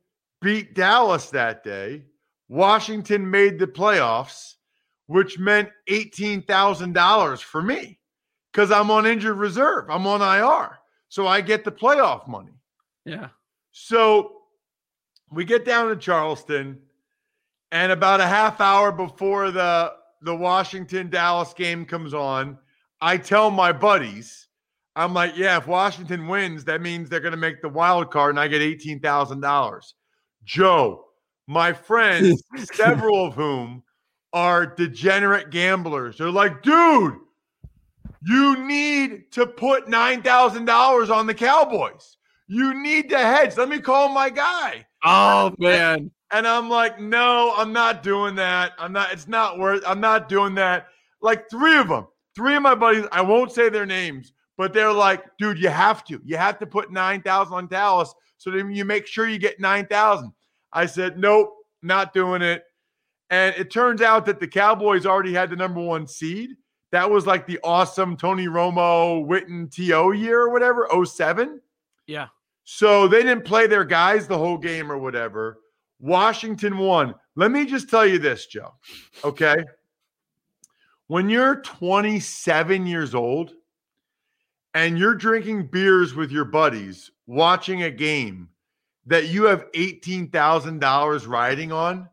beat 0.40 0.74
Dallas 0.74 1.30
that 1.30 1.62
day, 1.62 2.02
Washington 2.48 3.30
made 3.30 3.58
the 3.58 3.66
playoffs, 3.66 4.54
which 5.06 5.38
meant 5.38 5.68
$18,000 5.88 7.42
for 7.42 7.62
me 7.62 7.98
because 8.52 8.70
I'm 8.70 8.90
on 8.90 9.06
injured 9.06 9.36
reserve. 9.36 9.90
I'm 9.90 10.06
on 10.06 10.22
IR. 10.22 10.78
So 11.08 11.26
I 11.26 11.40
get 11.40 11.64
the 11.64 11.72
playoff 11.72 12.28
money. 12.28 12.52
Yeah. 13.04 13.28
So 13.72 14.36
we 15.30 15.44
get 15.44 15.64
down 15.64 15.88
to 15.88 15.96
Charleston, 15.96 16.78
and 17.72 17.92
about 17.92 18.20
a 18.20 18.26
half 18.26 18.60
hour 18.60 18.92
before 18.92 19.50
the 19.50 19.92
the 20.22 20.34
Washington 20.34 21.10
Dallas 21.10 21.52
game 21.52 21.84
comes 21.84 22.14
on, 22.14 22.58
I 23.00 23.18
tell 23.18 23.50
my 23.50 23.72
buddies, 23.72 24.48
I'm 24.96 25.12
like, 25.12 25.36
yeah, 25.36 25.58
if 25.58 25.66
Washington 25.66 26.26
wins, 26.26 26.64
that 26.64 26.80
means 26.80 27.08
they're 27.08 27.20
going 27.20 27.32
to 27.32 27.36
make 27.36 27.60
the 27.60 27.68
wild 27.68 28.10
card, 28.10 28.30
and 28.30 28.40
I 28.40 28.48
get 28.48 28.62
eighteen 28.62 29.00
thousand 29.00 29.40
dollars. 29.40 29.94
Joe, 30.44 31.05
my 31.46 31.72
friends, 31.72 32.42
several 32.74 33.26
of 33.26 33.34
whom 33.34 33.82
are 34.32 34.66
degenerate 34.66 35.50
gamblers, 35.50 36.18
they're 36.18 36.30
like, 36.30 36.62
dude, 36.62 37.16
you 38.22 38.66
need 38.66 39.30
to 39.32 39.46
put 39.46 39.88
nine 39.88 40.22
thousand 40.22 40.64
dollars 40.64 41.10
on 41.10 41.26
the 41.26 41.34
Cowboys. 41.34 42.16
You 42.48 42.80
need 42.80 43.10
to 43.10 43.18
hedge. 43.18 43.56
Let 43.56 43.68
me 43.68 43.80
call 43.80 44.08
my 44.08 44.30
guy. 44.30 44.86
Oh 45.04 45.54
man. 45.58 46.10
And 46.32 46.46
I'm 46.46 46.68
like, 46.68 47.00
no, 47.00 47.54
I'm 47.56 47.72
not 47.72 48.02
doing 48.02 48.34
that. 48.34 48.72
I'm 48.78 48.92
not, 48.92 49.12
it's 49.12 49.28
not 49.28 49.58
worth, 49.60 49.82
I'm 49.86 50.00
not 50.00 50.28
doing 50.28 50.56
that. 50.56 50.88
Like 51.22 51.48
three 51.48 51.78
of 51.78 51.88
them, 51.88 52.08
three 52.34 52.56
of 52.56 52.62
my 52.62 52.74
buddies, 52.74 53.04
I 53.12 53.20
won't 53.20 53.52
say 53.52 53.68
their 53.68 53.86
names, 53.86 54.32
but 54.56 54.72
they're 54.72 54.92
like, 54.92 55.24
dude, 55.38 55.58
you 55.58 55.68
have 55.68 56.04
to. 56.06 56.20
You 56.24 56.36
have 56.36 56.58
to 56.58 56.66
put 56.66 56.90
9,000 56.90 57.54
on 57.54 57.68
Dallas 57.68 58.12
so 58.38 58.50
then 58.50 58.70
you 58.70 58.84
make 58.84 59.06
sure 59.06 59.28
you 59.28 59.38
get 59.38 59.60
9,000. 59.60 60.32
I 60.72 60.86
said, 60.86 61.18
nope, 61.18 61.54
not 61.82 62.12
doing 62.12 62.42
it. 62.42 62.64
And 63.30 63.54
it 63.56 63.70
turns 63.70 64.02
out 64.02 64.26
that 64.26 64.40
the 64.40 64.46
Cowboys 64.46 65.06
already 65.06 65.32
had 65.32 65.50
the 65.50 65.56
number 65.56 65.80
one 65.80 66.06
seed. 66.06 66.50
That 66.92 67.10
was 67.10 67.26
like 67.26 67.46
the 67.46 67.58
awesome 67.64 68.16
Tony 68.16 68.46
Romo, 68.46 69.26
Witten, 69.26 69.70
T.O. 69.70 70.12
year 70.12 70.42
or 70.42 70.50
whatever, 70.50 70.88
07. 71.04 71.60
Yeah. 72.06 72.28
So 72.64 73.08
they 73.08 73.22
didn't 73.22 73.44
play 73.44 73.66
their 73.66 73.84
guys 73.84 74.26
the 74.26 74.38
whole 74.38 74.58
game 74.58 74.90
or 74.90 74.98
whatever. 74.98 75.58
Washington 75.98 76.78
won. 76.78 77.14
Let 77.34 77.50
me 77.50 77.66
just 77.66 77.88
tell 77.88 78.06
you 78.06 78.18
this, 78.18 78.46
Joe. 78.46 78.74
Okay. 79.24 79.56
When 81.08 81.28
you're 81.28 81.56
27 81.56 82.86
years 82.86 83.14
old 83.14 83.52
and 84.74 84.98
you're 84.98 85.14
drinking 85.14 85.68
beers 85.68 86.14
with 86.14 86.30
your 86.30 86.44
buddies, 86.44 87.10
watching 87.26 87.82
a 87.82 87.90
game 87.90 88.48
that 89.06 89.28
you 89.28 89.44
have 89.44 89.70
$18,000 89.72 91.28
riding 91.28 91.72
on, 91.72 92.08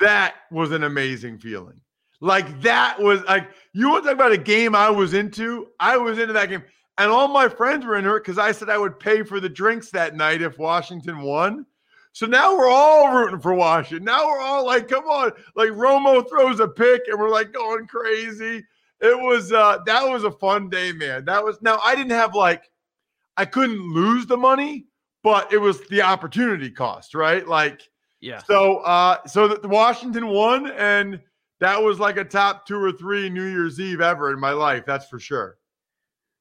that 0.00 0.34
was 0.50 0.72
an 0.72 0.84
amazing 0.84 1.38
feeling. 1.38 1.80
Like 2.20 2.62
that 2.62 3.00
was 3.00 3.22
like 3.24 3.48
you 3.72 3.88
want 3.88 4.02
to 4.02 4.08
talk 4.08 4.16
about 4.16 4.32
a 4.32 4.38
game 4.38 4.74
I 4.74 4.90
was 4.90 5.14
into? 5.14 5.68
I 5.78 5.96
was 5.96 6.18
into 6.18 6.32
that 6.32 6.48
game. 6.48 6.64
And 6.96 7.12
all 7.12 7.28
my 7.28 7.48
friends 7.48 7.86
were 7.86 7.96
into 7.96 8.14
it 8.16 8.24
because 8.24 8.38
I 8.38 8.50
said 8.50 8.68
I 8.68 8.78
would 8.78 8.98
pay 8.98 9.22
for 9.22 9.38
the 9.38 9.48
drinks 9.48 9.90
that 9.90 10.16
night 10.16 10.42
if 10.42 10.58
Washington 10.58 11.20
won. 11.20 11.64
So 12.12 12.26
now 12.26 12.56
we're 12.56 12.68
all 12.68 13.14
rooting 13.14 13.38
for 13.38 13.54
Washington. 13.54 14.04
Now 14.04 14.26
we're 14.26 14.40
all 14.40 14.66
like, 14.66 14.88
come 14.88 15.04
on. 15.04 15.30
Like 15.54 15.68
Romo 15.70 16.28
throws 16.28 16.58
a 16.58 16.66
pick 16.66 17.02
and 17.06 17.20
we're 17.20 17.30
like 17.30 17.52
going 17.52 17.86
crazy. 17.86 18.64
It 19.00 19.16
was 19.16 19.52
uh 19.52 19.78
that 19.86 20.02
was 20.02 20.24
a 20.24 20.32
fun 20.32 20.68
day, 20.68 20.90
man. 20.90 21.24
That 21.26 21.44
was 21.44 21.62
now 21.62 21.78
I 21.84 21.94
didn't 21.94 22.10
have 22.10 22.34
like 22.34 22.68
I 23.36 23.44
couldn't 23.44 23.80
lose 23.94 24.26
the 24.26 24.36
money, 24.36 24.87
but 25.22 25.52
it 25.52 25.58
was 25.58 25.80
the 25.88 26.02
opportunity 26.02 26.70
cost, 26.70 27.14
right? 27.14 27.46
Like 27.46 27.82
yeah. 28.20 28.42
So 28.42 28.78
uh 28.78 29.18
so 29.26 29.48
the 29.48 29.68
Washington 29.68 30.26
won 30.28 30.70
and 30.72 31.20
that 31.60 31.82
was 31.82 31.98
like 31.98 32.16
a 32.16 32.24
top 32.24 32.66
two 32.66 32.82
or 32.82 32.92
three 32.92 33.28
New 33.28 33.44
Year's 33.44 33.80
Eve 33.80 34.00
ever 34.00 34.32
in 34.32 34.38
my 34.38 34.52
life, 34.52 34.84
that's 34.86 35.08
for 35.08 35.18
sure. 35.18 35.58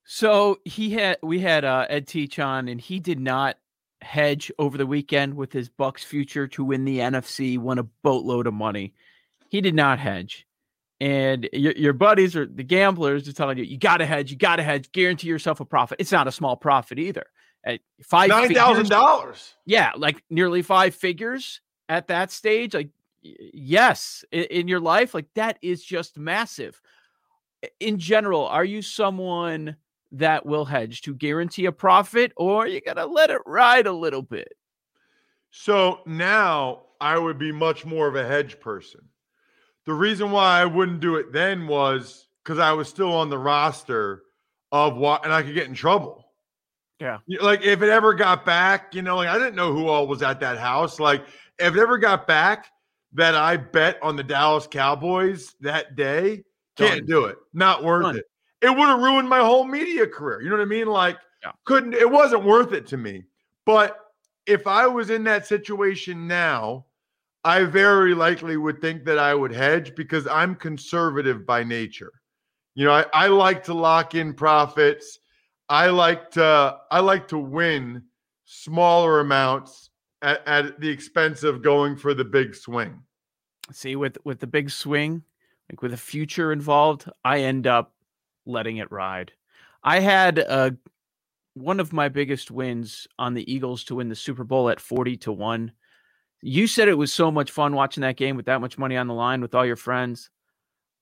So 0.05 0.59
he 0.63 0.91
had 0.91 1.17
we 1.21 1.39
had 1.39 1.65
uh, 1.65 1.86
Ed 1.89 2.07
Teach 2.07 2.39
on, 2.39 2.69
and 2.69 2.80
he 2.80 2.99
did 2.99 3.19
not 3.19 3.57
hedge 4.01 4.51
over 4.57 4.78
the 4.78 4.86
weekend 4.86 5.34
with 5.34 5.51
his 5.51 5.67
Bucks 5.67 6.03
future 6.03 6.47
to 6.47 6.63
win 6.63 6.86
the 6.86 6.99
NFC, 6.99 7.57
won 7.57 7.78
a 7.78 7.84
boatload 7.84 8.47
of 8.47 8.53
money. 8.53 8.93
He 9.49 9.59
did 9.59 9.75
not 9.75 9.99
hedge, 9.99 10.47
and 11.01 11.49
your, 11.51 11.73
your 11.73 11.93
buddies 11.93 12.38
or 12.38 12.45
the 12.45 12.63
gamblers 12.63 13.28
are 13.28 13.34
telling 13.34 13.57
you 13.57 13.65
you 13.65 13.78
got 13.78 13.97
to 13.97 14.05
hedge, 14.05 14.32
you 14.32 14.38
got 14.38 14.57
to 14.57 14.63
hedge, 14.63 14.91
guarantee 14.93 15.28
yourself 15.28 15.59
a 15.59 15.65
profit. 15.65 15.99
It's 15.99 16.11
not 16.11 16.28
a 16.28 16.32
small 16.32 16.55
profit 16.55 16.99
either. 16.99 17.25
At 17.63 17.79
five 18.03 18.29
nine 18.29 18.53
thousand 18.53 18.89
dollars, 18.89 19.55
yeah, 19.65 19.91
like 19.97 20.23
nearly 20.29 20.61
five 20.61 20.95
figures 20.95 21.61
at 21.89 22.07
that 22.07 22.31
stage. 22.31 22.73
Like 22.73 22.89
yes, 23.21 24.23
in, 24.31 24.43
in 24.43 24.67
your 24.67 24.79
life, 24.79 25.13
like 25.13 25.27
that 25.33 25.57
is 25.61 25.83
just 25.83 26.17
massive. 26.17 26.81
In 27.79 27.99
general, 27.99 28.45
are 28.47 28.65
you 28.65 28.81
someone? 28.81 29.75
that 30.11 30.45
will 30.45 30.65
hedge 30.65 31.01
to 31.01 31.13
guarantee 31.13 31.65
a 31.65 31.71
profit, 31.71 32.31
or 32.35 32.67
you 32.67 32.81
gonna 32.81 33.05
let 33.05 33.29
it 33.29 33.41
ride 33.45 33.87
a 33.87 33.91
little 33.91 34.21
bit? 34.21 34.53
So 35.51 35.99
now 36.05 36.83
I 37.01 37.17
would 37.17 37.37
be 37.37 37.51
much 37.51 37.85
more 37.85 38.07
of 38.07 38.15
a 38.15 38.25
hedge 38.25 38.59
person. 38.59 39.01
The 39.85 39.93
reason 39.93 40.31
why 40.31 40.61
I 40.61 40.65
wouldn't 40.65 40.99
do 40.99 41.15
it 41.15 41.31
then 41.31 41.67
was 41.67 42.27
because 42.43 42.59
I 42.59 42.73
was 42.73 42.87
still 42.87 43.13
on 43.13 43.29
the 43.29 43.37
roster 43.37 44.23
of 44.71 44.97
what, 44.97 45.23
and 45.23 45.33
I 45.33 45.41
could 45.41 45.53
get 45.53 45.67
in 45.67 45.73
trouble. 45.73 46.25
Yeah. 46.99 47.19
Like 47.41 47.63
if 47.63 47.81
it 47.81 47.89
ever 47.89 48.13
got 48.13 48.45
back, 48.45 48.95
you 48.95 49.01
know, 49.01 49.17
like 49.17 49.27
I 49.27 49.37
didn't 49.37 49.55
know 49.55 49.73
who 49.73 49.87
all 49.87 50.07
was 50.07 50.21
at 50.21 50.39
that 50.39 50.57
house. 50.57 50.99
Like 50.99 51.25
if 51.59 51.75
it 51.75 51.79
ever 51.79 51.97
got 51.97 52.27
back 52.27 52.67
that 53.13 53.35
I 53.35 53.57
bet 53.57 54.01
on 54.01 54.15
the 54.15 54.23
Dallas 54.23 54.67
Cowboys 54.67 55.55
that 55.61 55.95
day, 55.95 56.43
can't 56.75 56.99
Done. 57.01 57.05
do 57.05 57.25
it. 57.25 57.37
Not 57.53 57.83
worth 57.83 58.03
Done. 58.03 58.17
it 58.17 58.25
it 58.61 58.69
would 58.69 58.87
have 58.87 58.99
ruined 58.99 59.29
my 59.29 59.39
whole 59.39 59.65
media 59.65 60.07
career. 60.07 60.41
You 60.41 60.49
know 60.49 60.57
what 60.57 60.63
I 60.63 60.65
mean? 60.65 60.87
Like, 60.87 61.17
yeah. 61.43 61.51
couldn't, 61.65 61.93
it 61.93 62.09
wasn't 62.09 62.43
worth 62.43 62.73
it 62.73 62.87
to 62.87 62.97
me. 62.97 63.23
But 63.65 63.97
if 64.45 64.65
I 64.65 64.87
was 64.87 65.09
in 65.09 65.23
that 65.25 65.45
situation 65.45 66.27
now, 66.27 66.85
I 67.43 67.63
very 67.63 68.13
likely 68.13 68.57
would 68.57 68.81
think 68.81 69.05
that 69.05 69.19
I 69.19 69.35
would 69.35 69.51
hedge 69.51 69.95
because 69.95 70.27
I'm 70.27 70.55
conservative 70.55 71.45
by 71.45 71.63
nature. 71.63 72.11
You 72.75 72.85
know, 72.85 72.93
I, 72.93 73.05
I 73.13 73.27
like 73.27 73.63
to 73.65 73.73
lock 73.73 74.15
in 74.15 74.33
profits. 74.33 75.19
I 75.70 75.88
like 75.88 76.32
to 76.32 76.78
I 76.89 76.99
like 76.99 77.28
to 77.30 77.38
win 77.38 78.03
smaller 78.45 79.20
amounts 79.20 79.89
at, 80.22 80.41
at 80.47 80.80
the 80.80 80.89
expense 80.89 81.43
of 81.43 81.61
going 81.61 81.95
for 81.95 82.13
the 82.13 82.24
big 82.24 82.55
swing. 82.55 83.01
See, 83.72 83.95
with 83.95 84.18
with 84.24 84.39
the 84.39 84.47
big 84.47 84.70
swing, 84.70 85.24
like 85.70 85.82
with 85.82 85.93
a 85.93 85.97
future 85.97 86.51
involved, 86.51 87.09
I 87.26 87.39
end 87.39 87.68
up 87.68 87.93
letting 88.45 88.78
it 88.78 88.91
ride. 88.91 89.34
I 89.84 89.99
had 89.99 90.39
uh, 90.39 90.72
one 91.53 91.80
of 91.80 91.93
my 91.93 92.09
biggest 92.09 92.51
wins 92.51 93.07
on 93.20 93.34
the 93.34 93.51
Eagles 93.51 93.84
to 93.86 93.95
win 93.95 94.09
the 94.09 94.15
Super 94.15 94.43
Bowl 94.43 94.70
at 94.70 94.80
40 94.80 95.18
to 95.18 95.32
1. 95.32 95.72
You 96.41 96.68
said 96.68 96.88
it 96.88 96.97
was 96.97 97.11
so 97.11 97.32
much 97.32 97.51
fun 97.51 97.76
watching 97.76 98.01
that 98.01 98.15
game 98.15 98.36
with 98.36 98.45
that 98.45 98.61
much 98.61 98.78
money 98.78 98.95
on 98.95 99.07
the 99.07 99.13
line 99.13 99.41
with 99.41 99.55
all 99.55 99.65
your 99.65 99.76
friends. 99.76 100.30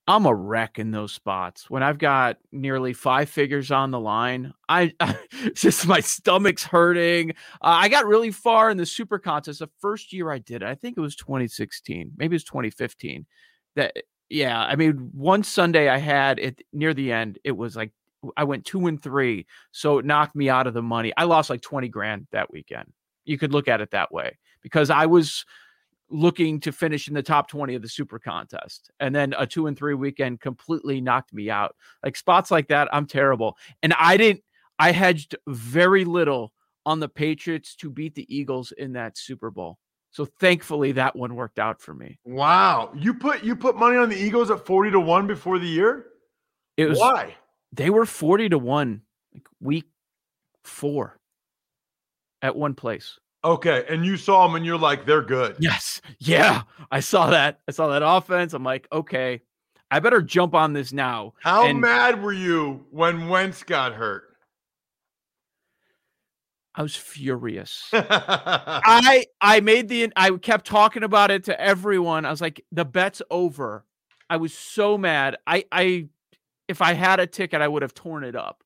I'm 0.08 0.26
a 0.28 0.36
wreck 0.36 0.78
in 0.78 0.92
those 0.92 1.14
spots. 1.14 1.70
When 1.70 1.82
I've 1.82 1.98
got 1.98 2.38
nearly 2.52 2.94
five 2.94 3.28
figures 3.28 3.72
on 3.72 3.90
the 3.90 4.00
line, 4.00 4.54
I, 4.70 4.94
I 5.00 5.18
just 5.56 5.88
my 5.88 6.00
stomach's 6.00 6.64
hurting. 6.64 7.32
Uh, 7.62 7.80
I 7.80 7.90
got 7.90 8.06
really 8.06 8.32
far 8.32 8.70
in 8.70 8.78
the 8.78 8.86
super 8.86 9.18
contest 9.18 9.60
the 9.60 9.70
first 9.80 10.14
year 10.14 10.30
I 10.32 10.38
did 10.38 10.62
it. 10.62 10.68
I 10.68 10.76
think 10.76 10.98
it 10.98 11.02
was 11.02 11.16
2016, 11.16 12.12
maybe 12.18 12.34
it 12.34 12.36
was 12.36 12.44
2015. 12.44 13.26
That 13.76 13.96
yeah, 14.30 14.62
I 14.64 14.76
mean, 14.76 15.10
one 15.14 15.44
Sunday 15.44 15.90
I 15.90 15.98
had 15.98 16.40
it 16.40 16.62
near 16.74 16.94
the 16.94 17.12
end. 17.12 17.40
It 17.44 17.52
was 17.52 17.76
like 17.76 17.92
I 18.38 18.44
went 18.44 18.66
two 18.66 18.88
and 18.88 19.02
three, 19.02 19.46
so 19.72 19.98
it 20.00 20.06
knocked 20.06 20.36
me 20.36 20.50
out 20.50 20.68
of 20.68 20.74
the 20.74 20.82
money. 20.82 21.14
I 21.18 21.26
lost 21.26 21.50
like 21.50 21.62
20 21.62 21.90
grand 21.90 22.28
that 22.32 22.52
weekend. 22.52 22.92
You 23.26 23.38
could 23.38 23.54
look 23.54 23.68
at 23.68 23.82
it 23.82 23.92
that 23.92 24.12
way 24.12 24.38
because 24.62 24.90
I 24.90 25.06
was 25.08 25.46
looking 26.10 26.60
to 26.62 26.72
finish 26.72 27.08
in 27.08 27.14
the 27.14 27.24
top 27.24 27.48
20 27.48 27.76
of 27.76 27.82
the 27.82 27.90
super 27.90 28.20
contest. 28.20 28.92
And 29.00 29.14
then 29.14 29.34
a 29.38 29.48
two 29.48 29.68
and 29.68 29.78
three 29.78 29.94
weekend 29.94 30.42
completely 30.42 31.02
knocked 31.02 31.34
me 31.34 31.50
out. 31.50 31.76
Like 32.04 32.16
spots 32.16 32.52
like 32.52 32.68
that, 32.68 32.88
I'm 32.94 33.08
terrible. 33.08 33.58
And 33.82 33.94
I 34.00 34.18
didn't, 34.18 34.44
I 34.78 34.92
hedged 34.92 35.36
very 35.48 36.06
little 36.06 36.54
on 36.86 37.00
the 37.00 37.10
Patriots 37.10 37.76
to 37.78 37.90
beat 37.90 38.16
the 38.16 38.36
Eagles 38.36 38.72
in 38.72 38.94
that 38.94 39.18
Super 39.18 39.50
Bowl. 39.50 39.80
So 40.12 40.26
thankfully 40.40 40.94
that 40.94 41.16
one 41.16 41.36
worked 41.36 41.60
out 41.60 41.82
for 41.82 41.94
me. 41.94 42.20
Wow. 42.24 42.92
You 42.96 43.14
put 43.14 43.44
you 43.44 43.56
put 43.56 43.76
money 43.76 43.98
on 43.98 44.10
the 44.10 44.16
Eagles 44.16 44.50
at 44.50 44.66
40 44.66 44.92
to 44.92 45.00
1 45.00 45.28
before 45.28 45.60
the 45.60 45.68
year? 45.68 46.06
It 46.78 46.88
was 46.88 47.00
Why? 47.00 47.36
They 47.74 47.90
were 47.90 48.06
40 48.06 48.50
to 48.50 48.58
1 48.58 49.02
like 49.34 49.48
week 49.60 49.86
4 50.64 51.20
at 52.42 52.56
one 52.56 52.76
place. 52.76 53.20
Okay, 53.46 53.86
and 53.88 54.04
you 54.04 54.18
saw 54.18 54.48
them 54.48 54.56
and 54.56 54.66
you're 54.66 54.78
like 54.78 55.06
they're 55.06 55.22
good. 55.22 55.56
Yes. 55.60 56.02
Yeah. 56.18 56.64
I 56.92 57.00
saw 57.00 57.30
that. 57.30 57.60
I 57.68 57.72
saw 57.72 57.88
that 57.90 58.02
offense. 58.04 58.54
I'm 58.54 58.64
like, 58.64 58.88
okay, 58.92 59.42
I 59.92 60.00
better 60.00 60.24
jump 60.24 60.56
on 60.56 60.74
this 60.74 60.92
now. 60.92 61.34
How 61.42 61.66
And 61.66 61.80
mad 61.80 62.24
were 62.24 62.34
you 62.34 62.86
when 62.90 63.30
Wentz 63.30 63.62
got 63.62 63.94
hurt? 63.94 64.24
I 66.74 66.82
was 66.82 66.96
furious. 66.96 67.88
I 67.94 69.28
I 69.40 69.60
made 69.62 69.90
the 69.90 70.12
I 70.16 70.32
kept 70.32 70.66
talking 70.66 71.04
about 71.04 71.30
it 71.30 71.44
to 71.46 71.62
everyone. 71.62 72.26
I 72.26 72.32
was 72.32 72.42
like, 72.42 72.66
the 72.72 72.84
bet's 72.84 73.22
over. 73.30 73.86
I 74.28 74.38
was 74.38 74.54
so 74.54 74.98
mad. 74.98 75.38
I 75.46 75.66
I 75.72 76.08
if 76.68 76.82
I 76.82 76.94
had 76.94 77.20
a 77.20 77.28
ticket, 77.28 77.62
I 77.62 77.68
would 77.68 77.84
have 77.84 77.94
torn 77.94 78.24
it 78.24 78.36
up. 78.36 78.65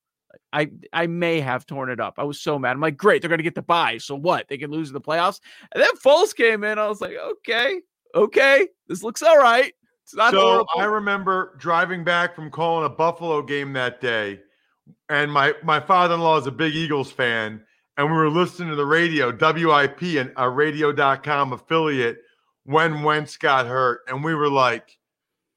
I 0.54 0.72
I 0.94 1.08
may 1.08 1.40
have 1.40 1.66
torn 1.66 1.90
it 1.90 2.00
up. 2.00 2.16
I 2.18 2.24
was 2.24 2.40
so 2.40 2.58
mad. 2.60 2.72
I'm 2.72 2.82
like, 2.82 2.98
great, 2.98 3.22
they're 3.22 3.30
gonna 3.30 3.44
get 3.44 3.56
the 3.56 3.62
buy. 3.62 3.98
So 3.98 4.16
what? 4.16 4.48
They 4.48 4.58
can 4.58 4.72
lose 4.72 4.90
in 4.90 4.94
the 4.94 5.02
playoffs. 5.02 5.40
And 5.72 5.84
then 5.84 5.92
Foles 6.04 6.36
came 6.36 6.64
in. 6.64 6.80
I 6.80 6.88
was 6.88 7.02
like, 7.02 7.16
okay, 7.16 7.82
okay, 8.16 8.68
this 8.88 9.04
looks 9.04 9.22
all 9.22 9.38
right. 9.38 9.74
It's 10.04 10.16
not 10.16 10.34
so 10.34 10.40
horrible. 10.40 10.70
I 10.78 10.86
remember 10.86 11.56
driving 11.60 12.04
back 12.04 12.36
from 12.36 12.50
calling 12.50 12.86
a 12.86 12.90
Buffalo 12.90 13.42
game 13.42 13.74
that 13.74 14.02
day, 14.02 14.40
and 15.08 15.32
my 15.32 15.54
my 15.64 15.80
father 15.80 16.16
in 16.16 16.22
law 16.22 16.38
is 16.38 16.48
a 16.48 16.52
big 16.52 16.76
Eagles 16.76 17.12
fan, 17.12 17.64
and 17.98 18.08
we 18.08 18.18
were 18.18 18.30
listening 18.30 18.70
to 18.70 18.76
the 18.76 18.86
radio, 18.86 19.32
WIP, 19.32 20.02
and 20.20 20.32
a 20.36 20.50
radio.com 20.50 21.54
affiliate 21.54 22.20
when 22.64 23.04
Wentz 23.04 23.38
got 23.38 23.68
hurt, 23.68 24.02
and 24.08 24.24
we 24.24 24.34
were 24.34 24.50
like, 24.50 24.98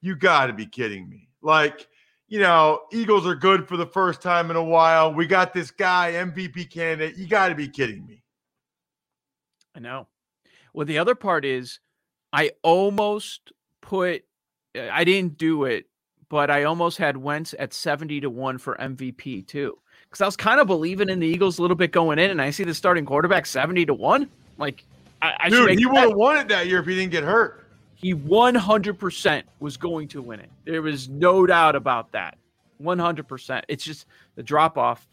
"You 0.03 0.17
got 0.17 0.49
to 0.49 0.53
be 0.53 0.67
kidding 0.67 1.09
me!" 1.09 1.29
Like, 1.41 1.89
you 2.33 2.39
know, 2.39 2.81
Eagles 2.91 3.27
are 3.27 3.35
good 3.35 3.69
for 3.69 3.77
the 3.77 3.85
first 3.85 4.23
time 4.23 4.51
in 4.51 4.57
a 4.57 4.65
while. 4.65 5.13
We 5.13 5.27
got 5.27 5.53
this 5.53 5.71
guy 5.71 6.13
MVP 6.13 6.71
candidate. 6.71 7.19
You 7.19 7.27
got 7.27 7.49
to 7.49 7.55
be 7.55 7.69
kidding 7.69 8.07
me. 8.07 8.23
I 9.75 9.81
know. 9.81 10.09
Well, 10.73 10.87
the 10.87 10.97
other 10.97 11.15
part 11.15 11.45
is 11.45 11.79
I 12.33 12.53
almost 12.63 13.53
put 13.83 14.23
uh, 14.75 14.89
I 14.91 15.05
didn't 15.05 15.37
do 15.37 15.65
it, 15.65 15.85
but 16.31 16.51
I 16.51 16.65
almost 16.65 16.97
had 16.97 17.19
Wentz 17.19 17.55
at 17.59 17.75
70 17.75 18.23
to 18.23 18.31
1 18.31 18.57
for 18.57 18.77
MVP 18.77 19.47
too. 19.47 19.77
Because 20.05 20.23
I 20.23 20.25
was 20.25 20.37
kind 20.37 20.59
of 20.59 20.67
believing 20.67 21.11
in 21.11 21.21
the 21.21 21.27
Eagles 21.27 21.59
a 21.59 21.63
little 21.63 21.77
bit 21.77 21.93
going 21.93 22.19
in, 22.19 22.31
and 22.31 22.41
I 22.41 22.49
see 22.49 22.65
the 22.65 22.73
starting 22.73 23.05
quarterback 23.05 23.45
70 23.45 23.85
to 23.85 23.93
1. 23.93 24.27
Like 24.57 24.85
I, 25.21 25.35
I 25.39 25.49
Dude, 25.51 25.79
he 25.79 25.85
would 25.85 25.99
have 25.99 26.15
won 26.15 26.39
it 26.39 26.49
that 26.49 26.67
year 26.67 26.79
if 26.79 26.87
he 26.87 26.95
didn't 26.95 27.13
get 27.13 27.25
hurt. 27.25 27.62
He 28.03 28.15
100% 28.15 29.43
was 29.61 29.77
going 29.77 30.09
to 30.09 30.21
win 30.21 30.41
it. 30.41 30.51
There 30.65 30.83
was 30.83 31.09
no 31.09 31.47
doubt 31.47 31.77
about 31.77 32.11
that. 32.13 32.37
100%. 32.83 33.63
It's 33.69 33.85
just 33.85 34.07
the 34.35 34.43
drop 34.43 34.77
off. 34.77 35.07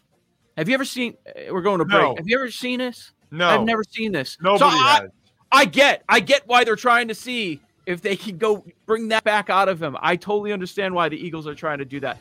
Have 0.58 0.68
you 0.68 0.74
ever 0.74 0.84
seen? 0.86 1.16
uh, 1.28 1.54
We're 1.54 1.62
going 1.62 1.80
to 1.80 1.86
break. 1.86 2.02
No. 2.02 2.16
Have 2.16 2.28
you 2.28 2.36
ever 2.38 2.50
seen 2.50 2.80
this? 2.80 3.12
No. 3.32 3.48
I've 3.48 3.64
never 3.64 3.84
seen 3.84 4.12
this. 4.12 4.38
So 4.42 4.66
I, 4.66 5.00
has. 5.02 5.10
I 5.52 5.66
get, 5.66 6.04
I 6.10 6.20
get 6.20 6.48
why 6.48 6.64
they're 6.64 6.76
trying 6.76 7.08
to 7.10 7.16
see 7.16 7.62
if 7.86 8.02
they 8.02 8.16
can 8.16 8.38
go 8.38 8.66
bring 8.88 9.08
that 9.10 9.24
back 9.24 9.52
out 9.52 9.70
of 9.70 9.82
him. 9.82 9.96
I 10.00 10.16
totally 10.16 10.52
understand 10.52 10.94
why 10.94 11.10
the 11.10 11.18
Eagles 11.18 11.48
are 11.48 11.56
trying 11.56 11.78
to 11.78 11.86
do 11.86 12.00
that. 12.00 12.18